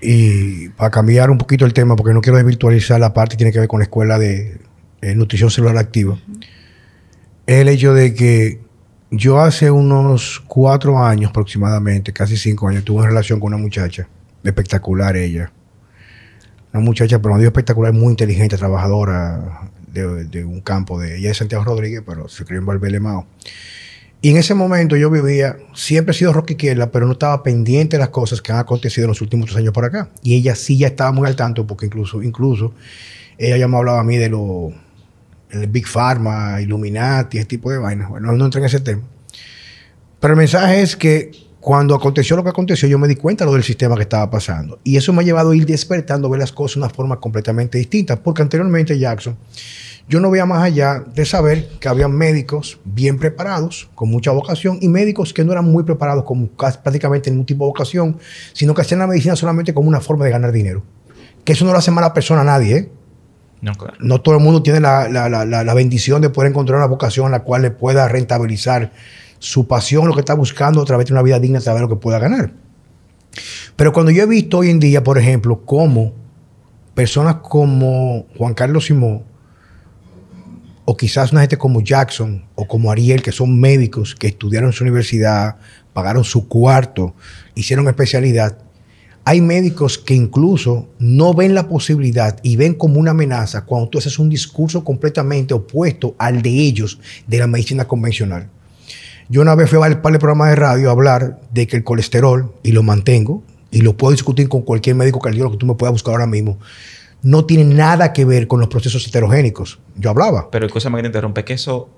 Y 0.00 0.68
para 0.70 0.90
cambiar 0.90 1.30
un 1.30 1.38
poquito 1.38 1.64
el 1.64 1.72
tema, 1.72 1.94
porque 1.94 2.12
no 2.12 2.20
quiero 2.20 2.38
desvirtualizar 2.38 2.98
la 2.98 3.14
parte 3.14 3.34
que 3.34 3.38
tiene 3.38 3.52
que 3.52 3.60
ver 3.60 3.68
con 3.68 3.78
la 3.78 3.84
escuela 3.84 4.18
de 4.18 4.58
eh, 5.00 5.14
nutrición 5.14 5.50
celular 5.50 5.76
activa 5.76 6.18
es 7.48 7.62
el 7.62 7.68
hecho 7.68 7.94
de 7.94 8.12
que 8.12 8.60
yo 9.10 9.40
hace 9.40 9.70
unos 9.70 10.42
cuatro 10.46 11.02
años 11.02 11.30
aproximadamente, 11.30 12.12
casi 12.12 12.36
cinco 12.36 12.68
años, 12.68 12.84
tuve 12.84 12.98
una 12.98 13.08
relación 13.08 13.40
con 13.40 13.54
una 13.54 13.62
muchacha, 13.62 14.06
espectacular 14.44 15.16
ella. 15.16 15.50
Una 16.74 16.82
muchacha, 16.82 17.22
pero 17.22 17.32
no 17.32 17.38
digo 17.38 17.48
espectacular, 17.48 17.94
muy 17.94 18.10
inteligente, 18.10 18.58
trabajadora 18.58 19.70
de, 19.90 20.44
un 20.44 20.60
campo 20.60 21.00
de 21.00 21.16
ella 21.16 21.30
es 21.30 21.38
Santiago 21.38 21.64
Rodríguez, 21.64 22.02
pero 22.04 22.28
se 22.28 22.44
crió 22.44 22.58
en 22.58 22.66
Valbelemao. 22.66 23.26
Y 24.20 24.28
en 24.28 24.36
ese 24.36 24.52
momento 24.52 24.94
yo 24.96 25.10
vivía, 25.10 25.56
siempre 25.74 26.12
he 26.12 26.18
sido 26.18 26.34
rock 26.34 26.50
izquierda, 26.50 26.90
pero 26.90 27.06
no 27.06 27.12
estaba 27.12 27.42
pendiente 27.42 27.96
de 27.96 28.00
las 28.00 28.10
cosas 28.10 28.42
que 28.42 28.52
han 28.52 28.58
acontecido 28.58 29.06
en 29.06 29.08
los 29.08 29.22
últimos 29.22 29.46
tres 29.46 29.56
años 29.56 29.72
por 29.72 29.86
acá. 29.86 30.10
Y 30.22 30.34
ella 30.34 30.54
sí 30.54 30.76
ya 30.76 30.88
estaba 30.88 31.12
muy 31.12 31.26
al 31.26 31.34
tanto, 31.34 31.66
porque 31.66 31.86
incluso, 31.86 32.22
incluso 32.22 32.74
ella 33.38 33.56
ya 33.56 33.68
me 33.68 33.78
hablaba 33.78 34.00
a 34.00 34.04
mí 34.04 34.18
de 34.18 34.28
lo 34.28 34.74
el 35.50 35.66
Big 35.66 35.86
Pharma, 35.86 36.60
Illuminati, 36.60 37.38
ese 37.38 37.46
tipo 37.46 37.70
de 37.70 37.78
vainas. 37.78 38.08
Bueno, 38.08 38.32
no 38.32 38.44
entré 38.44 38.60
en 38.60 38.66
ese 38.66 38.80
tema. 38.80 39.02
Pero 40.20 40.34
el 40.34 40.38
mensaje 40.38 40.82
es 40.82 40.96
que 40.96 41.30
cuando 41.60 41.94
aconteció 41.94 42.36
lo 42.36 42.42
que 42.42 42.50
aconteció, 42.50 42.88
yo 42.88 42.98
me 42.98 43.08
di 43.08 43.16
cuenta 43.16 43.44
de 43.44 43.50
lo 43.50 43.54
del 43.54 43.64
sistema 43.64 43.94
que 43.96 44.02
estaba 44.02 44.30
pasando. 44.30 44.78
Y 44.84 44.96
eso 44.96 45.12
me 45.12 45.22
ha 45.22 45.24
llevado 45.24 45.50
a 45.50 45.56
ir 45.56 45.66
despertando, 45.66 46.28
ver 46.28 46.40
las 46.40 46.52
cosas 46.52 46.76
de 46.76 46.80
una 46.80 46.90
forma 46.90 47.20
completamente 47.20 47.78
distinta. 47.78 48.16
Porque 48.22 48.42
anteriormente, 48.42 48.98
Jackson, 48.98 49.36
yo 50.08 50.20
no 50.20 50.30
veía 50.30 50.46
más 50.46 50.62
allá 50.62 51.04
de 51.14 51.24
saber 51.26 51.68
que 51.80 51.88
había 51.88 52.08
médicos 52.08 52.80
bien 52.84 53.18
preparados, 53.18 53.90
con 53.94 54.08
mucha 54.08 54.30
vocación, 54.30 54.78
y 54.80 54.88
médicos 54.88 55.34
que 55.34 55.44
no 55.44 55.52
eran 55.52 55.66
muy 55.66 55.82
preparados, 55.82 56.24
con 56.24 56.48
prácticamente 56.48 57.30
ningún 57.30 57.46
tipo 57.46 57.64
de 57.64 57.68
vocación, 57.68 58.18
sino 58.52 58.74
que 58.74 58.80
hacían 58.80 59.00
la 59.00 59.06
medicina 59.06 59.36
solamente 59.36 59.74
como 59.74 59.88
una 59.88 60.00
forma 60.00 60.24
de 60.24 60.30
ganar 60.30 60.52
dinero. 60.52 60.82
Que 61.44 61.52
eso 61.52 61.64
no 61.64 61.72
lo 61.72 61.78
hace 61.78 61.90
mala 61.90 62.14
persona 62.14 62.40
a 62.40 62.44
nadie, 62.44 62.76
¿eh? 62.76 62.90
No, 63.60 64.20
todo 64.20 64.36
el 64.36 64.42
mundo 64.42 64.62
tiene 64.62 64.80
la, 64.80 65.74
bendición 65.74 66.22
de 66.22 66.30
poder 66.30 66.50
encontrar 66.50 66.78
una 66.78 66.86
vocación 66.86 67.26
en 67.26 67.32
la 67.32 67.42
cual 67.42 67.62
le 67.62 67.70
pueda 67.70 68.06
rentabilizar 68.08 68.92
su 69.38 69.66
pasión, 69.66 70.06
lo 70.06 70.14
que 70.14 70.20
está 70.20 70.34
buscando 70.34 70.82
a 70.82 70.84
través 70.84 71.06
de 71.06 71.12
una 71.12 71.22
vida 71.22 71.38
digna, 71.38 71.60
de 71.60 71.80
lo 71.80 71.88
que 71.88 71.96
pueda 71.96 72.18
ganar. 72.18 72.52
Pero 73.76 73.92
cuando 73.92 74.10
yo 74.10 74.22
he 74.22 74.26
visto 74.26 74.58
hoy 74.58 74.70
en 74.70 74.80
día, 74.80 75.02
por 75.02 75.18
ejemplo, 75.18 75.62
cómo 75.64 76.12
personas 76.94 77.36
como 77.36 78.26
Juan 78.36 78.54
Carlos 78.54 78.86
Simón, 78.86 79.22
o 80.84 80.96
quizás 80.96 81.32
una 81.32 81.42
gente 81.42 81.58
como 81.58 81.82
Jackson 81.82 82.46
o 82.54 82.66
como 82.66 82.90
Ariel, 82.90 83.22
que 83.22 83.30
son 83.30 83.60
médicos 83.60 84.14
que 84.14 84.28
estudiaron 84.28 84.70
en 84.70 84.72
su 84.72 84.84
universidad, 84.84 85.56
pagaron 85.92 86.24
su 86.24 86.48
cuarto, 86.48 87.14
hicieron 87.54 87.86
especialidad, 87.88 88.56
hay 89.28 89.42
médicos 89.42 89.98
que 89.98 90.14
incluso 90.14 90.88
no 90.98 91.34
ven 91.34 91.52
la 91.52 91.68
posibilidad 91.68 92.40
y 92.42 92.56
ven 92.56 92.72
como 92.72 92.98
una 92.98 93.10
amenaza 93.10 93.66
cuando 93.66 93.90
tú 93.90 93.98
haces 93.98 94.18
un 94.18 94.30
discurso 94.30 94.82
completamente 94.82 95.52
opuesto 95.52 96.14
al 96.16 96.40
de 96.40 96.48
ellos 96.48 96.98
de 97.26 97.36
la 97.36 97.46
medicina 97.46 97.86
convencional. 97.86 98.48
Yo 99.28 99.42
una 99.42 99.54
vez 99.54 99.68
fui 99.68 99.78
al 99.82 100.00
programa 100.00 100.48
de 100.48 100.56
radio 100.56 100.88
a 100.88 100.92
hablar 100.92 101.40
de 101.52 101.66
que 101.66 101.76
el 101.76 101.84
colesterol, 101.84 102.54
y 102.62 102.72
lo 102.72 102.82
mantengo, 102.82 103.42
y 103.70 103.82
lo 103.82 103.98
puedo 103.98 104.12
discutir 104.12 104.48
con 104.48 104.62
cualquier 104.62 104.96
médico 104.96 105.20
cardiólogo 105.20 105.56
que 105.56 105.58
tú 105.58 105.66
me 105.66 105.74
puedas 105.74 105.92
buscar 105.92 106.12
ahora 106.12 106.26
mismo, 106.26 106.58
no 107.20 107.44
tiene 107.44 107.64
nada 107.64 108.14
que 108.14 108.24
ver 108.24 108.48
con 108.48 108.60
los 108.60 108.70
procesos 108.70 109.06
heterogénicos. 109.06 109.78
Yo 109.94 110.08
hablaba. 110.08 110.50
Pero 110.50 110.70
cosa 110.70 110.88
más 110.88 111.00
que 111.00 111.02
te 111.02 111.08
interrumpe, 111.08 111.44
que 111.44 111.52
eso 111.52 111.90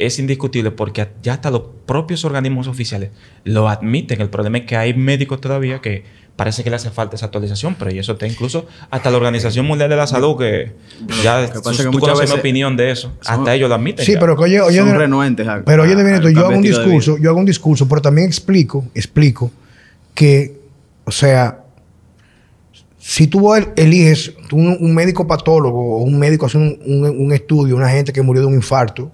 es 0.00 0.18
indiscutible 0.18 0.70
porque 0.70 1.06
ya 1.22 1.34
hasta 1.34 1.50
los 1.50 1.62
propios 1.86 2.24
organismos 2.24 2.66
oficiales 2.66 3.10
lo 3.44 3.68
admiten. 3.68 4.20
El 4.20 4.30
problema 4.30 4.58
es 4.58 4.64
que 4.64 4.76
hay 4.76 4.94
médicos 4.94 5.40
todavía 5.40 5.80
que 5.80 6.04
parece 6.36 6.64
que 6.64 6.70
le 6.70 6.76
hace 6.76 6.90
falta 6.90 7.16
esa 7.16 7.26
actualización, 7.26 7.76
pero 7.78 7.92
y 7.92 7.98
eso 7.98 8.12
está 8.12 8.26
incluso 8.26 8.66
hasta 8.90 9.10
la 9.10 9.18
Organización 9.18 9.66
Mundial 9.66 9.90
de 9.90 9.96
la 9.96 10.06
Salud 10.06 10.38
que 10.38 10.72
ya 11.22 11.52
tú, 11.52 11.60
tú 11.92 11.98
conoces 11.98 12.32
mi 12.32 12.38
opinión 12.38 12.78
de 12.78 12.92
eso, 12.92 13.12
hasta 13.26 13.54
ellos 13.54 13.68
lo 13.68 13.74
admiten. 13.74 14.06
Sí, 14.06 14.14
pero 14.18 14.34
oye, 14.36 14.58
oye, 14.60 14.78
son 14.78 14.96
renuentes 14.96 15.46
pero 15.66 15.82
oye, 15.82 15.94
yo 16.32 16.40
hago 16.40 16.56
un 16.56 16.62
discurso, 16.62 17.18
yo 17.18 17.28
hago 17.28 17.38
un 17.38 17.44
discurso, 17.44 17.86
pero 17.86 18.00
también 18.00 18.26
explico, 18.26 18.86
explico 18.94 19.50
que, 20.14 20.58
o 21.04 21.10
sea, 21.10 21.60
si 22.98 23.26
tú 23.26 23.54
eliges 23.76 24.32
un, 24.52 24.94
médico 24.94 25.26
patólogo 25.26 25.98
o 25.98 26.02
un 26.02 26.18
médico 26.18 26.46
hace 26.46 26.56
un, 26.56 26.78
un, 26.86 27.32
estudio, 27.32 27.76
una 27.76 27.90
gente 27.90 28.14
que 28.14 28.22
murió 28.22 28.40
de 28.40 28.48
un 28.48 28.54
infarto 28.54 29.12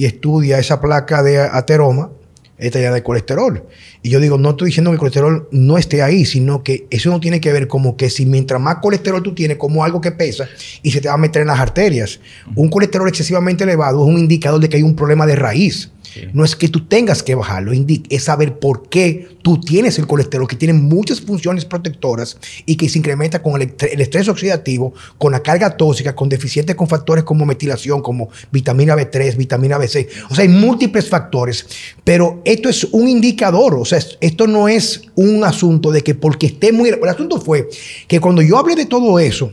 y 0.00 0.06
estudia 0.06 0.58
esa 0.58 0.80
placa 0.80 1.22
de 1.22 1.38
ateroma, 1.40 2.08
esta 2.56 2.80
ya 2.80 2.90
de 2.90 3.02
colesterol. 3.02 3.66
Y 4.02 4.08
yo 4.08 4.18
digo, 4.18 4.38
no 4.38 4.50
estoy 4.50 4.68
diciendo 4.68 4.90
que 4.90 4.94
el 4.94 4.98
colesterol 4.98 5.46
no 5.52 5.76
esté 5.76 6.00
ahí, 6.00 6.24
sino 6.24 6.62
que 6.62 6.86
eso 6.88 7.10
no 7.10 7.20
tiene 7.20 7.38
que 7.38 7.52
ver 7.52 7.68
como 7.68 7.98
que 7.98 8.08
si 8.08 8.24
mientras 8.24 8.58
más 8.62 8.76
colesterol 8.76 9.22
tú 9.22 9.34
tienes, 9.34 9.58
como 9.58 9.84
algo 9.84 10.00
que 10.00 10.10
pesa 10.10 10.48
y 10.82 10.90
se 10.90 11.02
te 11.02 11.08
va 11.08 11.14
a 11.14 11.18
meter 11.18 11.42
en 11.42 11.48
las 11.48 11.60
arterias. 11.60 12.18
Un 12.54 12.70
colesterol 12.70 13.06
excesivamente 13.08 13.64
elevado 13.64 14.02
es 14.02 14.10
un 14.10 14.18
indicador 14.18 14.58
de 14.58 14.70
que 14.70 14.78
hay 14.78 14.82
un 14.82 14.96
problema 14.96 15.26
de 15.26 15.36
raíz. 15.36 15.90
No 16.32 16.44
es 16.44 16.56
que 16.56 16.68
tú 16.68 16.86
tengas 16.86 17.22
que 17.22 17.34
bajarlo, 17.34 17.72
es 17.72 18.24
saber 18.24 18.58
por 18.58 18.88
qué 18.88 19.28
tú 19.42 19.60
tienes 19.60 19.98
el 19.98 20.06
colesterol, 20.06 20.48
que 20.48 20.56
tiene 20.56 20.74
muchas 20.74 21.20
funciones 21.20 21.64
protectoras 21.64 22.38
y 22.66 22.76
que 22.76 22.88
se 22.88 22.98
incrementa 22.98 23.42
con 23.42 23.60
el, 23.60 23.74
estrés 23.78 24.28
oxidativo, 24.28 24.92
con 25.18 25.32
la 25.32 25.42
carga 25.42 25.76
tóxica, 25.76 26.14
con 26.14 26.28
deficientes 26.28 26.76
con 26.76 26.88
factores 26.88 27.24
como 27.24 27.46
metilación, 27.46 28.02
como 28.02 28.28
vitamina 28.50 28.96
B3, 28.96 29.36
vitamina 29.36 29.78
B6. 29.78 30.06
O 30.30 30.34
sea, 30.34 30.42
hay 30.42 30.48
múltiples 30.48 31.08
factores, 31.08 31.66
pero 32.04 32.40
esto 32.44 32.68
es 32.68 32.84
un 32.84 33.08
indicador, 33.08 33.74
o 33.74 33.84
sea, 33.84 34.00
esto 34.20 34.46
no 34.46 34.68
es 34.68 35.02
un 35.14 35.44
asunto 35.44 35.90
de 35.90 36.02
que 36.02 36.14
porque 36.14 36.46
esté 36.46 36.72
muy... 36.72 36.88
El 36.90 37.08
asunto 37.08 37.40
fue 37.40 37.68
que 38.08 38.20
cuando 38.20 38.42
yo 38.42 38.58
hablé 38.58 38.74
de 38.74 38.86
todo 38.86 39.18
eso, 39.18 39.52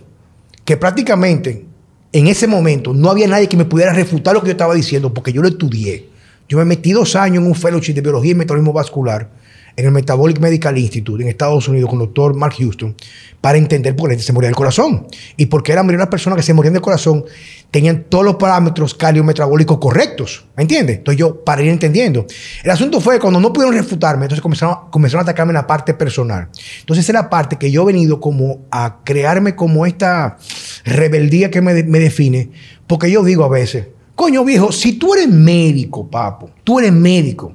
que 0.66 0.76
prácticamente 0.76 1.66
en 2.12 2.28
ese 2.28 2.48
momento 2.48 2.94
no 2.94 3.10
había 3.10 3.28
nadie 3.28 3.48
que 3.48 3.58
me 3.58 3.66
pudiera 3.66 3.94
refutar 3.94 4.34
lo 4.34 4.42
que 4.42 4.48
yo 4.48 4.52
estaba 4.52 4.76
diciendo, 4.76 5.14
porque 5.14 5.32
yo 5.32 5.42
lo 5.42 5.48
estudié. 5.48 6.10
Yo 6.50 6.58
me 6.58 6.66
metí 6.66 6.92
dos 6.92 7.16
años 7.16 7.44
en 7.44 7.48
un 7.48 7.56
fellowship 7.56 7.94
de 7.94 8.02
biología 8.02 8.32
y 8.32 8.36
metabolismo 8.36 8.74
vascular 8.74 9.30
en 9.78 9.86
el 9.86 9.92
Metabolic 9.92 10.40
Medical 10.40 10.78
Institute 10.78 11.22
en 11.22 11.30
Estados 11.30 11.68
Unidos 11.68 11.90
con 11.90 12.00
el 12.00 12.08
doctor 12.08 12.36
Mark 12.36 12.56
Houston 12.58 12.96
para 13.40 13.60
entender 13.60 13.96
por 13.96 14.10
qué 14.10 14.18
se 14.18 14.34
moría 14.34 14.48
del 14.48 14.56
corazón 14.56 15.06
y 15.38 15.46
por 15.46 15.62
qué 15.62 15.74
eran 15.74 15.88
las 15.96 16.08
personas 16.08 16.38
que 16.38 16.44
se 16.44 16.54
morían 16.54 16.74
del 16.74 16.82
corazón 16.82 17.24
tenían 17.70 18.06
todos 18.10 18.26
los 18.26 18.36
parámetros 18.38 18.96
cardiometabólicos 18.96 19.78
correctos. 19.78 20.46
¿Me 20.56 20.64
entiendes? 20.64 20.98
Entonces 20.98 21.20
yo 21.20 21.44
para 21.44 21.62
ir 21.62 21.70
entendiendo. 21.70 22.26
El 22.64 22.72
asunto 22.72 23.00
fue 23.00 23.20
cuando 23.20 23.40
no 23.40 23.54
pudieron 23.54 23.76
refutarme, 23.76 24.26
entonces 24.26 24.42
comenzaron, 24.42 24.90
comenzaron 24.90 25.22
a 25.22 25.30
atacarme 25.30 25.52
en 25.52 25.56
la 25.56 25.68
parte 25.68 25.94
personal. 25.94 26.50
Entonces 26.80 27.06
esa 27.06 27.12
es 27.12 27.24
la 27.24 27.30
parte 27.30 27.58
que 27.58 27.70
yo 27.70 27.84
he 27.84 27.86
venido 27.86 28.20
como 28.20 28.66
a 28.72 29.00
crearme 29.04 29.56
como 29.56 29.86
esta 29.86 30.38
rebeldía 30.86 31.52
que 31.52 31.62
me, 31.62 31.84
me 31.84 32.00
define, 32.00 32.50
porque 32.88 33.12
yo 33.12 33.24
digo 33.24 33.44
a 33.44 33.50
veces, 33.50 33.88
Coño 34.18 34.44
viejo, 34.44 34.72
si 34.72 34.94
tú 34.94 35.14
eres 35.14 35.30
médico, 35.30 36.08
papo, 36.08 36.50
tú 36.64 36.80
eres 36.80 36.92
médico, 36.92 37.54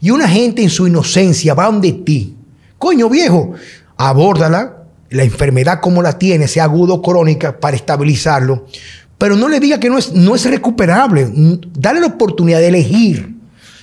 y 0.00 0.10
una 0.10 0.26
gente 0.26 0.62
en 0.62 0.70
su 0.70 0.86
inocencia 0.86 1.52
va 1.52 1.66
donde 1.66 1.92
ti, 1.92 2.34
coño 2.78 3.10
viejo, 3.10 3.52
abórdala, 3.98 4.78
la 5.10 5.24
enfermedad 5.24 5.78
como 5.82 6.00
la 6.00 6.18
tiene, 6.18 6.48
sea 6.48 6.64
agudo 6.64 7.02
crónica, 7.02 7.60
para 7.60 7.76
estabilizarlo, 7.76 8.64
pero 9.18 9.36
no 9.36 9.46
le 9.46 9.60
diga 9.60 9.78
que 9.78 9.90
no 9.90 9.98
es, 9.98 10.14
no 10.14 10.34
es 10.34 10.46
recuperable, 10.46 11.30
dale 11.78 12.00
la 12.00 12.06
oportunidad 12.06 12.60
de 12.60 12.68
elegir. 12.68 13.34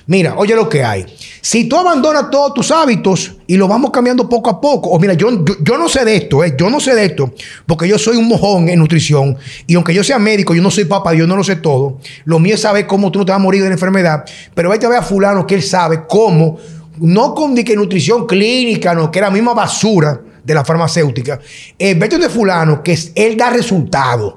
Mira, 0.08 0.36
oye 0.38 0.56
lo 0.56 0.70
que 0.70 0.86
hay. 0.86 1.06
Si 1.41 1.65
tú 1.65 1.76
abandonas 1.76 2.30
todos 2.30 2.54
tus 2.54 2.72
hábitos 2.72 3.34
y 3.46 3.58
lo 3.58 3.67
vamos 3.67 3.91
cambiando 3.91 4.30
poco 4.30 4.50
a 4.50 4.62
poco, 4.62 4.89
o 4.89 5.00
mira, 5.00 5.13
yo, 5.13 5.43
yo, 5.62 5.78
no 5.78 5.89
sé 5.89 6.06
de 6.06 6.15
esto, 6.15 6.46
eh, 6.46 6.56
yo 6.58 6.70
no 6.70 6.80
sé 6.80 6.96
de 6.96 7.06
esto, 7.06 7.34
porque 7.65 7.89
yo 7.89 8.00
soy 8.00 8.15
un 8.15 8.26
mojón 8.30 8.70
en 8.70 8.80
nutrición 8.80 9.38
y 9.67 9.76
aunque 9.76 9.93
yo 9.93 10.06
sea 10.06 10.17
médico, 10.17 10.56
yo 10.56 10.62
no 10.62 10.72
soy 10.72 10.86
papá, 10.86 11.13
yo 11.13 11.28
no 11.28 11.36
lo 11.36 11.43
sé 11.43 11.58
todo. 11.58 12.00
Lo 12.24 12.39
mío 12.39 12.56
es 12.56 12.62
saber 12.62 12.88
cómo 12.88 13.12
tú 13.12 13.20
no 13.20 13.26
te 13.26 13.34
vas 13.34 13.39
a 13.39 13.43
morir 13.43 13.62
de 13.62 13.67
la 13.67 13.74
enfermedad, 13.74 14.24
pero 14.56 14.70
vete 14.70 14.86
a 14.86 14.89
ver 14.89 15.00
a 15.00 15.02
fulano 15.02 15.46
que 15.46 15.56
él 15.56 15.63
sabe 15.63 16.04
cómo, 16.08 16.58
no 17.00 17.36
con 17.36 17.54
que 17.54 17.76
nutrición 17.76 18.26
clínica, 18.26 18.96
no, 18.96 19.12
que 19.12 19.20
era 19.20 19.28
la 19.28 19.34
misma 19.34 19.54
basura 19.54 20.22
de 20.41 20.54
la 20.54 20.63
farmacéutica. 20.63 21.38
Eh, 21.78 21.96
vete 21.96 22.17
de 22.17 22.30
fulano 22.30 22.82
que 22.82 22.98
él 23.13 23.36
da 23.36 23.50
resultados 23.50 24.36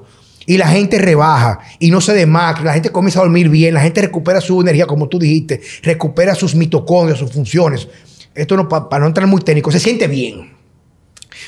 y 0.51 0.57
la 0.57 0.67
gente 0.67 0.97
rebaja 0.97 1.59
y 1.79 1.91
no 1.91 2.01
se 2.01 2.11
demacra, 2.11 2.65
la 2.65 2.73
gente 2.73 2.89
comienza 2.89 3.19
a 3.19 3.21
dormir 3.21 3.47
bien, 3.47 3.73
la 3.73 3.79
gente 3.79 4.01
recupera 4.01 4.41
su 4.41 4.59
energía, 4.59 4.85
como 4.85 5.07
tú 5.07 5.17
dijiste, 5.17 5.61
recupera 5.81 6.35
sus 6.35 6.55
mitocondrias, 6.55 7.19
sus 7.19 7.31
funciones. 7.31 7.87
Esto 8.35 8.57
no, 8.57 8.67
para 8.67 8.99
no 8.99 9.07
entrar 9.07 9.25
muy 9.27 9.39
técnico, 9.39 9.71
se 9.71 9.79
siente 9.79 10.09
bien. 10.09 10.51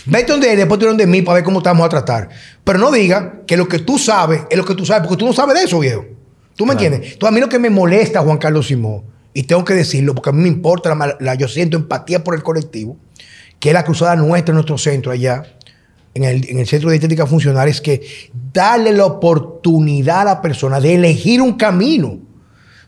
Vete 0.05 0.31
donde 0.31 0.49
él, 0.53 0.57
después 0.57 0.79
tú 0.79 0.85
donde 0.85 1.05
mí 1.05 1.21
para 1.21 1.35
ver 1.35 1.43
cómo 1.43 1.57
estamos 1.57 1.85
a 1.85 1.89
tratar. 1.89 2.29
Pero 2.63 2.79
no 2.79 2.93
diga 2.93 3.41
que 3.45 3.57
lo 3.57 3.67
que 3.67 3.79
tú 3.79 3.99
sabes 3.99 4.43
es 4.49 4.57
lo 4.57 4.63
que 4.63 4.73
tú 4.73 4.85
sabes, 4.85 5.05
porque 5.05 5.19
tú 5.19 5.25
no 5.25 5.33
sabes 5.33 5.55
de 5.55 5.63
eso, 5.63 5.79
viejo. 5.79 6.05
¿Tú 6.55 6.65
me 6.65 6.71
entiendes? 6.71 7.01
Entonces, 7.11 7.27
a 7.27 7.31
mí 7.33 7.41
lo 7.41 7.49
que 7.49 7.59
me 7.59 7.69
molesta, 7.69 8.21
Juan 8.21 8.37
Carlos 8.37 8.67
Simón, 8.67 9.03
y 9.33 9.43
tengo 9.43 9.65
que 9.65 9.73
decirlo, 9.73 10.15
porque 10.15 10.29
a 10.29 10.33
mí 10.33 10.43
me 10.43 10.47
importa, 10.47 10.97
la, 11.19 11.35
yo 11.35 11.49
siento 11.49 11.75
empatía 11.75 12.23
por 12.23 12.35
el 12.35 12.41
colectivo, 12.41 12.95
que 13.59 13.67
es 13.67 13.73
la 13.73 13.83
cruzada 13.83 14.15
nuestra 14.15 14.53
en 14.53 14.55
nuestro 14.55 14.77
centro 14.77 15.11
allá, 15.11 15.43
en 16.15 16.23
el, 16.59 16.67
Centro 16.67 16.89
de 16.89 16.97
Estética 16.97 17.25
Funcional 17.25 17.67
es 17.67 17.81
que 17.81 18.01
darle 18.53 18.91
la 18.91 19.05
oportunidad 19.05 20.21
a 20.21 20.25
la 20.25 20.41
persona 20.41 20.79
de 20.79 20.95
elegir 20.95 21.41
un 21.41 21.53
camino. 21.53 22.19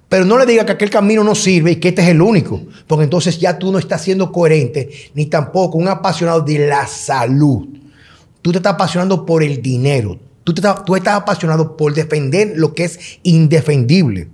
Pero 0.08 0.26
no 0.26 0.38
le 0.38 0.46
diga 0.46 0.66
que 0.66 0.74
aquel 0.74 0.92
camino 0.92 1.24
no 1.24 1.34
sirve 1.34 1.72
y 1.72 1.76
que 1.78 1.90
este 1.90 2.04
es 2.04 2.10
el 2.10 2.22
único. 2.22 2.62
Porque 2.86 3.06
entonces 3.06 3.40
ya 3.40 3.58
tú 3.58 3.72
no 3.72 3.80
estás 3.80 4.04
siendo 4.04 4.32
coherente, 4.32 4.90
ni 5.16 5.26
tampoco 5.26 5.80
un 5.80 5.88
apasionado 5.88 6.42
de 6.42 6.68
la 6.68 6.86
salud. 6.86 7.68
Tú 8.44 8.52
te 8.52 8.60
estás 8.60 8.74
apasionando 8.74 9.26
por 9.26 9.42
el 9.42 9.62
dinero. 9.62 10.20
Tú, 10.44 10.54
tú 10.54 10.96
estás 10.96 11.16
apasionado 11.16 11.76
por 11.76 11.96
defender 11.96 12.54
lo 12.56 12.76
que 12.76 12.84
es 12.84 13.00
indefendible. 13.24 14.28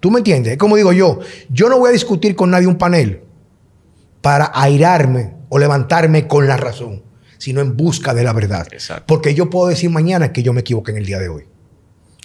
¿Tú 0.00 0.10
me 0.10 0.20
entiendes? 0.20 0.52
Es 0.52 0.58
como 0.58 0.76
digo 0.76 0.94
yo, 0.94 1.18
yo 1.50 1.68
no 1.68 1.78
voy 1.78 1.90
a 1.90 1.92
discutir 1.92 2.34
con 2.34 2.50
nadie 2.50 2.66
un 2.66 2.78
panel 2.78 3.20
para 4.22 4.50
airarme 4.54 5.34
o 5.50 5.58
levantarme 5.58 6.26
con 6.26 6.46
la 6.46 6.56
razón 6.56 7.09
sino 7.40 7.62
en 7.62 7.74
busca 7.74 8.12
de 8.12 8.22
la 8.22 8.34
verdad. 8.34 8.68
Porque 9.06 9.34
yo 9.34 9.48
puedo 9.48 9.68
decir 9.68 9.88
mañana 9.88 10.30
que 10.30 10.42
yo 10.42 10.52
me 10.52 10.60
equivoqué 10.60 10.92
en 10.92 10.98
el 10.98 11.06
día 11.06 11.18
de 11.18 11.30
hoy. 11.30 11.44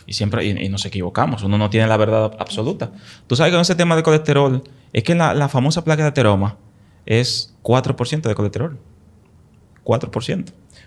Y 0.05 0.13
siempre 0.13 0.43
y, 0.43 0.69
nos 0.69 0.85
equivocamos. 0.85 1.41
Uno 1.41 1.57
no 1.57 1.69
tiene 1.69 1.87
la 1.87 1.95
verdad 1.95 2.33
absoluta. 2.37 2.91
Tú 3.25 3.37
sabes 3.37 3.51
que 3.51 3.55
con 3.55 3.61
ese 3.61 3.75
tema 3.75 3.95
de 3.95 4.03
colesterol, 4.03 4.61
es 4.91 5.03
que 5.03 5.15
la, 5.15 5.47
famosa 5.47 5.85
placa 5.85 6.03
de 6.03 6.09
ateroma 6.09 6.57
es 7.05 7.55
4% 7.63 8.21
de 8.23 8.35
colesterol. 8.35 8.77
4%. 9.85 10.45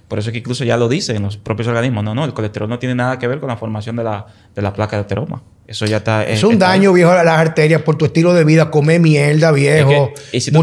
Por 0.08 0.18
eso 0.18 0.28
es 0.28 0.32
que 0.32 0.38
incluso 0.38 0.62
ya 0.64 0.76
lo 0.76 0.90
dicen 0.90 1.22
los 1.22 1.38
propios 1.38 1.66
organismos. 1.68 2.04
No, 2.04 2.14
no, 2.14 2.26
el 2.26 2.34
colesterol 2.34 2.68
no 2.68 2.78
tiene 2.78 2.94
nada 2.94 3.18
que 3.18 3.26
ver 3.26 3.40
con 3.40 3.48
la 3.48 3.56
formación 3.56 3.96
de 3.96 4.04
la, 4.04 4.26
placa 4.74 4.96
de 4.96 5.02
ateroma. 5.02 5.42
Eso 5.66 5.86
ya 5.86 5.98
está... 5.98 6.24
Es 6.26 6.44
un 6.44 6.58
daño, 6.58 6.92
viejo, 6.92 7.12
a 7.12 7.24
las 7.24 7.38
arterias 7.38 7.80
por 7.80 7.96
tu 7.96 8.04
estilo 8.04 8.34
de 8.34 8.44
vida. 8.44 8.70
Comer 8.70 9.00
mierda, 9.00 9.52
viejo. 9.52 10.12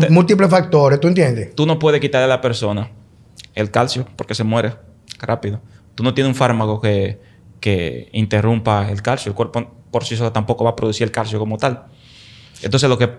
múltiples 0.10 0.52
factores, 0.52 1.00
¿tú 1.00 1.08
entiendes? 1.08 1.56
Tú 1.56 1.66
no 1.66 1.80
puedes 1.80 2.00
quitarle 2.00 2.26
a 2.26 2.28
la 2.28 2.42
persona 2.42 2.92
el 3.56 3.72
calcio 3.72 4.06
porque 4.16 4.36
se 4.36 4.44
muere 4.44 4.76
rápido. 5.20 5.62
Tú 5.96 6.04
no 6.04 6.14
tienes 6.14 6.30
un 6.30 6.36
fármaco 6.36 6.82
que, 6.82 7.20
que 7.60 8.10
interrumpa 8.12 8.90
el 8.90 9.02
calcio. 9.02 9.30
El 9.30 9.36
cuerpo 9.36 9.74
por 9.92 10.04
sí 10.04 10.18
solo 10.18 10.32
tampoco 10.32 10.66
va 10.66 10.72
a 10.72 10.76
producir 10.76 11.06
el 11.06 11.12
calcio 11.12 11.40
como 11.40 11.58
tal. 11.58 11.86
Entonces 12.62 12.90
lo 12.90 12.98
que, 12.98 13.10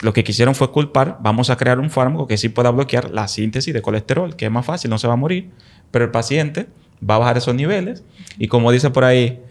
lo 0.00 0.12
que 0.12 0.22
quisieron 0.22 0.54
fue 0.54 0.70
culpar, 0.70 1.18
vamos 1.20 1.50
a 1.50 1.56
crear 1.56 1.80
un 1.80 1.90
fármaco 1.90 2.26
que 2.26 2.36
sí 2.36 2.50
pueda 2.50 2.70
bloquear 2.70 3.10
la 3.10 3.26
síntesis 3.26 3.72
de 3.72 3.80
colesterol, 3.80 4.36
que 4.36 4.44
es 4.44 4.50
más 4.50 4.66
fácil, 4.66 4.90
no 4.90 4.98
se 4.98 5.06
va 5.06 5.14
a 5.14 5.16
morir, 5.16 5.50
pero 5.90 6.04
el 6.04 6.10
paciente 6.10 6.66
va 7.08 7.16
a 7.16 7.18
bajar 7.18 7.38
esos 7.38 7.54
niveles 7.54 8.04
y 8.38 8.48
como 8.48 8.70
dice 8.70 8.90
por 8.90 9.04
ahí, 9.04 9.42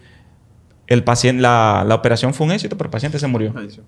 el 0.86 1.02
paciente, 1.02 1.42
la, 1.42 1.84
la 1.86 1.94
operación 1.94 2.34
fue 2.34 2.46
un 2.46 2.52
éxito, 2.52 2.76
pero 2.76 2.88
el 2.88 2.92
paciente 2.92 3.18
se 3.18 3.26
murió. 3.26 3.48
Entonces 3.48 3.82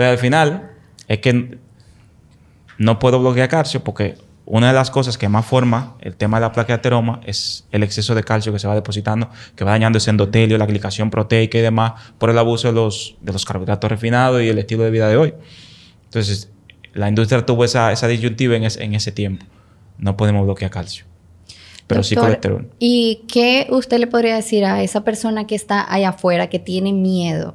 al 0.00 0.18
final 0.18 0.70
es 1.08 1.18
que 1.18 1.58
no 2.78 2.98
puedo 2.98 3.20
bloquear 3.20 3.48
calcio 3.48 3.82
porque 3.82 4.16
una 4.50 4.68
de 4.68 4.72
las 4.72 4.90
cosas 4.90 5.18
que 5.18 5.28
más 5.28 5.44
forma 5.44 5.96
el 6.00 6.16
tema 6.16 6.38
de 6.38 6.46
la 6.46 6.52
placa 6.52 6.68
de 6.68 6.78
ateroma 6.78 7.20
es 7.26 7.66
el 7.70 7.82
exceso 7.82 8.14
de 8.14 8.24
calcio 8.24 8.50
que 8.50 8.58
se 8.58 8.66
va 8.66 8.74
depositando, 8.74 9.28
que 9.54 9.62
va 9.62 9.72
dañando 9.72 9.98
ese 9.98 10.08
endotelio, 10.08 10.56
la 10.56 10.64
glicación 10.64 11.10
proteica 11.10 11.58
y 11.58 11.60
demás, 11.60 11.92
por 12.16 12.30
el 12.30 12.38
abuso 12.38 12.68
de 12.68 12.74
los, 12.74 13.16
de 13.20 13.32
los 13.34 13.44
carbohidratos 13.44 13.90
refinados 13.90 14.42
y 14.42 14.48
el 14.48 14.58
estilo 14.58 14.84
de 14.84 14.90
vida 14.90 15.06
de 15.06 15.18
hoy. 15.18 15.34
Entonces, 16.04 16.50
la 16.94 17.10
industria 17.10 17.44
tuvo 17.44 17.62
esa, 17.62 17.92
esa 17.92 18.08
disyuntiva 18.08 18.56
en, 18.56 18.64
en 18.64 18.94
ese 18.94 19.12
tiempo. 19.12 19.44
no 19.98 20.16
podemos 20.16 20.46
bloquear 20.46 20.70
calcio. 20.70 21.04
Pero 21.86 22.02
sí 22.02 22.16
colesterol. 22.16 22.70
¿Y 22.78 23.24
qué 23.28 23.66
usted 23.68 23.98
le 23.98 24.06
podría 24.06 24.36
decir 24.36 24.64
a 24.64 24.82
esa 24.82 25.04
persona 25.04 25.46
que 25.46 25.56
está 25.56 25.92
allá 25.92 26.10
afuera, 26.10 26.48
que 26.48 26.58
tiene 26.58 26.94
miedo? 26.94 27.54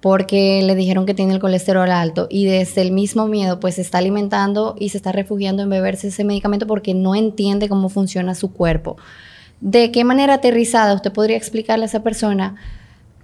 Porque 0.00 0.62
le 0.62 0.74
dijeron 0.74 1.04
que 1.04 1.14
tiene 1.14 1.34
el 1.34 1.40
colesterol 1.40 1.90
alto 1.90 2.26
y 2.30 2.46
desde 2.46 2.80
el 2.80 2.90
mismo 2.90 3.26
miedo 3.26 3.60
pues 3.60 3.74
se 3.74 3.82
está 3.82 3.98
alimentando 3.98 4.74
y 4.78 4.88
se 4.88 4.96
está 4.96 5.12
refugiando 5.12 5.62
en 5.62 5.70
beberse 5.70 6.08
ese 6.08 6.24
medicamento 6.24 6.66
porque 6.66 6.94
no 6.94 7.14
entiende 7.14 7.68
cómo 7.68 7.88
funciona 7.88 8.34
su 8.34 8.52
cuerpo. 8.52 8.96
¿De 9.60 9.92
qué 9.92 10.04
manera 10.04 10.34
aterrizada 10.34 10.94
usted 10.94 11.12
podría 11.12 11.36
explicarle 11.36 11.84
a 11.84 11.88
esa 11.88 12.02
persona 12.02 12.56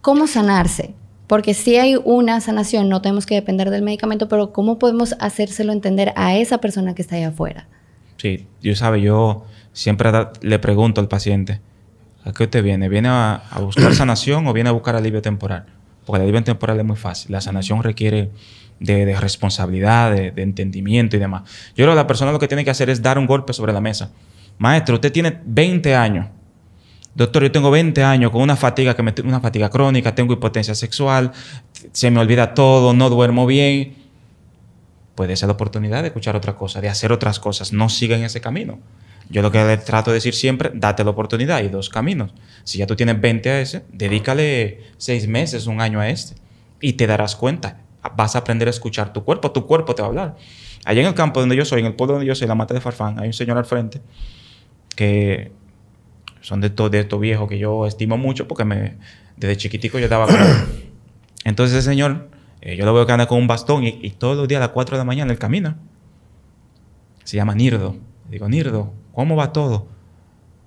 cómo 0.03 0.27
sanarse? 0.27 0.95
Porque 1.27 1.55
si 1.55 1.77
hay 1.77 1.97
una 2.05 2.41
sanación, 2.41 2.89
no 2.89 3.03
tenemos 3.03 3.27
que 3.27 3.35
depender 3.35 3.71
del 3.71 3.83
medicamento, 3.83 4.29
pero 4.29 4.53
¿cómo 4.53 4.79
podemos 4.79 5.17
hacérselo 5.19 5.73
entender 5.73 6.13
a 6.15 6.37
esa 6.37 6.59
persona 6.59 6.95
que 6.95 7.03
está 7.03 7.17
allá 7.17 7.29
afuera? 7.29 7.67
Sí, 8.19 8.47
yo 8.63 8.77
sabe, 8.77 9.01
yo 9.01 9.45
siempre 9.73 10.11
le 10.43 10.59
pregunto 10.59 11.01
al 11.01 11.09
paciente, 11.09 11.61
¿a 12.25 12.33
qué 12.33 12.45
usted 12.45 12.63
viene? 12.63 12.89
¿Viene 12.89 13.09
a, 13.09 13.43
buscar 13.61 13.95
sanación 13.95 14.47
o 14.47 14.53
viene 14.53 14.69
a 14.69 14.73
buscar 14.73 14.95
alivio 14.95 15.21
temporal? 15.21 15.67
Porque 16.07 16.17
el 16.17 16.23
alivio 16.23 16.43
temporal 16.43 16.79
es 16.79 16.87
muy 16.87 16.97
fácil. 16.97 17.33
La 17.33 17.43
sanación 17.43 17.83
requiere 17.83 18.31
de, 18.81 19.15
responsabilidad, 19.21 20.13
de, 20.13 20.31
de, 20.31 20.43
entendimiento 20.43 21.17
y 21.17 21.19
demás. 21.19 21.43
Yo 21.71 21.85
creo 21.85 21.91
que 21.91 21.97
la 21.97 22.07
persona 22.07 22.33
lo 22.33 22.39
que 22.39 22.49
tiene 22.49 22.65
que 22.65 22.71
hacer 22.71 22.89
es 22.89 23.03
dar 23.03 23.19
un 23.19 23.27
golpe 23.27 23.53
sobre 23.53 23.75
la 23.75 23.83
mesa. 23.83 24.13
Maestro, 24.57 24.95
usted 24.95 25.13
tiene 25.13 25.39
20 25.45 25.95
años 25.95 26.27
Doctor, 27.17 27.45
yo 27.45 27.51
tengo 27.51 27.71
20 27.71 28.05
años 28.05 28.31
con 28.31 28.43
una 28.43 28.57
fatiga, 28.57 28.95
que 28.95 29.03
me, 29.03 29.15
una 29.25 29.41
fatiga 29.41 29.71
crónica, 29.71 30.15
tengo 30.15 30.35
hipotencia 30.35 30.75
sexual, 30.75 31.33
se 31.93 32.11
me 32.11 32.21
olvida 32.21 32.53
todo, 32.53 32.93
no 32.93 33.09
duermo 33.09 33.47
bien. 33.47 33.97
Puede 35.15 35.35
ser 35.37 35.47
la 35.47 35.55
oportunidad 35.55 36.03
de 36.03 36.09
escuchar 36.09 36.37
otra 36.37 36.57
cosa, 36.57 36.83
de 36.83 36.91
hacer 36.91 37.13
otras 37.13 37.41
cosas. 37.41 37.73
No 37.73 37.89
siga 37.89 38.19
en 38.19 38.25
ese 38.25 38.43
camino. 38.43 38.81
Yo 39.29 39.43
lo 39.43 39.51
que 39.51 39.63
le 39.65 39.77
trato 39.79 40.11
de 40.11 40.17
decir 40.17 40.35
siempre, 40.35 40.71
date 40.75 41.05
la 41.05 41.11
oportunidad. 41.11 41.57
Hay 41.59 41.69
dos 41.69 41.89
caminos. 41.89 42.33
Si 42.65 42.79
ya 42.79 42.87
tú 42.87 42.97
tienes 42.97 43.21
20 43.21 43.51
a 43.51 43.61
ese, 43.61 43.85
dedícale 43.93 44.83
6 44.99 45.29
meses, 45.29 45.67
un 45.67 45.81
año 45.81 46.01
a 46.01 46.09
este. 46.09 46.37
Y 46.81 46.95
te 46.95 47.07
darás 47.07 47.37
cuenta. 47.37 47.81
Vas 48.17 48.37
a 48.37 48.41
aprender 48.41 48.69
a 48.69 48.71
escuchar 48.71 49.13
tu 49.13 49.25
cuerpo. 49.25 49.51
Tu 49.51 49.67
cuerpo 49.67 49.95
te 49.95 50.03
va 50.03 50.07
a 50.07 50.11
hablar. 50.11 50.37
Allá 50.85 51.01
en 51.01 51.09
el 51.09 51.15
campo 51.15 51.41
donde 51.41 51.57
yo 51.57 51.65
soy, 51.65 51.81
en 51.81 51.87
el 51.87 51.95
pueblo 51.95 52.15
donde 52.15 52.27
yo 52.27 52.35
soy, 52.37 52.47
la 52.47 52.55
mata 52.55 52.73
de 52.73 52.81
Farfán, 52.81 53.19
hay 53.19 53.27
un 53.27 53.33
señor 53.33 53.59
al 53.59 53.65
frente 53.65 54.01
que 54.95 55.51
son 56.41 56.61
de 56.61 56.69
estos 56.69 56.91
de 56.93 57.01
estos 57.01 57.21
viejos 57.21 57.49
que 57.49 57.59
yo 57.59 57.87
estimo 57.87 58.17
mucho 58.17 58.47
porque 58.47 58.65
me, 58.65 58.97
desde 59.37 59.57
chiquitico 59.57 59.99
yo 59.99 60.09
daba 60.09 60.27
Entonces 61.45 61.77
ese 61.79 61.91
señor, 61.91 62.29
eh, 62.61 62.77
yo 62.77 62.85
lo 62.85 62.95
veo 62.95 63.07
que 63.07 63.13
anda 63.13 63.27
con 63.27 63.39
un 63.39 63.47
bastón 63.47 63.85
y, 63.85 64.11
todos 64.11 64.37
los 64.37 64.49
días 64.49 64.59
a 64.59 64.67
las 64.67 64.71
4 64.71 64.97
de 64.97 64.99
la 64.99 65.05
mañana 65.05 65.33
él 65.33 65.39
camina. 65.39 65.77
Se 67.25 67.37
llama 67.37 67.55
Nirdo. 67.55 67.97
digo, 68.29 68.49
Nirdo, 68.49 68.93
¿cómo 69.17 69.35
va 69.35 69.51
todo? 69.51 69.87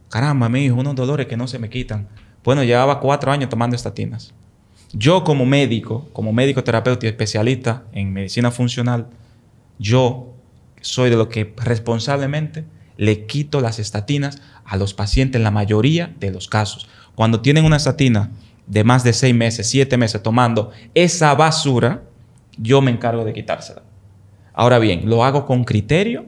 Caramba, 0.10 0.50
mi 0.50 0.66
hijo, 0.66 0.76
unos 0.76 0.96
dolores 0.96 1.28
que 1.28 1.38
no 1.38 1.48
se 1.48 1.60
me 1.60 1.70
quitan. 1.70 2.08
Bueno, 2.44 2.64
llevaba 2.64 3.00
cuatro 3.00 3.32
años 3.32 3.48
tomando 3.48 3.76
estatinas. 3.76 4.34
Yo 4.92 5.24
como 5.24 5.46
médico, 5.46 6.10
como 6.14 6.34
médico 6.34 6.64
terapeuta 6.64 7.06
y 7.06 7.10
especialista 7.10 7.84
en 7.92 8.12
medicina 8.12 8.50
funcional, 8.50 9.06
yo 9.78 10.34
soy 10.82 11.12
de 11.12 11.16
lo 11.16 11.30
que 11.30 11.54
responsablemente 11.58 12.66
le 12.98 13.28
quito 13.28 13.62
las 13.62 13.78
estatinas 13.78 14.42
a 14.66 14.78
los 14.78 14.96
pacientes 14.96 15.38
en 15.38 15.44
la 15.44 15.52
mayoría 15.52 16.16
de 16.20 16.32
los 16.32 16.48
casos. 16.48 16.90
Cuando 17.14 17.42
tienen 17.42 17.66
una 17.66 17.78
estatina 17.78 18.32
de 18.66 18.84
más 18.84 19.04
de 19.04 19.14
seis 19.14 19.36
meses, 19.36 19.70
siete 19.70 19.96
meses 19.96 20.24
tomando 20.24 20.72
esa 20.96 21.36
basura, 21.36 22.02
yo 22.58 22.82
me 22.82 22.90
encargo 22.90 23.26
de 23.26 23.34
quitársela. 23.34 23.84
Ahora 24.54 24.80
bien, 24.80 25.08
lo 25.08 25.24
hago 25.24 25.46
con 25.46 25.66
criterio 25.66 26.26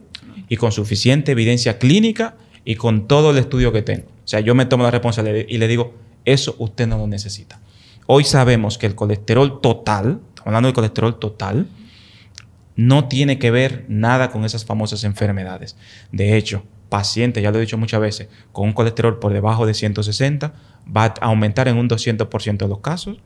y 0.52 0.58
con 0.58 0.74
suficiente 0.74 1.32
evidencia 1.32 1.80
clínica 1.80 2.36
y 2.66 2.76
con 2.76 3.08
todo 3.08 3.32
el 3.32 3.38
estudio 3.38 3.72
que 3.72 3.84
tengo. 3.84 4.08
O 4.26 4.28
sea, 4.28 4.42
yo 4.42 4.54
me 4.54 4.66
tomo 4.66 4.84
la 4.84 4.92
responsabilidad 4.92 5.46
y 5.48 5.58
le 5.58 5.68
digo, 5.70 5.96
eso 6.26 6.58
usted 6.60 6.88
no 6.88 6.98
lo 6.98 7.08
necesita. 7.08 7.62
Hoy 8.06 8.26
sabemos 8.26 8.78
que 8.78 8.86
el 8.86 8.94
colesterol 8.94 9.62
total, 9.62 10.20
hablando 10.44 10.68
del 10.68 10.74
colesterol 10.74 11.18
total, 11.20 11.68
no 12.76 13.08
tiene 13.08 13.40
que 13.40 13.50
ver 13.50 13.86
nada 13.88 14.30
con 14.30 14.44
esas 14.44 14.66
famosas 14.66 15.06
enfermedades. 15.06 15.78
De 16.12 16.36
hecho, 16.36 16.66
pacientes, 16.90 17.42
ya 17.42 17.52
lo 17.52 17.58
he 17.58 17.62
dicho 17.62 17.78
muchas 17.78 18.02
veces, 18.02 18.28
con 18.52 18.68
un 18.68 18.74
colesterol 18.74 19.20
por 19.20 19.32
debajo 19.32 19.66
de 19.66 19.74
160 19.74 20.54
va 20.86 21.06
a 21.06 21.28
aumentar 21.28 21.70
en 21.70 21.78
un 21.78 21.88
200% 21.88 22.58
de 22.58 22.68
los 22.68 22.80
casos 22.80 23.20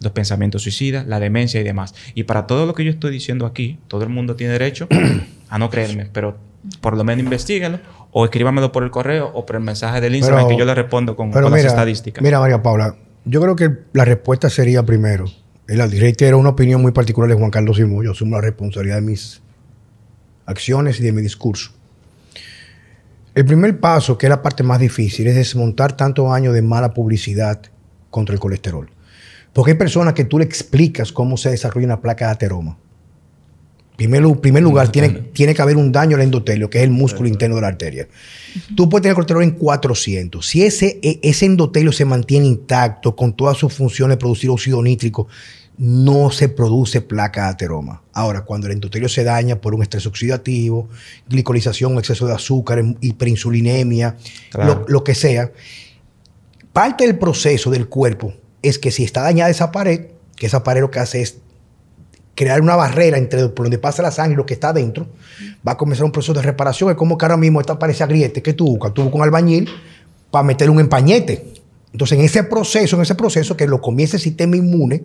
los 0.00 0.10
pensamientos 0.10 0.62
suicidas, 0.62 1.06
la 1.06 1.20
demencia 1.20 1.60
y 1.60 1.62
demás. 1.62 1.94
Y 2.16 2.24
para 2.24 2.48
todo 2.48 2.66
lo 2.66 2.74
que 2.74 2.84
yo 2.84 2.90
estoy 2.90 3.12
diciendo 3.12 3.46
aquí, 3.46 3.78
todo 3.86 4.02
el 4.02 4.08
mundo 4.08 4.34
tiene 4.34 4.54
derecho 4.54 4.88
a 5.48 5.58
no 5.60 5.70
creerme, 5.70 6.06
pero 6.12 6.44
por 6.80 6.96
lo 6.96 7.04
menos 7.04 7.24
investiguenlo 7.24 7.80
o 8.12 8.24
escríbamelo 8.24 8.72
por 8.72 8.82
el 8.82 8.90
correo 8.90 9.30
o 9.34 9.44
por 9.44 9.56
el 9.56 9.62
mensaje 9.62 10.00
del 10.00 10.14
Instagram 10.14 10.48
que 10.48 10.56
yo 10.56 10.64
le 10.64 10.74
respondo 10.74 11.16
con, 11.16 11.30
las 11.30 11.64
estadísticas. 11.64 12.22
Mira, 12.22 12.40
María 12.40 12.62
Paula, 12.62 12.96
yo 13.24 13.40
creo 13.40 13.56
que 13.56 13.70
la 13.92 14.04
respuesta 14.04 14.48
sería 14.48 14.84
primero 14.84 15.26
el 15.68 16.16
era 16.20 16.36
una 16.36 16.50
opinión 16.50 16.80
muy 16.80 16.92
particular 16.92 17.28
de 17.28 17.36
Juan 17.36 17.50
Carlos 17.50 17.76
Simón. 17.76 18.04
Yo 18.04 18.12
asumo 18.12 18.36
la 18.36 18.42
responsabilidad 18.42 18.96
de 18.96 19.02
mis 19.02 19.42
acciones 20.44 21.00
y 21.00 21.02
de 21.02 21.12
mi 21.12 21.22
discurso. 21.22 21.72
El 23.34 23.44
primer 23.44 23.80
paso, 23.80 24.16
que 24.16 24.26
es 24.26 24.30
la 24.30 24.42
parte 24.42 24.62
más 24.62 24.78
difícil, 24.78 25.26
es 25.26 25.34
desmontar 25.34 25.96
tantos 25.96 26.30
años 26.30 26.54
de 26.54 26.62
mala 26.62 26.94
publicidad 26.94 27.60
contra 28.10 28.32
el 28.32 28.40
colesterol. 28.40 28.88
Porque 29.52 29.72
hay 29.72 29.76
personas 29.76 30.14
que 30.14 30.24
tú 30.24 30.38
le 30.38 30.44
explicas 30.44 31.12
cómo 31.12 31.36
se 31.36 31.50
desarrolla 31.50 31.86
una 31.86 32.00
placa 32.00 32.26
de 32.26 32.32
ateroma. 32.32 32.78
En 33.98 34.40
primer 34.40 34.62
lugar, 34.62 34.92
tiene, 34.92 35.08
tiene, 35.32 35.54
que 35.54 35.62
haber 35.62 35.76
un 35.76 35.90
daño 35.90 36.16
al 36.16 36.22
endotelio, 36.22 36.68
que 36.68 36.78
es 36.78 36.84
el 36.84 36.90
músculo 36.90 37.28
interno 37.28 37.56
de 37.56 37.62
la 37.62 37.68
arteria. 37.68 38.06
Tú 38.76 38.88
puedes 38.88 39.02
tener 39.02 39.14
colesterol 39.14 39.42
en 39.42 39.52
400. 39.52 40.46
Si 40.46 40.62
ese, 40.62 40.98
e, 41.02 41.18
ese 41.22 41.46
endotelio 41.46 41.92
se 41.92 42.04
mantiene 42.04 42.46
intacto, 42.46 43.16
con 43.16 43.34
todas 43.34 43.56
sus 43.56 43.72
funciones 43.72 44.18
producir 44.18 44.50
óxido 44.50 44.82
nítrico, 44.82 45.28
no 45.78 46.30
se 46.30 46.48
produce 46.48 47.00
placa 47.00 47.44
de 47.44 47.48
ateroma. 47.48 48.02
Ahora, 48.12 48.44
cuando 48.44 48.66
el 48.66 48.74
endotelio 48.74 49.08
se 49.08 49.24
daña 49.24 49.60
por 49.60 49.74
un 49.74 49.82
estrés 49.82 50.06
oxidativo, 50.06 50.88
glicolización, 51.28 51.98
exceso 51.98 52.26
de 52.26 52.34
azúcar, 52.34 52.82
hiperinsulinemia, 53.00 54.16
lo, 54.54 54.84
lo 54.88 55.04
que 55.04 55.14
sea, 55.14 55.52
parte 56.72 57.06
del 57.06 57.18
proceso 57.18 57.70
del 57.70 57.88
cuerpo 57.88 58.34
es 58.62 58.78
que 58.78 58.90
si 58.90 59.04
está 59.04 59.22
dañada 59.22 59.50
esa 59.50 59.72
pared, 59.72 60.08
que 60.36 60.46
esa 60.46 60.62
pared 60.62 60.80
lo 60.82 60.90
que 60.90 60.98
hace 60.98 61.22
es 61.22 61.38
crear 62.36 62.60
una 62.60 62.76
barrera 62.76 63.18
entre 63.18 63.48
por 63.48 63.64
donde 63.66 63.78
pasa 63.78 64.02
la 64.02 64.12
sangre 64.12 64.34
y 64.34 64.36
lo 64.36 64.46
que 64.46 64.54
está 64.54 64.68
adentro, 64.68 65.08
va 65.66 65.72
a 65.72 65.76
comenzar 65.76 66.04
un 66.04 66.12
proceso 66.12 66.34
de 66.34 66.42
reparación. 66.42 66.90
Es 66.90 66.96
como 66.96 67.18
que 67.18 67.24
ahora 67.24 67.36
mismo 67.36 67.60
esta 67.60 67.78
parece 67.78 68.04
agriete 68.04 68.42
que 68.42 68.52
tú 68.52 68.66
buscas, 68.66 68.94
tú 68.94 69.02
buscas 69.02 69.16
un 69.16 69.24
albañil 69.24 69.68
para 70.30 70.44
meter 70.44 70.70
un 70.70 70.78
empañete. 70.78 71.54
Entonces, 71.92 72.18
en 72.18 72.24
ese 72.24 72.44
proceso, 72.44 72.96
en 72.96 73.02
ese 73.02 73.14
proceso 73.14 73.56
que 73.56 73.66
lo 73.66 73.80
comienza 73.80 74.18
el 74.18 74.22
sistema 74.22 74.54
inmune, 74.54 75.04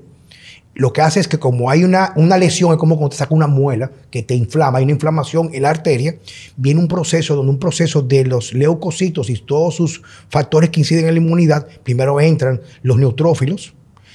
lo 0.73 0.93
que 0.93 1.01
hace 1.01 1.19
es 1.19 1.27
que 1.27 1.39
como 1.39 1.69
hay 1.69 1.83
una, 1.83 2.13
una 2.15 2.37
lesión, 2.37 2.71
es 2.71 2.77
como 2.77 2.95
cuando 2.95 3.11
te 3.11 3.17
saca 3.17 3.33
una 3.33 3.47
muela 3.47 3.91
que 4.09 4.23
te 4.23 4.35
inflama, 4.35 4.77
hay 4.77 4.83
una 4.83 4.93
inflamación 4.93 5.49
en 5.53 5.63
la 5.63 5.69
arteria, 5.69 6.17
viene 6.57 6.79
un 6.79 6.87
proceso 6.87 7.35
donde 7.35 7.51
un 7.51 7.59
proceso 7.59 8.01
de 8.01 8.25
los 8.25 8.53
leucocitos 8.53 9.29
y 9.29 9.37
todos 9.37 9.75
sus 9.75 10.01
factores 10.29 10.69
que 10.69 10.81
inciden 10.81 11.07
en 11.07 11.15
la 11.15 11.21
inmunidad, 11.21 11.67
primero 11.83 12.19
entran 12.19 12.61
los 12.83 12.97
neutrófilos, 12.97 13.73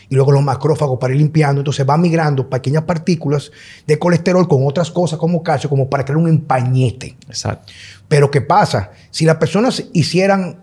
y 0.09 0.15
luego 0.15 0.33
los 0.33 0.43
macrófagos 0.43 0.99
para 0.99 1.15
ir 1.15 1.21
limpiando. 1.21 1.61
Entonces 1.61 1.87
va 1.89 1.97
migrando 1.97 2.49
pequeñas 2.49 2.85
partículas 2.85 3.51
de 3.87 3.99
colesterol 3.99 4.47
con 4.49 4.67
otras 4.67 4.91
cosas 4.91 5.19
como 5.19 5.43
calcio, 5.43 5.69
como 5.69 5.89
para 5.89 6.05
crear 6.05 6.19
un 6.19 6.29
empañete. 6.29 7.17
Exacto. 7.29 7.73
Pero 8.09 8.31
¿qué 8.31 8.41
pasa? 8.41 8.91
Si 9.11 9.25
las 9.25 9.37
personas 9.37 9.85
hicieran 9.93 10.59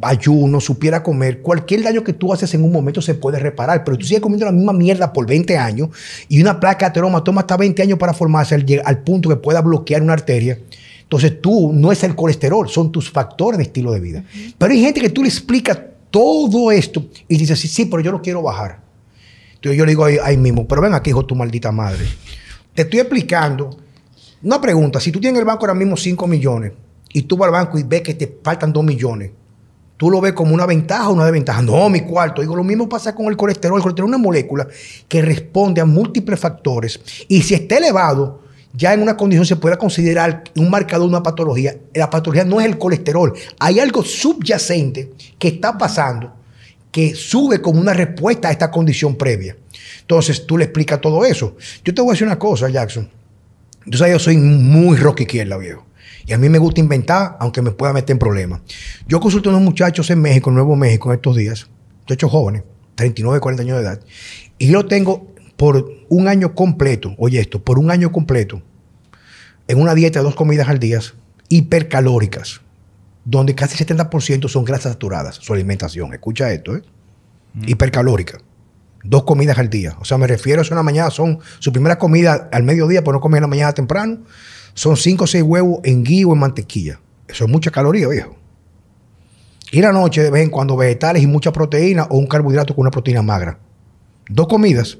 ayuno, 0.00 0.60
supiera 0.60 1.02
comer, 1.02 1.42
cualquier 1.42 1.82
daño 1.82 2.02
que 2.02 2.14
tú 2.14 2.32
haces 2.32 2.54
en 2.54 2.64
un 2.64 2.72
momento 2.72 3.02
se 3.02 3.14
puede 3.14 3.38
reparar, 3.38 3.84
pero 3.84 3.98
tú 3.98 4.06
sigues 4.06 4.22
comiendo 4.22 4.46
la 4.46 4.52
misma 4.52 4.72
mierda 4.72 5.12
por 5.12 5.26
20 5.26 5.58
años 5.58 5.90
y 6.28 6.40
una 6.40 6.58
placa 6.58 6.86
de 6.86 6.90
ateroma 6.90 7.22
toma 7.22 7.42
hasta 7.42 7.58
20 7.58 7.82
años 7.82 7.98
para 7.98 8.14
formarse 8.14 8.54
al, 8.54 8.64
al 8.84 8.98
punto 9.02 9.28
que 9.28 9.36
pueda 9.36 9.60
bloquear 9.60 10.00
una 10.00 10.14
arteria. 10.14 10.58
Entonces 11.02 11.42
tú 11.42 11.72
no 11.74 11.92
es 11.92 12.02
el 12.04 12.16
colesterol, 12.16 12.70
son 12.70 12.90
tus 12.90 13.10
factores 13.10 13.58
de 13.58 13.64
estilo 13.64 13.92
de 13.92 14.00
vida. 14.00 14.24
Pero 14.56 14.72
hay 14.72 14.80
gente 14.80 14.98
que 14.98 15.10
tú 15.10 15.22
le 15.22 15.28
explicas 15.28 15.78
todo 16.12 16.70
esto 16.70 17.06
y 17.26 17.38
dice, 17.38 17.56
sí, 17.56 17.66
sí, 17.66 17.86
pero 17.86 18.00
yo 18.02 18.12
lo 18.12 18.22
quiero 18.22 18.42
bajar. 18.42 18.82
Entonces 19.54 19.78
yo 19.78 19.84
le 19.84 19.92
digo 19.92 20.04
ahí, 20.04 20.36
mismo, 20.36 20.68
pero 20.68 20.82
ven 20.82 20.94
aquí, 20.94 21.10
hijo, 21.10 21.24
tu 21.24 21.34
maldita 21.34 21.72
madre. 21.72 22.04
Te 22.74 22.82
estoy 22.82 23.00
explicando 23.00 23.78
una 24.42 24.60
pregunta. 24.60 25.00
Si 25.00 25.10
tú 25.10 25.20
tienes 25.20 25.38
en 25.38 25.40
el 25.40 25.46
banco 25.46 25.62
ahora 25.62 25.74
mismo 25.74 25.96
5 25.96 26.26
millones 26.26 26.72
y 27.12 27.22
tú 27.22 27.36
vas 27.36 27.46
al 27.46 27.52
banco 27.52 27.78
y 27.78 27.82
ves 27.82 28.02
que 28.02 28.14
te 28.14 28.38
faltan 28.42 28.72
2 28.72 28.84
millones, 28.84 29.30
¿tú 29.96 30.10
lo 30.10 30.20
ves 30.20 30.34
como 30.34 30.52
una 30.52 30.66
ventaja 30.66 31.08
o 31.08 31.14
una 31.14 31.24
desventaja? 31.24 31.62
No, 31.62 31.88
mi 31.88 32.02
cuarto. 32.02 32.42
Digo, 32.42 32.56
lo 32.56 32.64
mismo 32.64 32.88
pasa 32.88 33.14
con 33.14 33.26
el 33.26 33.36
colesterol. 33.36 33.78
El 33.78 33.82
colesterol 33.82 34.10
es 34.10 34.14
una 34.14 34.22
molécula 34.22 34.68
que 35.08 35.22
responde 35.22 35.80
a 35.80 35.86
múltiples 35.86 36.38
factores 36.38 37.00
y 37.28 37.40
si 37.42 37.54
está 37.54 37.78
elevado, 37.78 38.42
ya 38.74 38.94
en 38.94 39.02
una 39.02 39.16
condición 39.16 39.44
se 39.46 39.56
puede 39.56 39.76
considerar 39.76 40.44
un 40.56 40.70
marcador 40.70 41.08
una 41.08 41.22
patología. 41.22 41.76
La 41.94 42.08
patología 42.08 42.44
no 42.44 42.60
es 42.60 42.66
el 42.66 42.78
colesterol. 42.78 43.32
Hay 43.58 43.80
algo 43.80 44.02
subyacente 44.02 45.10
que 45.38 45.48
está 45.48 45.76
pasando 45.76 46.32
que 46.90 47.14
sube 47.14 47.60
como 47.60 47.80
una 47.80 47.92
respuesta 47.92 48.48
a 48.48 48.52
esta 48.52 48.70
condición 48.70 49.16
previa. 49.16 49.56
Entonces 50.00 50.46
tú 50.46 50.58
le 50.58 50.64
explicas 50.64 51.00
todo 51.00 51.24
eso. 51.24 51.56
Yo 51.84 51.94
te 51.94 52.00
voy 52.02 52.10
a 52.10 52.12
decir 52.12 52.26
una 52.26 52.38
cosa, 52.38 52.68
Jackson. 52.68 53.10
Tú 53.90 53.98
sabes, 53.98 54.14
yo 54.14 54.18
soy 54.18 54.36
muy 54.36 54.96
rock 54.96 55.22
izquierda, 55.22 55.56
viejo. 55.56 55.86
Y 56.26 56.32
a 56.32 56.38
mí 56.38 56.48
me 56.48 56.58
gusta 56.58 56.80
inventar, 56.80 57.36
aunque 57.40 57.62
me 57.62 57.72
pueda 57.72 57.92
meter 57.92 58.12
en 58.12 58.18
problemas. 58.18 58.60
Yo 59.08 59.20
consulto 59.20 59.50
a 59.50 59.52
unos 59.52 59.64
muchachos 59.64 60.08
en 60.10 60.20
México, 60.20 60.50
en 60.50 60.54
Nuevo 60.54 60.76
México, 60.76 61.10
en 61.10 61.16
estos 61.16 61.36
días, 61.36 61.68
muchachos 62.00 62.30
jóvenes, 62.30 62.62
39, 62.94 63.40
40 63.40 63.62
años 63.62 63.78
de 63.78 63.82
edad, 63.82 64.00
y 64.58 64.68
yo 64.68 64.86
tengo 64.86 65.31
por 65.62 65.94
un 66.08 66.26
año 66.26 66.56
completo, 66.56 67.14
oye 67.18 67.38
esto, 67.38 67.62
por 67.62 67.78
un 67.78 67.92
año 67.92 68.10
completo, 68.10 68.60
en 69.68 69.80
una 69.80 69.94
dieta 69.94 70.18
de 70.18 70.24
dos 70.24 70.34
comidas 70.34 70.68
al 70.68 70.80
día, 70.80 70.98
hipercalóricas, 71.50 72.62
donde 73.24 73.54
casi 73.54 73.84
70% 73.84 74.48
son 74.48 74.64
grasas 74.64 74.94
saturadas, 74.94 75.36
su 75.36 75.52
alimentación. 75.52 76.12
Escucha 76.14 76.52
esto, 76.52 76.74
¿eh? 76.74 76.82
Hipercalórica. 77.64 78.38
Dos 79.04 79.22
comidas 79.22 79.56
al 79.56 79.70
día. 79.70 79.96
O 80.00 80.04
sea, 80.04 80.18
me 80.18 80.26
refiero 80.26 80.58
a 80.58 80.62
eso 80.62 80.74
en 80.74 80.78
la 80.78 80.82
mañana, 80.82 81.12
son 81.12 81.38
su 81.60 81.72
primera 81.72 81.96
comida 81.96 82.48
al 82.50 82.64
mediodía, 82.64 83.04
por 83.04 83.14
no 83.14 83.20
comer 83.20 83.38
en 83.38 83.42
la 83.42 83.46
mañana 83.46 83.72
temprano, 83.72 84.18
son 84.74 84.96
5 84.96 85.22
o 85.22 85.26
6 85.28 85.44
huevos 85.44 85.78
en 85.84 86.02
guía 86.02 86.26
o 86.26 86.32
en 86.32 86.40
mantequilla. 86.40 86.98
Eso 87.28 87.44
es 87.44 87.50
mucha 87.52 87.70
caloría, 87.70 88.08
viejo. 88.08 88.36
Y 89.70 89.80
la 89.80 89.92
noche, 89.92 90.24
de 90.24 90.30
vez 90.32 90.42
en 90.42 90.50
cuando, 90.50 90.76
vegetales 90.76 91.22
y 91.22 91.28
mucha 91.28 91.52
proteína 91.52 92.08
o 92.10 92.18
un 92.18 92.26
carbohidrato 92.26 92.74
con 92.74 92.82
una 92.82 92.90
proteína 92.90 93.22
magra. 93.22 93.60
Dos 94.28 94.48
comidas. 94.48 94.98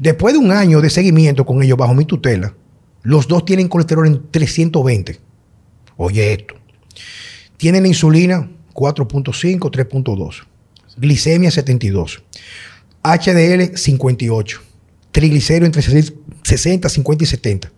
Después 0.00 0.32
de 0.32 0.40
un 0.40 0.50
año 0.50 0.80
de 0.80 0.88
seguimiento 0.88 1.44
con 1.44 1.62
ellos 1.62 1.76
bajo 1.76 1.92
mi 1.92 2.06
tutela, 2.06 2.54
los 3.02 3.28
dos 3.28 3.44
tienen 3.44 3.68
colesterol 3.68 4.06
en 4.06 4.30
320. 4.30 5.20
Oye 5.98 6.32
esto. 6.32 6.54
Tienen 7.58 7.84
insulina 7.84 8.50
4.5, 8.72 9.58
3.2. 9.58 10.46
Glicemia 10.96 11.50
72. 11.50 12.22
HDL 13.02 13.76
58. 13.76 14.60
Triglicéridos 15.12 15.66
entre 15.66 15.82
60, 16.44 16.88
50 16.88 17.24
y 17.24 17.26
70. 17.26 17.72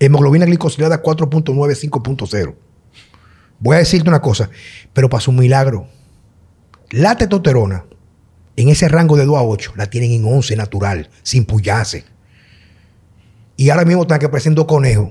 Hemoglobina 0.00 0.46
glicosilada 0.46 1.00
4.9, 1.00 1.54
5.0. 1.54 2.54
Voy 3.60 3.76
a 3.76 3.78
decirte 3.78 4.08
una 4.08 4.20
cosa, 4.20 4.50
pero 4.92 5.08
para 5.08 5.20
su 5.20 5.30
milagro, 5.30 5.86
la 6.90 7.16
testosterona 7.16 7.84
en 8.60 8.68
ese 8.68 8.88
rango 8.88 9.16
de 9.16 9.24
2 9.24 9.36
a 9.36 9.42
8 9.42 9.72
la 9.76 9.86
tienen 9.88 10.12
en 10.12 10.24
11 10.24 10.56
natural, 10.56 11.08
sin 11.22 11.44
puyarse. 11.44 12.04
Y 13.56 13.70
ahora 13.70 13.84
mismo 13.84 14.02
están 14.02 14.18
que 14.18 14.26
aparecen 14.26 14.54
dos 14.54 14.66
conejos 14.66 15.10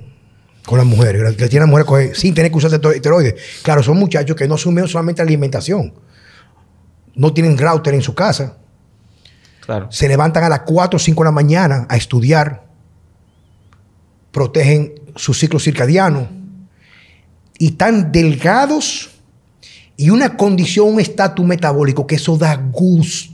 con 0.65 0.77
las 0.77 0.87
mujeres, 0.87 1.35
que 1.35 1.47
tienen 1.47 1.69
las 1.69 1.87
mujeres 1.87 2.17
sin 2.17 2.33
tener 2.33 2.51
que 2.51 2.57
usar 2.57 2.73
esteroides. 2.73 3.35
Claro, 3.63 3.83
son 3.83 3.97
muchachos 3.97 4.35
que 4.35 4.47
no 4.47 4.55
asumen 4.55 4.87
solamente 4.87 5.21
la 5.21 5.27
alimentación. 5.27 5.93
No 7.15 7.33
tienen 7.33 7.57
router 7.57 7.93
en 7.93 8.01
su 8.01 8.13
casa. 8.13 8.57
Claro. 9.65 9.91
Se 9.91 10.07
levantan 10.07 10.43
a 10.43 10.49
las 10.49 10.61
4 10.61 10.97
o 10.97 10.99
5 10.99 11.23
de 11.23 11.25
la 11.25 11.31
mañana 11.31 11.85
a 11.89 11.97
estudiar 11.97 12.65
protegen 14.31 14.93
su 15.15 15.33
ciclo 15.33 15.59
circadiano 15.59 16.27
y 17.57 17.71
tan 17.71 18.11
delgados 18.11 19.09
y 19.97 20.11
una 20.11 20.37
condición, 20.37 20.93
un 20.93 20.99
estatus 21.01 21.45
metabólico 21.45 22.07
que 22.07 22.15
eso 22.15 22.37
da 22.37 22.55
gusto. 22.55 23.28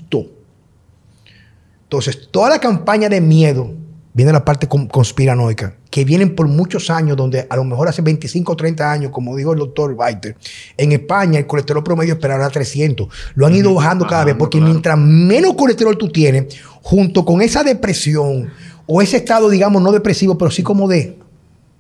Entonces, 1.86 2.30
toda 2.32 2.50
la 2.50 2.60
campaña 2.60 3.10
de 3.10 3.22
miedo 3.22 3.72
viene 4.14 4.32
la 4.32 4.46
parte 4.46 4.68
conspiranoica, 4.68 5.76
que 5.92 6.06
vienen 6.06 6.36
por 6.36 6.48
muchos 6.48 6.90
años, 6.90 7.18
donde 7.18 7.46
a 7.50 7.56
lo 7.58 7.64
mejor 7.66 7.90
hace 7.90 8.02
25 8.02 8.54
o 8.54 8.56
30 8.56 8.92
años, 8.92 9.12
como 9.12 9.36
dijo 9.36 9.52
el 9.52 9.60
doctor 9.60 9.92
Weiter, 9.92 10.38
en 10.78 10.94
España 10.94 11.40
el 11.40 11.46
colesterol 11.46 11.84
promedio 11.84 12.14
esperará 12.14 12.50
300. 12.50 13.08
Lo 13.36 13.46
han 13.46 13.54
ido 13.54 13.74
bajando 13.74 14.08
cada 14.08 14.24
vez, 14.24 14.36
porque 14.36 14.62
mientras 14.62 14.98
menos 14.98 15.56
colesterol 15.56 15.98
tú 15.98 16.10
tienes, 16.10 16.58
junto 16.82 17.26
con 17.26 17.42
esa 17.42 17.64
depresión, 17.64 18.50
o 18.88 19.02
ese 19.02 19.18
estado, 19.18 19.50
digamos, 19.50 19.82
no 19.82 19.92
depresivo, 19.92 20.38
pero 20.38 20.50
sí 20.50 20.64
como 20.64 20.88
de 20.88 21.18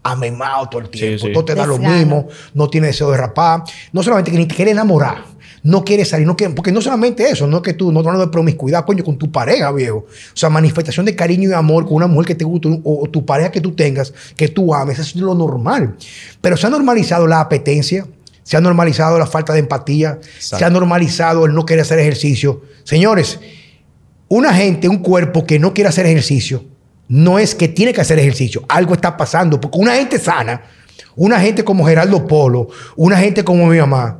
amemado 0.03 0.69
todo 0.69 0.81
el 0.81 0.89
tiempo. 0.89 1.27
Todo 1.33 1.45
te 1.45 1.55
da 1.55 1.65
lo 1.65 1.77
mismo, 1.77 2.27
no 2.53 2.69
tiene 2.69 2.87
deseo 2.87 3.09
de 3.11 3.17
rapar. 3.17 3.63
No 3.91 4.03
solamente 4.03 4.31
que 4.31 4.37
ni 4.37 4.45
te 4.45 4.55
quiere 4.55 4.71
enamorar, 4.71 5.23
no 5.65 5.83
quiere 5.83 6.05
salir, 6.05 6.27
no 6.27 6.37
quiere, 6.37 6.53
porque 6.53 6.71
no 6.71 6.79
solamente 6.79 7.27
eso, 7.27 7.47
no 7.47 7.57
es 7.57 7.63
que 7.63 7.73
tú, 7.73 7.91
no 7.91 7.99
hablando 7.99 8.23
de 8.23 8.31
promiscuidad, 8.31 8.85
coño, 8.85 9.03
con 9.03 9.17
tu 9.17 9.31
pareja, 9.31 9.71
viejo. 9.71 10.05
O 10.05 10.37
sea, 10.37 10.47
manifestación 10.47 11.07
de 11.07 11.15
cariño 11.15 11.49
y 11.49 11.53
amor 11.53 11.85
con 11.85 11.95
una 11.95 12.05
mujer 12.05 12.27
que 12.27 12.35
te 12.35 12.45
guste 12.45 12.79
o, 12.83 13.09
tu 13.09 13.25
pareja 13.25 13.49
que 13.49 13.59
tú 13.59 13.71
tengas, 13.71 14.13
que 14.37 14.47
tú 14.47 14.75
ames, 14.75 14.99
eso 14.99 15.17
es 15.17 15.23
lo 15.23 15.33
normal. 15.33 15.95
Pero 16.39 16.55
se 16.55 16.67
ha 16.67 16.69
normalizado 16.69 17.25
la 17.25 17.39
apetencia, 17.39 18.05
se 18.43 18.55
ha 18.55 18.61
normalizado 18.61 19.17
la 19.17 19.25
falta 19.25 19.53
de 19.53 19.59
empatía, 19.59 20.19
se 20.37 20.63
ha 20.63 20.69
normalizado 20.69 21.47
el 21.47 21.55
no 21.55 21.65
querer 21.65 21.81
hacer 21.81 21.97
ejercicio. 21.97 22.61
Señores, 22.83 23.39
una 24.27 24.53
gente, 24.53 24.87
un 24.87 24.99
cuerpo 24.99 25.47
que 25.47 25.57
no 25.57 25.73
quiere 25.73 25.89
hacer 25.89 26.05
ejercicio, 26.05 26.63
no 27.07 27.39
es 27.39 27.55
que 27.55 27.69
tiene 27.69 27.91
que 27.91 28.01
hacer 28.01 28.19
ejercicio, 28.19 28.63
algo 28.69 28.93
está 28.93 29.17
pasando, 29.17 29.59
porque 29.59 29.79
una 29.79 29.95
gente 29.95 30.19
sana, 30.19 30.61
una 31.15 31.39
gente 31.39 31.63
como 31.63 31.87
Geraldo 31.87 32.27
Polo, 32.27 32.67
una 32.95 33.17
gente 33.17 33.43
como 33.43 33.65
mi 33.65 33.79
mamá, 33.79 34.19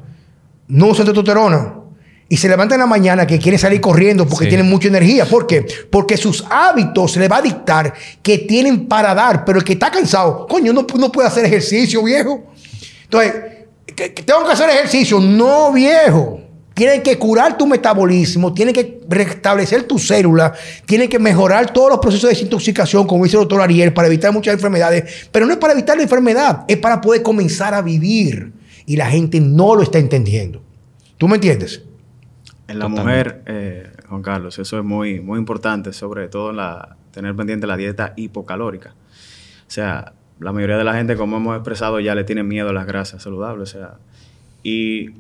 no 0.68 0.88
usa 0.88 1.06
testosterona 1.06 1.86
y 2.28 2.38
se 2.38 2.48
levanta 2.48 2.76
en 2.76 2.82
la 2.82 2.88
mañana 2.88 3.28
que 3.28 3.38
quiere 3.38 3.58
salir 3.58 3.80
corriendo 3.80 4.28
porque 4.28 4.48
tienen 4.48 4.68
mucha 4.68 4.88
energía. 4.88 5.26
¿Por 5.26 5.46
qué? 5.46 5.66
Porque 5.92 6.18
sus 6.18 6.44
hábitos 6.50 7.16
le 7.18 7.28
va 7.28 7.38
a 7.38 7.42
dictar 7.42 7.94
que 8.22 8.40
tienen 8.40 8.88
para 8.88 9.14
dar, 9.14 9.46
pero 9.46 9.60
el 9.60 9.64
que 9.64 9.74
está 9.74 9.92
cansado, 9.92 10.48
coño, 10.48 10.74
no, 10.74 10.88
no 10.98 11.12
puede 11.12 11.28
hacer 11.28 11.46
ejercicio, 11.46 12.04
viejo. 12.04 12.44
Entonces, 13.04 13.34
tengo 14.26 14.44
que 14.46 14.52
hacer 14.52 14.70
ejercicio, 14.72 15.20
no, 15.20 15.72
viejo. 15.72 16.42
Tienen 16.74 17.04
que 17.04 17.18
curar 17.18 17.58
tu 17.58 17.68
metabolismo, 17.68 18.54
tienen 18.54 18.74
que 18.74 19.00
restablecer 19.08 19.84
tu 19.84 19.98
célula, 19.98 20.52
tienen 20.86 21.08
que 21.08 21.20
mejorar 21.20 21.72
todos 21.72 21.90
los 21.90 22.00
procesos 22.00 22.24
de 22.24 22.36
desintoxicación, 22.36 23.08
como 23.08 23.24
dice 23.24 23.38
el 23.38 23.44
doctor 23.44 23.62
Ariel, 23.62 23.94
para 23.94 24.08
evitar 24.08 24.34
muchas 24.34 24.56
enfermedades. 24.56 25.30
Pero 25.32 25.46
no 25.46 25.54
es 25.54 25.60
para 25.60 25.72
evitar 25.72 25.96
la 25.96 26.04
enfermedad, 26.04 26.66
es 26.68 26.78
para 26.78 27.00
poder 27.00 27.22
comenzar 27.22 27.74
a 27.74 27.82
vivir. 27.82 28.52
Y 28.86 28.98
la 28.98 29.08
gente 29.08 29.40
no 29.40 29.76
lo 29.76 29.82
está 29.82 30.00
entendiendo. 30.00 30.62
¿Tú 31.18 31.28
me 31.28 31.36
entiendes? 31.36 31.84
En 32.68 32.80
la 32.80 32.88
mujer, 32.88 33.44
eh, 33.46 33.92
Juan 34.10 34.22
Carlos, 34.22 34.58
eso 34.60 34.78
es 34.80 34.84
muy, 34.84 35.20
muy 35.20 35.40
importante, 35.40 35.94
sobre 35.94 36.28
todo 36.28 36.52
la, 36.52 36.98
tener 37.12 37.36
pendiente 37.36 37.68
la 37.68 37.78
dieta 37.78 38.14
hipocalórica. 38.16 38.96
O 39.68 39.72
sea, 39.72 40.14
la 40.40 40.52
mayoría 40.52 40.78
de 40.78 40.84
la 40.84 40.94
gente, 40.94 41.16
como 41.16 41.38
hemos 41.38 41.56
expresado, 41.56 42.00
ya 42.00 42.16
le 42.16 42.24
tiene 42.24 42.44
miedo 42.44 42.70
a 42.70 42.74
las 42.74 42.86
grasas 42.86 43.24
saludables. 43.24 43.70
O 43.70 43.78
sea, 43.78 43.98
y 44.64 45.12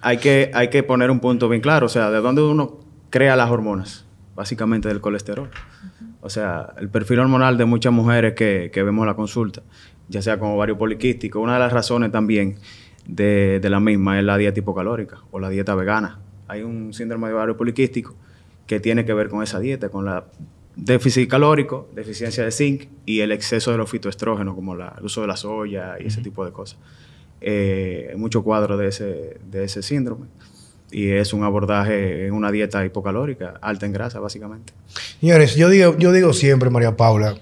hay 0.00 0.18
que, 0.18 0.50
hay 0.54 0.68
que 0.68 0.82
poner 0.82 1.10
un 1.10 1.20
punto 1.20 1.48
bien 1.48 1.60
claro, 1.60 1.86
o 1.86 1.88
sea, 1.88 2.10
de 2.10 2.20
dónde 2.20 2.42
uno 2.42 2.80
crea 3.10 3.36
las 3.36 3.50
hormonas, 3.50 4.04
básicamente 4.34 4.88
del 4.88 5.00
colesterol. 5.00 5.50
O 6.20 6.30
sea, 6.30 6.74
el 6.78 6.88
perfil 6.88 7.18
hormonal 7.18 7.58
de 7.58 7.64
muchas 7.64 7.92
mujeres 7.92 8.34
que, 8.34 8.70
vemos 8.74 9.02
en 9.02 9.08
la 9.08 9.14
consulta, 9.14 9.62
ya 10.08 10.22
sea 10.22 10.38
como 10.38 10.54
ovario 10.54 10.78
poliquístico, 10.78 11.40
una 11.40 11.54
de 11.54 11.58
las 11.58 11.72
razones 11.72 12.12
también 12.12 12.56
de, 13.06 13.60
la 13.62 13.80
misma 13.80 14.18
es 14.18 14.24
la 14.24 14.36
dieta 14.36 14.58
hipocalórica 14.58 15.18
o 15.30 15.38
la 15.38 15.48
dieta 15.48 15.74
vegana. 15.74 16.20
Hay 16.48 16.62
un 16.62 16.92
síndrome 16.92 17.28
de 17.28 17.34
ovario 17.34 17.56
poliquístico 17.56 18.14
que 18.66 18.80
tiene 18.80 19.04
que 19.04 19.14
ver 19.14 19.28
con 19.28 19.42
esa 19.42 19.60
dieta, 19.60 19.88
con 19.88 20.04
la 20.04 20.24
déficit 20.76 21.28
calórico, 21.28 21.88
deficiencia 21.94 22.44
de 22.44 22.50
zinc 22.50 22.88
y 23.06 23.20
el 23.20 23.32
exceso 23.32 23.70
de 23.70 23.78
los 23.78 23.90
fitoestrógenos, 23.90 24.54
como 24.54 24.74
el 24.74 24.82
uso 25.02 25.20
de 25.20 25.26
la 25.26 25.36
soya 25.36 25.96
y 26.00 26.06
ese 26.06 26.20
tipo 26.20 26.44
de 26.44 26.52
cosas 26.52 26.78
eh, 27.46 28.14
muchos 28.16 28.42
cuadros 28.42 28.78
de 28.78 28.88
ese, 28.88 29.36
de 29.50 29.64
ese 29.64 29.82
síndrome. 29.82 30.26
Y 30.90 31.10
es 31.10 31.32
un 31.32 31.42
abordaje 31.42 32.26
en 32.26 32.32
una 32.32 32.50
dieta 32.50 32.84
hipocalórica, 32.84 33.54
alta 33.60 33.84
en 33.84 33.92
grasa, 33.92 34.20
básicamente. 34.20 34.72
Señores, 35.20 35.54
yo 35.56 35.68
digo, 35.68 35.96
yo 35.98 36.12
digo 36.12 36.32
siempre, 36.32 36.70
María 36.70 36.96
Paula, 36.96 37.36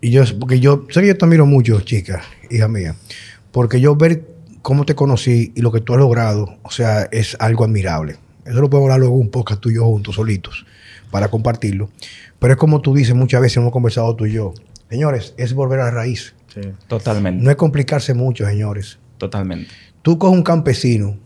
y 0.00 0.10
yo, 0.10 0.24
porque 0.40 0.60
yo 0.60 0.86
sé 0.90 1.00
que 1.00 1.08
yo 1.08 1.16
te 1.16 1.24
admiro 1.24 1.46
mucho, 1.46 1.80
chica, 1.80 2.22
hija 2.50 2.68
mía, 2.68 2.96
porque 3.52 3.80
yo 3.80 3.96
ver 3.96 4.24
cómo 4.66 4.84
te 4.84 4.96
conocí 4.96 5.52
y 5.54 5.60
lo 5.60 5.70
que 5.70 5.80
tú 5.80 5.92
has 5.92 6.00
logrado, 6.00 6.58
o 6.64 6.72
sea, 6.72 7.04
es 7.12 7.36
algo 7.38 7.64
admirable. 7.64 8.16
Eso 8.44 8.60
lo 8.60 8.68
podemos 8.68 8.86
hablar 8.86 8.98
luego 8.98 9.14
un 9.14 9.30
poco 9.30 9.56
tú 9.60 9.70
y 9.70 9.76
yo 9.76 9.84
juntos, 9.84 10.16
solitos, 10.16 10.66
para 11.12 11.28
compartirlo. 11.28 11.88
Pero 12.40 12.54
es 12.54 12.58
como 12.58 12.80
tú 12.80 12.92
dices, 12.92 13.14
muchas 13.14 13.40
veces 13.40 13.58
hemos 13.58 13.70
conversado 13.70 14.16
tú 14.16 14.26
y 14.26 14.32
yo. 14.32 14.54
Señores, 14.90 15.34
es 15.36 15.54
volver 15.54 15.78
a 15.78 15.84
la 15.84 15.90
raíz. 15.92 16.34
Sí, 16.52 16.62
totalmente. 16.88 17.44
No 17.44 17.50
es 17.52 17.56
complicarse 17.56 18.12
mucho, 18.12 18.44
señores. 18.44 18.98
Totalmente. 19.18 19.70
Tú 20.02 20.18
coges 20.18 20.36
un 20.36 20.42
campesino, 20.42 21.16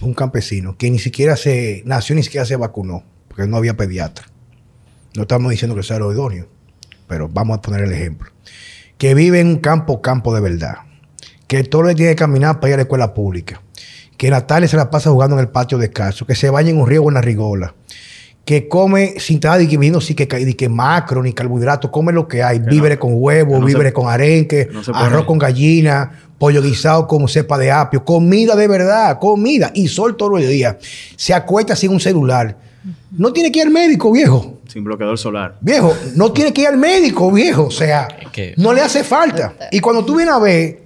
un 0.00 0.14
campesino 0.14 0.78
que 0.78 0.90
ni 0.90 0.98
siquiera 0.98 1.36
se 1.36 1.82
nació, 1.84 2.14
ni 2.14 2.22
siquiera 2.22 2.46
se 2.46 2.56
vacunó, 2.56 3.04
porque 3.28 3.46
no 3.46 3.58
había 3.58 3.76
pediatra. 3.76 4.28
No 5.14 5.22
estamos 5.24 5.50
diciendo 5.50 5.76
que 5.76 5.82
sea 5.82 5.98
lo 5.98 6.10
idóneo, 6.10 6.48
pero 7.06 7.28
vamos 7.28 7.58
a 7.58 7.60
poner 7.60 7.82
el 7.82 7.92
ejemplo. 7.92 8.30
Que 8.96 9.12
vive 9.12 9.40
en 9.40 9.48
un 9.48 9.58
campo, 9.58 10.00
campo 10.00 10.34
de 10.34 10.40
verdad. 10.40 10.87
Que 11.48 11.64
todo 11.64 11.82
le 11.82 11.96
tiene 11.96 12.12
que 12.12 12.16
caminar 12.16 12.60
para 12.60 12.68
ir 12.68 12.74
a 12.74 12.76
la 12.76 12.82
escuela 12.82 13.12
pública. 13.12 13.60
Que 14.16 14.30
Natalia 14.30 14.68
se 14.68 14.76
la 14.76 14.90
pasa 14.90 15.10
jugando 15.10 15.34
en 15.34 15.40
el 15.40 15.48
patio 15.48 15.78
de 15.78 15.90
caso. 15.90 16.24
Que 16.24 16.36
se 16.36 16.48
baña 16.50 16.70
en 16.70 16.80
un 16.80 16.86
río 16.86 17.02
o 17.02 17.08
en 17.08 17.14
la 17.14 17.20
rigola 17.20 17.74
que 18.48 18.66
come 18.66 19.16
sin 19.18 19.34
estar 19.36 19.60
que 19.68 19.76
vino, 19.76 20.00
sí 20.00 20.14
que, 20.14 20.26
que 20.26 20.68
macro 20.70 21.22
ni 21.22 21.34
carbohidratos, 21.34 21.90
come 21.90 22.14
lo 22.14 22.26
que 22.26 22.42
hay, 22.42 22.60
víveres 22.60 22.96
con 22.96 23.10
huevo, 23.12 23.60
víveres 23.60 23.92
con 23.92 24.08
arenque, 24.08 24.70
arroz 24.94 25.26
con 25.26 25.36
gallina, 25.36 26.10
pollo 26.38 26.62
guisado 26.62 27.06
con 27.06 27.28
cepa 27.28 27.58
de 27.58 27.70
apio, 27.70 28.02
comida 28.06 28.56
de 28.56 28.66
verdad, 28.66 29.18
comida 29.18 29.70
y 29.74 29.86
sol 29.88 30.16
todo 30.16 30.38
el 30.38 30.48
día. 30.48 30.78
Se 31.14 31.34
acuesta 31.34 31.76
sin 31.76 31.90
un 31.90 32.00
celular. 32.00 32.56
No 33.10 33.34
tiene 33.34 33.52
que 33.52 33.58
ir 33.58 33.66
al 33.66 33.70
médico, 33.70 34.10
viejo. 34.10 34.60
Sin 34.66 34.82
bloqueador 34.82 35.18
solar. 35.18 35.58
Viejo, 35.60 35.94
no 36.14 36.32
tiene 36.32 36.50
que 36.50 36.62
ir 36.62 36.68
al 36.68 36.78
médico, 36.78 37.30
viejo. 37.30 37.64
O 37.64 37.70
sea, 37.70 38.08
no 38.56 38.72
le 38.72 38.80
hace 38.80 39.04
falta. 39.04 39.52
Y 39.70 39.80
cuando 39.80 40.06
tú 40.06 40.16
vienes 40.16 40.34
a 40.34 40.38
ver, 40.38 40.84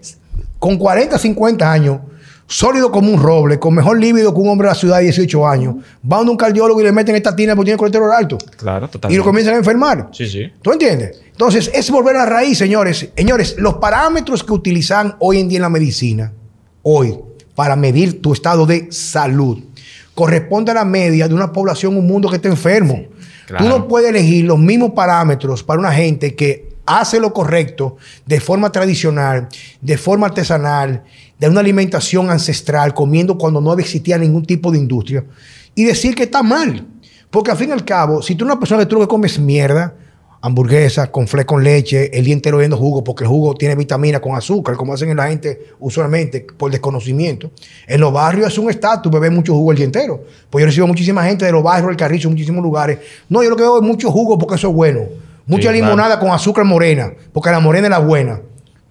con 0.63 0.79
40, 0.79 1.19
50 1.19 1.73
años, 1.73 1.99
sólido 2.47 2.93
como 2.93 3.13
un 3.13 3.21
roble, 3.21 3.59
con 3.59 3.75
mejor 3.75 3.99
líbido 3.99 4.33
que 4.33 4.41
un 4.41 4.49
hombre 4.49 4.69
de 4.69 4.75
la 4.75 4.79
ciudad 4.79 4.99
de 4.99 5.03
18 5.07 5.49
años, 5.49 5.75
va 6.11 6.19
a 6.19 6.21
un 6.21 6.37
cardiólogo 6.37 6.81
y 6.81 6.85
le 6.85 6.93
meten 6.93 7.17
esta 7.17 7.35
tina 7.35 7.57
porque 7.57 7.71
tiene 7.71 7.79
colesterol 7.79 8.13
alto. 8.13 8.39
Claro, 8.59 8.87
totalmente. 8.87 9.13
Y 9.13 9.19
lo 9.19 9.25
comienzan 9.25 9.55
a 9.55 9.59
enfermar. 9.59 10.11
Sí, 10.13 10.29
sí. 10.29 10.53
¿Tú 10.63 10.71
entiendes? 10.71 11.21
Entonces, 11.33 11.69
es 11.75 11.91
volver 11.91 12.15
a 12.15 12.21
la 12.21 12.27
raíz, 12.27 12.59
señores. 12.59 13.09
Señores, 13.17 13.57
los 13.59 13.75
parámetros 13.79 14.45
que 14.45 14.53
utilizan 14.53 15.17
hoy 15.19 15.41
en 15.41 15.49
día 15.49 15.59
en 15.59 15.63
la 15.63 15.69
medicina, 15.69 16.33
hoy, 16.85 17.19
para 17.57 17.75
medir 17.75 18.23
tu 18.23 18.33
estado 18.33 18.65
de 18.65 18.87
salud, 18.93 19.59
corresponde 20.15 20.71
a 20.71 20.75
la 20.75 20.85
media 20.85 21.27
de 21.27 21.35
una 21.35 21.53
población, 21.53 21.97
un 21.97 22.07
mundo 22.07 22.31
que 22.31 22.37
está 22.37 22.47
enfermo. 22.47 23.07
Tú 23.59 23.65
no 23.65 23.89
puedes 23.89 24.11
elegir 24.11 24.45
los 24.45 24.61
mismos 24.61 24.93
parámetros 24.93 25.65
para 25.65 25.81
una 25.81 25.93
gente 25.93 26.37
que 26.37 26.72
hace 26.87 27.21
lo 27.21 27.33
correcto 27.33 27.97
de 28.27 28.41
forma 28.41 28.73
tradicional, 28.73 29.49
de 29.81 29.99
forma 29.99 30.27
artesanal, 30.27 31.05
de 31.39 31.49
una 31.49 31.61
alimentación 31.61 32.31
ancestral, 32.31 32.95
comiendo 32.95 33.39
cuando 33.39 33.61
no 33.61 33.73
existía 33.75 34.19
ningún 34.19 34.45
tipo 34.45 34.71
de 34.71 34.79
industria, 34.79 35.25
y 35.75 35.85
decir 35.85 36.15
que 36.15 36.25
está 36.25 36.43
mal. 36.43 36.87
Porque 37.31 37.51
al 37.51 37.57
fin 37.57 37.71
y 37.71 37.73
al 37.73 37.85
cabo, 37.85 38.23
si 38.23 38.35
tú 38.35 38.45
eres 38.45 38.53
una 38.53 38.61
persona 38.61 38.83
que 38.83 38.87
tú 38.87 38.97
lo 38.97 39.01
que 39.03 39.09
comes 39.09 39.39
mierda, 39.39 39.95
hamburguesa, 40.43 41.11
con 41.11 41.29
fle 41.29 41.47
con 41.47 41.63
leche, 41.63 42.17
el 42.17 42.25
día 42.25 42.35
entero 42.35 42.59
viendo 42.59 42.77
jugo, 42.77 43.03
porque 43.03 43.25
el 43.25 43.31
jugo 43.31 43.55
tiene 43.55 43.77
vitamina 43.77 44.21
con 44.21 44.35
azúcar, 44.35 44.77
como 44.77 44.93
hacen 44.93 45.17
la 45.17 45.29
gente 45.29 45.69
usualmente 45.79 46.47
por 46.57 46.71
desconocimiento. 46.71 47.51
En 47.87 48.01
los 48.01 48.13
barrios 48.13 48.49
es 48.49 48.59
un 48.59 48.69
estatus 48.69 49.11
beber 49.11 49.31
mucho 49.31 49.55
jugo 49.55 49.71
el 49.71 49.77
día 49.77 49.87
entero. 49.87 50.25
Pues 50.51 50.63
yo 50.63 50.67
recibo 50.67 50.87
muchísima 50.89 51.25
gente 51.25 51.45
de 51.45 51.53
los 51.53 51.63
barrios, 51.63 51.91
el 51.91 51.97
carrizo, 51.97 52.29
muchísimos 52.29 52.63
lugares. 52.63 52.99
No, 53.29 53.43
yo 53.43 53.51
lo 53.51 53.57
que 53.57 53.63
veo 53.63 53.77
es 53.77 53.83
mucho 53.83 54.11
jugo 54.11 54.37
porque 54.37 54.57
eso 54.57 54.69
es 54.69 54.75
bueno. 54.75 55.03
Mucha 55.47 55.73
limonada 55.73 56.19
con 56.19 56.31
azúcar 56.31 56.65
morena, 56.65 57.13
porque 57.33 57.51
la 57.51 57.61
morena 57.61 57.87
es 57.87 57.91
la 57.91 57.99
buena. 57.99 58.41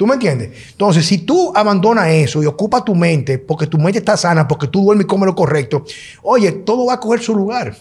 ¿Tú 0.02 0.08
me 0.08 0.16
entiendes? 0.16 0.50
Entonces, 0.72 1.06
si 1.06 1.20
tú 1.20 1.54
abandonas 1.56 2.10
eso 2.10 2.42
y 2.42 2.48
ocupas 2.48 2.84
tu 2.84 2.96
mente, 2.96 3.38
porque 3.38 3.68
tu 3.68 3.78
mente 3.78 4.00
está 4.00 4.18
sana, 4.18 4.48
porque 4.48 4.68
tú 4.68 4.84
duermes 4.84 5.06
y 5.06 5.08
comes 5.08 5.28
lo 5.28 5.36
correcto, 5.36 5.86
oye, 6.24 6.52
todo 6.52 6.88
va 6.88 6.94
a 6.94 7.00
coger 7.00 7.22
su 7.22 7.36
lugar. 7.36 7.76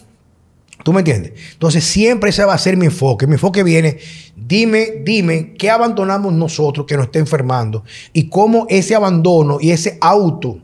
¿Tú 0.83 0.93
me 0.93 0.99
entiendes? 0.99 1.33
Entonces 1.53 1.83
siempre 1.83 2.29
ese 2.29 2.45
va 2.45 2.53
a 2.53 2.57
ser 2.57 2.77
mi 2.77 2.85
enfoque. 2.85 3.27
Mi 3.27 3.33
enfoque 3.33 3.63
viene, 3.63 3.97
dime, 4.35 5.01
dime, 5.03 5.53
¿qué 5.57 5.69
abandonamos 5.69 6.33
nosotros 6.33 6.85
que 6.85 6.95
nos 6.95 7.07
está 7.07 7.19
enfermando? 7.19 7.83
Y 8.13 8.29
cómo 8.29 8.65
ese 8.69 8.95
abandono 8.95 9.57
y 9.59 9.71
ese 9.71 9.97
auto, 10.01 10.59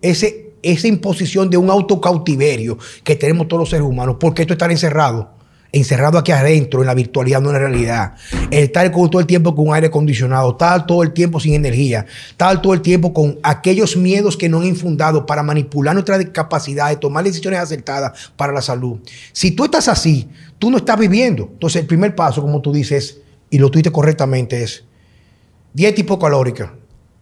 ese, 0.00 0.52
esa 0.62 0.86
imposición 0.86 1.50
de 1.50 1.56
un 1.56 1.70
autocautiverio 1.70 2.78
que 3.04 3.16
tenemos 3.16 3.48
todos 3.48 3.60
los 3.60 3.70
seres 3.70 3.86
humanos, 3.86 4.16
¿por 4.18 4.34
qué 4.34 4.42
esto 4.42 4.54
está 4.54 4.70
encerrado? 4.70 5.30
Encerrado 5.72 6.18
aquí 6.18 6.32
adentro, 6.32 6.80
en 6.80 6.86
la 6.86 6.94
virtualidad, 6.94 7.40
no 7.40 7.48
en 7.48 7.54
la 7.54 7.58
realidad. 7.60 8.14
estar 8.50 8.92
todo 8.92 9.20
el 9.20 9.26
tiempo 9.26 9.54
con 9.54 9.72
aire 9.72 9.86
acondicionado, 9.86 10.50
estar 10.50 10.86
todo 10.86 11.02
el 11.02 11.12
tiempo 11.12 11.40
sin 11.40 11.54
energía, 11.54 12.04
estar 12.30 12.60
todo 12.60 12.74
el 12.74 12.82
tiempo 12.82 13.14
con 13.14 13.38
aquellos 13.42 13.96
miedos 13.96 14.36
que 14.36 14.50
no 14.50 14.60
han 14.60 14.66
infundado 14.66 15.24
para 15.24 15.42
manipular 15.42 15.94
nuestra 15.94 16.22
capacidad 16.30 16.90
de 16.90 16.96
tomar 16.96 17.24
decisiones 17.24 17.60
acertadas 17.60 18.32
para 18.36 18.52
la 18.52 18.60
salud. 18.60 19.00
Si 19.32 19.52
tú 19.52 19.64
estás 19.64 19.88
así, 19.88 20.28
tú 20.58 20.70
no 20.70 20.76
estás 20.76 20.98
viviendo. 20.98 21.48
Entonces, 21.52 21.80
el 21.80 21.86
primer 21.86 22.14
paso, 22.14 22.42
como 22.42 22.60
tú 22.60 22.72
dices, 22.72 23.20
y 23.48 23.58
lo 23.58 23.70
tuviste 23.70 23.90
correctamente, 23.90 24.62
es 24.62 24.84
dieta 25.72 26.00
hipocalórica. 26.00 26.74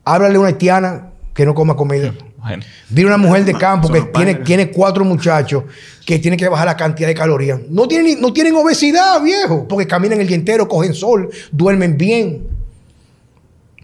Háblale 0.05 0.37
a 0.37 0.41
una 0.41 0.49
haitiana 0.49 1.11
que 1.35 1.47
no 1.47 1.55
coma 1.55 1.77
comida. 1.77 2.13
Bueno. 2.41 2.63
una 3.07 3.17
mujer 3.19 3.45
de 3.45 3.55
campo 3.55 3.89
que 3.89 4.01
tiene, 4.03 4.37
tiene 4.37 4.71
cuatro 4.71 5.05
muchachos 5.05 5.65
que 6.07 6.19
tiene 6.19 6.37
que 6.37 6.49
bajar 6.49 6.67
la 6.67 6.77
cantidad 6.77 7.09
de 7.09 7.15
calorías. 7.15 7.61
No 7.69 7.87
tienen, 7.87 8.21
no 8.21 8.33
tienen 8.33 8.55
obesidad, 8.57 9.23
viejo, 9.23 9.69
porque 9.69 9.87
caminan 9.87 10.21
el 10.21 10.27
día 10.27 10.37
entero, 10.37 10.67
cogen 10.67 10.95
sol, 10.95 11.29
duermen 11.53 11.97
bien. 11.97 12.49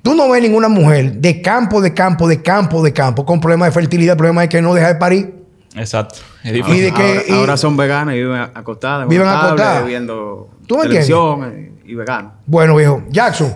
Tú 0.03 0.15
no 0.15 0.31
ves 0.31 0.43
ninguna 0.43 0.69
mujer 0.69 1.15
de 1.15 1.43
campo, 1.43 1.81
de 1.81 1.93
campo, 1.93 2.29
de 2.29 2.41
campo, 2.41 2.83
de 2.83 2.93
campo, 2.93 3.27
con 3.27 3.41
problemas 3.41 3.69
de 3.69 3.73
fertilidad, 3.73 4.13
el 4.13 4.19
problema 4.19 4.45
es 4.45 4.51
que 4.51 4.63
no 4.63 4.73
deja 4.75 4.89
de 4.89 4.95
parir. 4.95 5.35
Exacto. 5.75 6.21
Y 6.43 6.81
de 6.81 6.93
que, 6.93 7.27
ahora, 7.33 7.57
son 7.57 7.77
veganas 7.77 8.15
y 8.15 8.19
viven 8.19 8.41
acostadas. 8.41 9.09
Viven 9.09 9.27
acostadas. 9.29 9.87
Viendo 9.87 10.49
televisión 10.67 11.73
y 11.85 11.95
veganos. 11.95 12.33
Bueno, 12.47 12.77
viejo. 12.77 13.03
Jackson. 13.11 13.55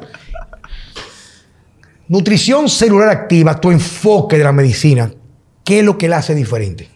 Nutrición 2.11 2.69
celular 2.69 3.09
activa, 3.09 3.61
tu 3.61 3.71
enfoque 3.71 4.37
de 4.37 4.43
la 4.43 4.51
medicina, 4.51 5.13
¿qué 5.63 5.79
es 5.79 5.85
lo 5.85 5.97
que 5.97 6.09
la 6.09 6.17
hace 6.17 6.35
diferente? 6.35 6.89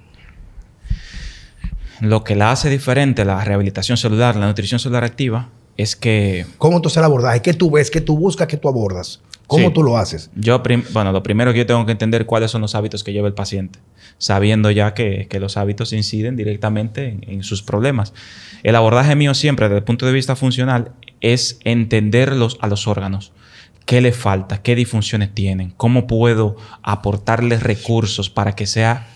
Lo 2.00 2.24
que 2.24 2.34
la 2.34 2.50
hace 2.50 2.68
diferente, 2.68 3.24
la 3.24 3.44
rehabilitación 3.44 3.96
celular, 3.96 4.34
la 4.34 4.48
nutrición 4.48 4.80
celular 4.80 5.04
activa, 5.04 5.50
es 5.76 5.94
que... 5.94 6.46
¿Cómo 6.58 6.80
tú 6.80 6.88
haces 6.88 6.96
el 6.96 7.04
abordaje? 7.04 7.42
¿Qué 7.42 7.54
tú 7.54 7.70
ves? 7.70 7.92
¿Qué 7.92 8.00
tú 8.00 8.18
buscas? 8.18 8.48
¿Qué 8.48 8.56
tú 8.56 8.68
abordas? 8.68 9.20
¿Cómo 9.46 9.72
tú 9.72 9.84
lo 9.84 9.96
haces? 9.96 10.32
Yo, 10.34 10.60
bueno, 10.90 11.12
lo 11.12 11.22
primero 11.22 11.52
que 11.52 11.60
yo 11.60 11.66
tengo 11.66 11.86
que 11.86 11.92
entender 11.92 12.26
cuáles 12.26 12.50
son 12.50 12.62
los 12.62 12.74
hábitos 12.74 13.04
que 13.04 13.12
lleva 13.12 13.28
el 13.28 13.34
paciente, 13.34 13.78
sabiendo 14.18 14.72
ya 14.72 14.94
que, 14.94 15.28
los 15.38 15.56
hábitos 15.56 15.92
inciden 15.92 16.34
directamente 16.34 17.06
en, 17.06 17.24
en, 17.28 17.44
sus 17.44 17.62
problemas. 17.62 18.14
El 18.64 18.74
abordaje 18.74 19.14
mío 19.14 19.32
siempre, 19.34 19.68
desde 19.68 19.78
el 19.78 19.84
punto 19.84 20.06
de 20.06 20.12
vista 20.12 20.34
funcional, 20.34 20.90
es 21.20 21.60
entenderlos 21.62 22.58
a 22.60 22.66
los 22.66 22.88
órganos 22.88 23.32
qué 23.84 24.00
le 24.00 24.12
falta, 24.12 24.62
qué 24.62 24.74
disfunciones 24.74 25.34
tienen, 25.34 25.72
cómo 25.76 26.06
puedo 26.06 26.56
aportarles 26.82 27.62
recursos 27.62 28.30
para 28.30 28.52
que 28.52 28.66
sea 28.66 29.08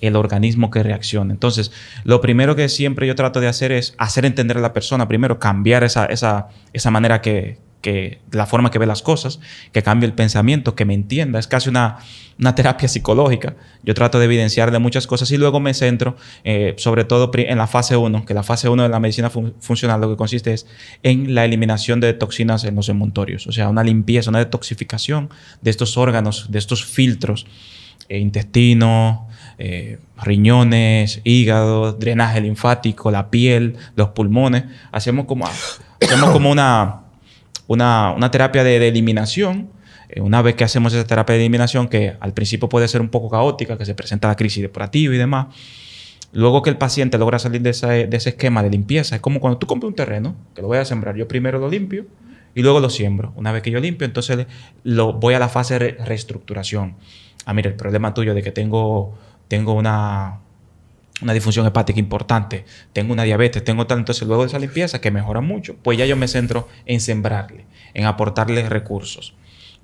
el 0.00 0.16
organismo 0.16 0.70
que 0.70 0.82
reaccione. 0.82 1.32
Entonces, 1.32 1.72
lo 2.04 2.20
primero 2.20 2.56
que 2.56 2.68
siempre 2.68 3.06
yo 3.06 3.14
trato 3.14 3.40
de 3.40 3.48
hacer 3.48 3.72
es 3.72 3.94
hacer 3.98 4.24
entender 4.24 4.58
a 4.58 4.60
la 4.60 4.72
persona, 4.72 5.08
primero 5.08 5.38
cambiar 5.38 5.84
esa, 5.84 6.06
esa, 6.06 6.48
esa 6.72 6.90
manera 6.90 7.20
que, 7.20 7.58
que 7.80 8.20
la 8.30 8.46
forma 8.46 8.70
que 8.70 8.78
ve 8.78 8.86
las 8.86 9.02
cosas, 9.02 9.40
que 9.72 9.82
cambie 9.82 10.06
el 10.06 10.12
pensamiento, 10.12 10.74
que 10.74 10.84
me 10.84 10.94
entienda. 10.94 11.38
Es 11.38 11.46
casi 11.46 11.68
una, 11.68 11.98
terapia 12.56 12.88
psicológica. 12.88 13.54
Yo 13.82 13.94
trato 13.94 14.18
de 14.18 14.26
evidenciarle 14.26 14.78
muchas 14.78 15.06
cosas 15.06 15.30
y 15.30 15.36
luego 15.36 15.60
me 15.60 15.74
centro, 15.74 16.16
eh, 16.44 16.74
sobre 16.78 17.04
todo 17.04 17.30
en 17.34 17.58
la 17.58 17.66
fase 17.66 17.96
1, 17.96 18.24
que 18.26 18.34
la 18.34 18.42
fase 18.42 18.68
1 18.68 18.82
de 18.82 18.88
la 18.88 19.00
medicina 19.00 19.30
funcional 19.30 20.00
lo 20.00 20.10
que 20.10 20.16
consiste 20.16 20.52
es 20.52 20.66
en 21.02 21.34
la 21.34 21.44
eliminación 21.44 22.00
de 22.00 22.12
toxinas 22.12 22.64
en 22.64 22.74
los 22.74 22.88
emuntorios, 22.88 23.46
o 23.46 23.52
sea, 23.52 23.68
una 23.68 23.84
limpieza, 23.84 24.30
una 24.30 24.38
detoxificación 24.38 25.30
de 25.62 25.70
estos 25.70 25.96
órganos, 25.96 26.50
de 26.50 26.58
estos 26.58 26.84
filtros, 26.84 27.46
eh, 28.08 28.18
intestino, 28.18 29.28
eh, 29.58 29.98
riñones, 30.22 31.20
hígado, 31.22 31.92
drenaje 31.92 32.40
linfático, 32.40 33.10
la 33.10 33.30
piel, 33.30 33.76
los 33.94 34.08
pulmones. 34.08 34.64
Hacemos 34.90 35.26
como, 35.26 35.46
hacemos 36.00 36.30
como 36.30 36.50
una 36.50 37.02
una, 37.70 38.30
terapia 38.32 38.64
de, 38.64 38.88
eliminación. 38.88 39.70
Eh, 40.08 40.20
una 40.20 40.42
vez 40.42 40.56
que 40.56 40.64
hacemos 40.64 40.92
esa 40.92 41.06
terapia 41.06 41.36
de 41.36 41.42
eliminación, 41.42 41.88
que 41.88 42.16
al 42.18 42.32
principio 42.34 42.68
puede 42.68 42.88
ser 42.88 43.00
un 43.00 43.08
poco 43.08 43.30
caótica, 43.30 43.78
que 43.78 43.84
se 43.84 43.94
presenta 43.94 44.26
la 44.26 44.34
crisis 44.34 44.62
depurativa 44.62 45.14
y 45.14 45.18
demás, 45.18 45.54
luego 46.32 46.62
que 46.62 46.70
el 46.70 46.78
paciente 46.78 47.16
logra 47.16 47.38
salir 47.38 47.62
de 47.62 47.70
ese, 47.70 48.08
esquema 48.10 48.64
de 48.64 48.70
limpieza, 48.70 49.14
es 49.14 49.20
como 49.20 49.38
cuando 49.38 49.58
tú 49.58 49.68
compras 49.68 49.88
un 49.88 49.94
terreno, 49.94 50.34
que 50.54 50.62
lo 50.62 50.68
voy 50.68 50.78
a 50.78 50.84
sembrar, 50.84 51.14
yo 51.14 51.28
primero 51.28 51.60
lo 51.60 51.68
limpio 51.68 52.06
y 52.56 52.62
luego 52.62 52.80
lo 52.80 52.90
siembro. 52.90 53.32
Una 53.36 53.52
vez 53.52 53.62
que 53.62 53.70
yo 53.70 53.78
limpio, 53.78 54.04
entonces 54.04 54.46
lo, 54.82 55.12
voy 55.12 55.34
a 55.34 55.38
la 55.38 55.48
fase 55.48 55.78
de 55.78 55.90
reestructuración. 55.92 56.96
Ah, 57.46 57.54
mira, 57.54 57.70
el 57.70 57.76
problema 57.76 58.14
tuyo 58.14 58.34
de 58.34 58.42
que 58.42 58.50
tengo, 58.50 59.14
tengo 59.46 59.74
una, 59.74 60.40
una 61.22 61.32
disfunción 61.32 61.66
hepática 61.66 61.98
importante, 61.98 62.64
tengo 62.92 63.12
una 63.12 63.24
diabetes, 63.24 63.62
tengo 63.64 63.86
tal, 63.86 63.98
entonces 63.98 64.26
luego 64.26 64.42
de 64.42 64.48
esa 64.48 64.58
limpieza 64.58 65.00
que 65.00 65.10
mejora 65.10 65.40
mucho, 65.40 65.76
pues 65.82 65.98
ya 65.98 66.06
yo 66.06 66.16
me 66.16 66.28
centro 66.28 66.68
en 66.86 67.00
sembrarle, 67.00 67.66
en 67.94 68.06
aportarle 68.06 68.68
recursos. 68.68 69.34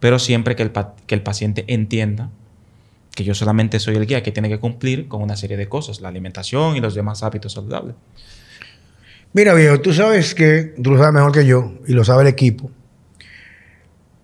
Pero 0.01 0.19
siempre 0.19 0.57
que 0.57 0.63
el, 0.63 0.73
que 1.07 1.15
el 1.15 1.23
paciente 1.23 1.65
entienda 1.69 2.31
que 3.15 3.25
yo 3.25 3.35
solamente 3.35 3.81
soy 3.81 3.97
el 3.97 4.07
guía 4.07 4.23
que 4.23 4.31
tiene 4.31 4.49
que 4.49 4.61
cumplir 4.61 5.09
con 5.09 5.23
una 5.23 5.37
serie 5.37 5.57
de 5.57 5.69
cosas, 5.69 6.01
la 6.01 6.09
alimentación 6.09 6.77
y 6.77 6.81
los 6.81 6.95
demás 6.95 7.23
hábitos 7.23 7.55
saludables. 7.55 7.97
Mira, 9.33 9.55
viejo, 9.55 9.81
tú 9.81 9.93
sabes 9.93 10.35
que, 10.35 10.75
tú 10.83 10.93
lo 10.93 10.99
sabes 10.99 11.15
mejor 11.15 11.33
que 11.33 11.47
yo 11.47 11.75
y 11.87 11.93
lo 11.93 12.05
sabe 12.05 12.23
el 12.23 12.29
equipo, 12.29 12.71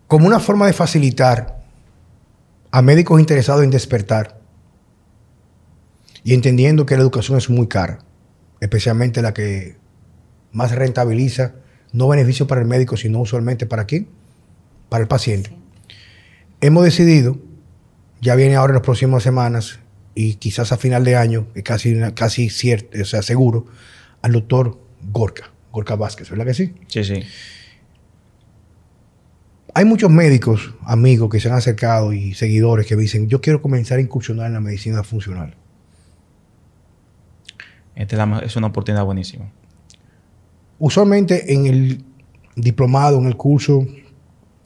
como 0.06 0.26
una 0.26 0.40
forma 0.40 0.66
de 0.66 0.74
facilitar 0.74 1.62
a 2.70 2.82
médicos 2.82 3.18
interesados 3.18 3.64
en 3.64 3.70
despertar, 3.70 4.38
y 6.24 6.34
entendiendo 6.34 6.86
que 6.86 6.96
la 6.96 7.02
educación 7.02 7.38
es 7.38 7.50
muy 7.50 7.66
cara, 7.66 7.98
especialmente 8.60 9.22
la 9.22 9.34
que 9.34 9.76
más 10.52 10.72
rentabiliza, 10.72 11.54
no 11.92 12.08
beneficio 12.08 12.46
para 12.46 12.60
el 12.60 12.66
médico, 12.66 12.96
sino 12.96 13.20
usualmente 13.20 13.66
para 13.66 13.86
quién? 13.86 14.08
Para 14.88 15.02
el 15.02 15.08
paciente. 15.08 15.50
Hemos 16.60 16.84
decidido, 16.84 17.38
ya 18.20 18.34
viene 18.36 18.56
ahora 18.56 18.70
en 18.70 18.76
las 18.76 18.84
próximas 18.84 19.22
semanas 19.22 19.80
y 20.14 20.34
quizás 20.34 20.72
a 20.72 20.76
final 20.76 21.04
de 21.04 21.16
año, 21.16 21.48
casi, 21.64 21.98
casi 22.14 22.50
cierto, 22.50 23.00
o 23.00 23.04
sea, 23.04 23.22
seguro, 23.22 23.66
al 24.20 24.32
doctor 24.32 24.78
Gorka, 25.10 25.52
Gorka 25.72 25.96
Vázquez, 25.96 26.30
¿verdad 26.30 26.46
que 26.46 26.54
sí? 26.54 26.74
Sí, 26.86 27.02
sí. 27.02 27.22
Hay 29.74 29.86
muchos 29.86 30.10
médicos, 30.10 30.74
amigos 30.84 31.30
que 31.30 31.40
se 31.40 31.48
han 31.48 31.54
acercado 31.54 32.12
y 32.12 32.34
seguidores 32.34 32.86
que 32.86 32.94
dicen, 32.94 33.28
yo 33.28 33.40
quiero 33.40 33.62
comenzar 33.62 33.98
a 33.98 34.02
incursionar 34.02 34.46
en 34.46 34.52
la 34.52 34.60
medicina 34.60 35.02
funcional. 35.02 35.56
Esta 37.94 38.40
es 38.42 38.56
una 38.56 38.68
oportunidad 38.68 39.04
buenísima. 39.04 39.50
Usualmente 40.78 41.52
en 41.52 41.66
el 41.66 42.04
diplomado, 42.56 43.18
en 43.18 43.26
el 43.26 43.36
curso, 43.36 43.86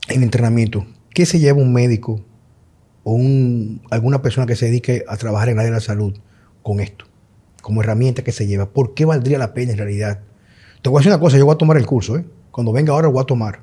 en 0.09 0.23
entrenamiento, 0.23 0.85
¿qué 1.13 1.25
se 1.25 1.39
lleva 1.39 1.59
un 1.59 1.73
médico 1.73 2.21
o 3.03 3.13
un, 3.13 3.81
alguna 3.91 4.21
persona 4.21 4.47
que 4.47 4.55
se 4.55 4.65
dedique 4.65 5.03
a 5.07 5.17
trabajar 5.17 5.49
en 5.49 5.55
el 5.55 5.59
área 5.59 5.71
de 5.71 5.77
la 5.77 5.81
salud 5.81 6.17
con 6.63 6.79
esto? 6.79 7.05
Como 7.61 7.81
herramienta 7.81 8.23
que 8.23 8.31
se 8.31 8.47
lleva. 8.47 8.69
¿Por 8.69 8.93
qué 8.93 9.05
valdría 9.05 9.37
la 9.37 9.53
pena 9.53 9.73
en 9.73 9.77
realidad? 9.77 10.21
Te 10.81 10.89
voy 10.89 10.97
a 10.97 10.99
decir 10.99 11.11
una 11.11 11.19
cosa, 11.19 11.37
yo 11.37 11.45
voy 11.45 11.53
a 11.53 11.57
tomar 11.57 11.77
el 11.77 11.85
curso, 11.85 12.17
¿eh? 12.17 12.25
Cuando 12.51 12.71
venga 12.71 12.93
ahora 12.93 13.07
lo 13.07 13.13
voy 13.13 13.21
a 13.21 13.25
tomar. 13.25 13.61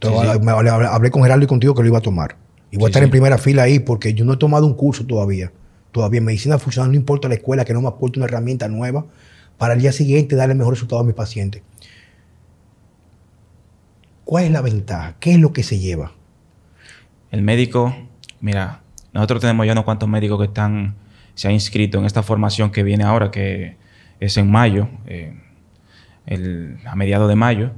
hablé, 0.00 1.10
con 1.10 1.22
Gerardo 1.22 1.44
y 1.44 1.48
contigo 1.48 1.74
que 1.74 1.82
lo 1.82 1.88
iba 1.88 1.98
a 1.98 2.02
tomar. 2.02 2.36
Y 2.70 2.76
voy 2.76 2.86
a 2.86 2.88
estar 2.88 3.02
en 3.02 3.10
primera 3.10 3.38
fila 3.38 3.64
ahí 3.64 3.80
porque 3.80 4.14
yo 4.14 4.24
no 4.24 4.34
he 4.34 4.36
tomado 4.36 4.66
un 4.66 4.74
curso 4.74 5.04
todavía. 5.04 5.52
Todavía 5.92 6.18
en 6.18 6.24
medicina 6.24 6.58
funcional 6.58 6.90
no 6.90 6.96
importa 6.96 7.28
la 7.28 7.34
escuela 7.34 7.64
que 7.64 7.72
no 7.72 7.80
me 7.80 7.88
aporte 7.88 8.18
una 8.18 8.26
herramienta 8.26 8.68
nueva 8.68 9.06
para 9.56 9.74
el 9.74 9.80
día 9.80 9.92
siguiente 9.92 10.36
darle 10.36 10.52
el 10.52 10.58
mejor 10.58 10.74
resultado 10.74 11.00
a 11.00 11.04
mis 11.04 11.14
pacientes. 11.14 11.62
¿Cuál 14.24 14.44
es 14.44 14.50
la 14.50 14.60
ventaja? 14.60 15.16
¿Qué 15.20 15.32
es 15.32 15.38
lo 15.38 15.52
que 15.52 15.62
se 15.62 15.78
lleva? 15.78 16.12
El 17.30 17.42
médico, 17.42 17.94
mira, 18.40 18.82
nosotros 19.12 19.40
tenemos 19.40 19.66
ya 19.66 19.72
unos 19.72 19.84
cuantos 19.84 20.08
médicos 20.08 20.38
que 20.38 20.44
están, 20.44 20.96
se 21.34 21.48
han 21.48 21.54
inscrito 21.54 21.98
en 21.98 22.04
esta 22.04 22.22
formación 22.22 22.70
que 22.70 22.82
viene 22.82 23.04
ahora, 23.04 23.30
que 23.30 23.76
es 24.20 24.36
en 24.36 24.50
mayo, 24.50 24.88
eh, 25.06 25.34
a 26.84 26.94
mediados 26.94 27.28
de 27.28 27.36
mayo, 27.36 27.70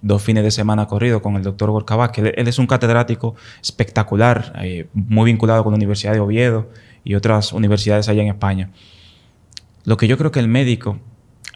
dos 0.00 0.22
fines 0.22 0.44
de 0.44 0.50
semana 0.50 0.86
corrido 0.86 1.20
con 1.20 1.36
el 1.36 1.42
doctor 1.42 1.70
Gorka 1.70 2.10
que 2.12 2.32
él, 2.36 2.48
es 2.48 2.58
un 2.58 2.66
catedrático 2.66 3.34
espectacular, 3.60 4.52
eh, 4.62 4.88
muy 4.94 5.30
vinculado 5.30 5.62
con 5.64 5.72
la 5.72 5.76
Universidad 5.76 6.12
de 6.14 6.20
Oviedo 6.20 6.70
y 7.04 7.14
otras 7.14 7.52
universidades 7.52 8.08
allá 8.08 8.22
en 8.22 8.28
España. 8.28 8.70
Lo 9.84 9.96
que 9.96 10.06
yo 10.06 10.18
creo 10.18 10.30
que 10.30 10.40
el 10.40 10.48
médico, 10.48 10.98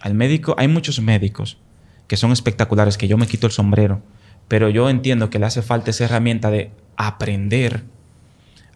al 0.00 0.14
médico, 0.14 0.54
hay 0.58 0.68
muchos 0.68 1.00
médicos 1.00 1.58
que 2.06 2.16
son 2.16 2.32
espectaculares, 2.32 2.98
que 2.98 3.08
yo 3.08 3.18
me 3.18 3.26
quito 3.26 3.46
el 3.46 3.52
sombrero, 3.52 4.02
pero 4.48 4.68
yo 4.68 4.90
entiendo 4.90 5.30
que 5.30 5.38
le 5.38 5.46
hace 5.46 5.62
falta 5.62 5.90
esa 5.90 6.04
herramienta 6.04 6.50
de 6.50 6.70
aprender 6.96 7.84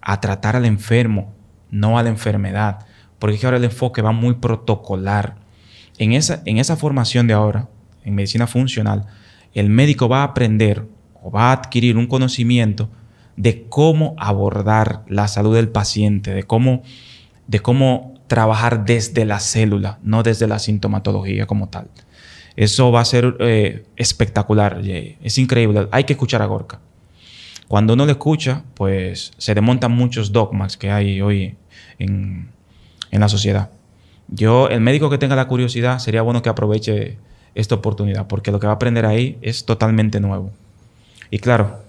a 0.01 0.21
tratar 0.21 0.57
al 0.57 0.65
enfermo, 0.65 1.35
no 1.71 1.99
a 1.99 2.03
la 2.03 2.09
enfermedad, 2.09 2.87
porque 3.19 3.45
ahora 3.45 3.57
el 3.57 3.65
enfoque 3.65 4.03
va 4.03 4.13
muy 4.13 4.35
protocolar. 4.35 5.37
En 5.99 6.13
esa, 6.13 6.43
en 6.45 6.59
esa 6.59 6.77
formación 6.77 7.27
de 7.27 7.35
ahora, 7.35 7.69
en 8.05 8.15
medicina 8.15 8.47
funcional, 8.47 9.07
el 9.55 9.71
médico 9.71 10.09
va 10.09 10.21
a 10.21 10.25
aprender 10.25 10.87
o 11.23 11.31
va 11.31 11.51
a 11.51 11.53
adquirir 11.53 11.97
un 11.97 12.07
conocimiento 12.07 12.91
de 13.37 13.67
cómo 13.69 14.15
abordar 14.19 15.03
la 15.09 15.29
salud 15.29 15.55
del 15.55 15.69
paciente, 15.69 16.33
de 16.33 16.43
cómo, 16.43 16.83
de 17.47 17.61
cómo 17.61 18.15
trabajar 18.27 18.85
desde 18.85 19.25
la 19.25 19.41
célula, 19.41 19.99
no 20.03 20.23
desde 20.23 20.47
la 20.47 20.59
sintomatología 20.59 21.47
como 21.47 21.69
tal. 21.69 21.89
Eso 22.57 22.91
va 22.91 23.01
a 23.01 23.05
ser 23.05 23.37
eh, 23.41 23.85
espectacular, 23.97 24.81
es 24.83 25.39
increíble. 25.39 25.89
Hay 25.91 26.05
que 26.05 26.15
escuchar 26.15 26.41
a 26.41 26.47
Gorka. 26.47 26.81
Cuando 27.69 27.95
uno 27.95 28.07
le 28.07 28.13
escucha, 28.13 28.65
pues 28.75 29.33
se 29.37 29.55
desmontan 29.55 29.93
muchos 29.93 30.33
dogmas 30.33 30.77
que 30.77 30.91
hay 30.91 31.21
hoy 31.21 31.57
en, 31.99 32.49
en 33.11 33.21
la 33.21 33.29
sociedad. 33.29 33.71
Yo, 34.29 34.69
el 34.69 34.81
médico 34.81 35.11
que 35.11 35.19
tenga 35.19 35.37
la 35.37 35.49
curiosidad, 35.49 35.99
sería 35.99 36.23
bueno 36.23 36.43
que 36.43 36.49
aproveche 36.49 37.19
esta 37.55 37.75
oportunidad, 37.75 38.27
porque 38.27 38.51
lo 38.51 38.61
que 38.61 38.67
va 38.67 38.75
a 38.75 38.77
aprender 38.77 39.05
ahí 39.05 39.39
es 39.43 39.65
totalmente 39.65 40.21
nuevo. 40.21 40.53
Y 41.31 41.39
claro, 41.39 41.86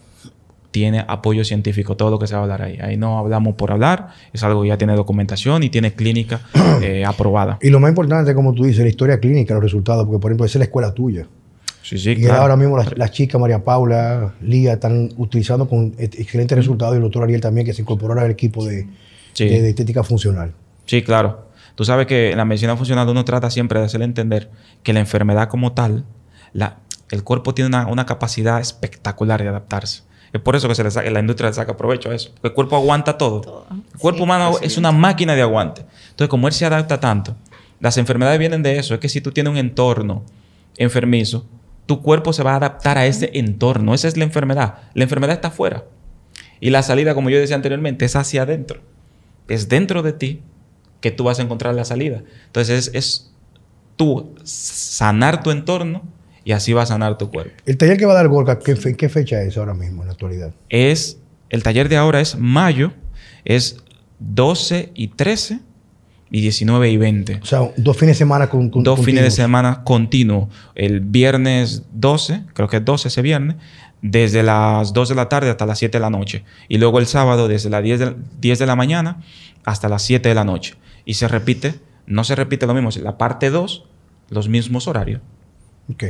tiene 0.77 1.03
apoyo 1.07 1.43
científico, 1.43 1.97
todo 1.97 2.11
lo 2.11 2.19
que 2.19 2.27
se 2.27 2.35
va 2.35 2.41
a 2.41 2.43
hablar 2.43 2.61
ahí. 2.61 2.77
Ahí 2.79 2.97
no 2.97 3.17
hablamos 3.17 3.55
por 3.55 3.71
hablar, 3.71 4.09
es 4.31 4.43
algo 4.43 4.61
que 4.61 4.67
ya 4.67 4.77
tiene 4.77 4.95
documentación 4.95 5.63
y 5.63 5.71
tiene 5.71 5.93
clínica 5.93 6.41
eh, 6.83 7.03
aprobada. 7.03 7.57
Y 7.63 7.71
lo 7.71 7.79
más 7.79 7.89
importante, 7.89 8.35
como 8.35 8.53
tú 8.53 8.63
dices, 8.63 8.83
la 8.83 8.89
historia 8.89 9.19
clínica, 9.19 9.55
los 9.55 9.63
resultados, 9.63 10.05
porque 10.05 10.21
por 10.21 10.29
ejemplo, 10.29 10.45
esa 10.45 10.57
es 10.57 10.59
la 10.59 10.65
escuela 10.65 10.93
tuya. 10.93 11.25
Sí, 11.81 11.97
sí, 11.97 12.15
y 12.15 12.27
ahora 12.27 12.55
mismo 12.55 12.77
las, 12.77 13.11
chicas, 13.11 13.41
María 13.41 13.63
Paula, 13.63 14.35
Lía, 14.41 14.73
están 14.73 15.09
utilizando 15.17 15.67
con 15.67 15.95
excelentes 15.97 16.55
resultados 16.55 16.93
y 16.93 16.97
el 16.97 17.01
doctor 17.01 17.23
Ariel 17.23 17.41
también, 17.41 17.65
que 17.65 17.73
se 17.73 17.81
incorporó 17.81 18.13
al 18.19 18.29
equipo 18.29 18.63
de, 18.63 18.85
de 19.35 19.69
estética 19.69 20.03
funcional. 20.03 20.53
Sí, 20.85 21.01
claro. 21.01 21.47
Tú 21.73 21.85
sabes 21.85 22.05
que 22.05 22.31
en 22.31 22.37
la 22.37 22.45
medicina 22.45 22.75
funcional 22.75 23.09
uno 23.09 23.25
trata 23.25 23.49
siempre 23.49 23.79
de 23.79 23.85
hacerle 23.85 24.05
entender 24.05 24.51
que 24.83 24.93
la 24.93 24.99
enfermedad 24.99 25.47
como 25.47 25.71
tal, 25.71 26.05
la, 26.53 26.77
el 27.09 27.23
cuerpo 27.23 27.53
tiene 27.53 27.77
una, 27.87 28.05
capacidad 28.05 28.59
espectacular 28.59 29.41
de 29.41 29.49
adaptarse. 29.49 30.03
Es 30.37 30.43
por 30.43 30.55
eso 30.55 30.67
que 30.67 30.75
se 30.75 30.83
le 30.83 30.91
saca, 30.91 31.09
la 31.09 31.19
industria 31.19 31.49
le 31.49 31.55
saca 31.55 31.75
provecho 31.75 32.11
a 32.11 32.15
eso. 32.15 32.29
Porque 32.29 32.49
el 32.49 32.53
cuerpo 32.53 32.75
aguanta 32.75 33.17
todo. 33.17 33.65
El 33.71 33.99
cuerpo 33.99 34.23
humano 34.23 34.53
es 34.61 34.77
una 34.77 34.91
máquina 34.91 35.33
de 35.33 35.41
aguante. 35.41 35.81
Entonces, 36.11 36.29
como 36.29 36.47
él 36.47 36.53
se 36.53 36.63
adapta 36.63 36.99
tanto, 36.99 37.35
las 37.79 37.97
enfermedades 37.97 38.37
vienen 38.37 38.61
de 38.61 38.77
eso. 38.77 38.93
Es 38.93 38.99
que 38.99 39.09
si 39.09 39.19
tú 39.19 39.31
tienes 39.31 39.51
un 39.51 39.57
entorno 39.57 40.23
enfermizo, 40.77 41.47
tu 41.87 42.03
cuerpo 42.03 42.33
se 42.33 42.43
va 42.43 42.53
a 42.53 42.57
adaptar 42.57 42.99
a 42.99 43.07
ese 43.07 43.31
entorno. 43.33 43.95
Esa 43.95 44.07
es 44.07 44.15
la 44.15 44.25
enfermedad. 44.25 44.75
La 44.93 45.03
enfermedad 45.03 45.35
está 45.35 45.47
afuera. 45.47 45.85
Y 46.59 46.69
la 46.69 46.83
salida, 46.83 47.15
como 47.15 47.31
yo 47.31 47.39
decía 47.39 47.55
anteriormente, 47.55 48.05
es 48.05 48.15
hacia 48.15 48.43
adentro. 48.43 48.81
Es 49.47 49.69
dentro 49.69 50.03
de 50.03 50.13
ti 50.13 50.41
que 51.01 51.09
tú 51.09 51.23
vas 51.23 51.39
a 51.39 51.41
encontrar 51.41 51.73
la 51.73 51.83
salida. 51.83 52.21
Entonces 52.45 52.91
es, 52.93 53.33
tú 53.95 54.35
sanar 54.43 55.41
tu 55.41 55.49
entorno 55.49 56.03
y 56.47 56.53
así 56.53 56.71
va 56.71 56.83
a 56.83 56.85
sanar 56.85 57.17
tu 57.17 57.29
cuerpo. 57.29 57.51
El 57.65 57.75
taller 57.75 57.97
que 57.97 58.05
va 58.05 58.13
a 58.13 58.15
dar 58.15 58.29
Gorka, 58.29 58.57
¿qué, 58.57 58.73
¿qué, 58.95 59.09
fecha 59.09 59.41
es 59.41 59.57
ahora 59.57 59.73
mismo 59.73 60.03
en 60.03 60.07
la 60.07 60.13
actualidad? 60.13 60.53
Es, 60.69 61.19
el 61.49 61.61
taller 61.61 61.89
de 61.89 61.97
ahora 61.97 62.21
es 62.21 62.37
mayo, 62.37 62.93
es 63.43 63.83
12 64.19 64.93
y 64.95 65.09
13 65.09 65.59
y 66.31 66.39
19 66.39 66.89
y 66.89 66.95
20. 66.95 67.39
O 67.43 67.45
sea, 67.45 67.69
dos 67.75 67.97
fines 67.97 68.15
de 68.15 68.19
semana 68.19 68.49
con, 68.49 68.71
Dos 68.71 69.03
fines 69.03 69.25
de 69.25 69.31
semana 69.31 69.83
continuo. 69.83 70.47
El 70.73 71.01
viernes 71.01 71.83
12, 71.91 72.43
creo 72.53 72.69
que 72.69 72.77
es 72.77 72.85
12 72.85 73.09
ese 73.09 73.21
viernes, 73.21 73.57
desde 74.01 74.41
las 74.41 74.93
2 74.93 75.09
de 75.09 75.15
la 75.15 75.27
tarde 75.27 75.49
hasta 75.49 75.65
las 75.65 75.77
7 75.79 75.97
de 75.97 76.01
la 76.01 76.09
noche. 76.09 76.45
Y 76.69 76.77
luego 76.77 76.99
el 76.99 77.07
sábado 77.07 77.49
desde 77.49 77.69
las 77.69 77.83
10 77.83 77.99
de, 77.99 78.15
10 78.39 78.59
de 78.59 78.65
la 78.65 78.77
mañana 78.77 79.21
hasta 79.65 79.89
las 79.89 80.01
7 80.03 80.29
de 80.29 80.35
la 80.35 80.45
noche. 80.45 80.75
Y 81.03 81.15
se 81.15 81.27
repite, 81.27 81.75
no 82.05 82.23
se 82.23 82.35
repite 82.35 82.65
lo 82.65 82.73
mismo, 82.73 82.89
la 83.03 83.17
parte 83.17 83.49
2, 83.49 83.83
los 84.29 84.47
mismos 84.47 84.87
horarios. 84.87 85.19
Ok. 85.91 86.05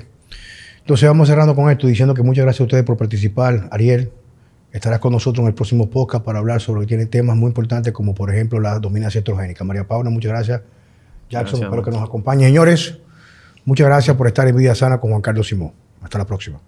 Entonces 0.88 1.06
vamos 1.10 1.28
cerrando 1.28 1.54
con 1.54 1.70
esto, 1.70 1.86
diciendo 1.86 2.14
que 2.14 2.24
muchas 2.24 2.46
gracias 2.46 2.62
a 2.62 2.64
ustedes 2.64 2.86
por 2.86 2.96
participar. 2.96 3.68
Ariel, 3.72 4.10
estarás 4.72 5.02
con 5.02 5.12
nosotros 5.12 5.44
en 5.44 5.50
el 5.50 5.54
próximo 5.54 5.90
podcast 5.90 6.24
para 6.24 6.40
hablar 6.40 6.62
sobre 6.62 6.80
que 6.80 6.88
tiene 6.88 7.08
temas 7.08 7.36
muy 7.36 7.50
importantes 7.50 7.92
como 7.92 8.16
por 8.16 8.34
ejemplo 8.34 8.62
la 8.62 8.80
dominancia 8.80 9.20
estrogénica. 9.20 9.66
María 9.66 9.86
Paula, 9.86 10.10
muchas 10.10 10.32
gracias. 10.32 10.62
Jackson, 11.30 11.62
espero 11.62 11.84
que 11.84 11.92
nos 11.92 12.02
acompañe. 12.02 12.46
Señores, 12.46 13.00
muchas 13.66 13.86
gracias 13.86 14.16
por 14.16 14.28
estar 14.28 14.48
en 14.48 14.56
Vida 14.56 14.76
Sana 14.76 14.98
con 14.98 15.10
Juan 15.10 15.22
Carlos 15.22 15.50
Simón. 15.50 15.74
Hasta 16.02 16.20
la 16.20 16.26
próxima. 16.26 16.62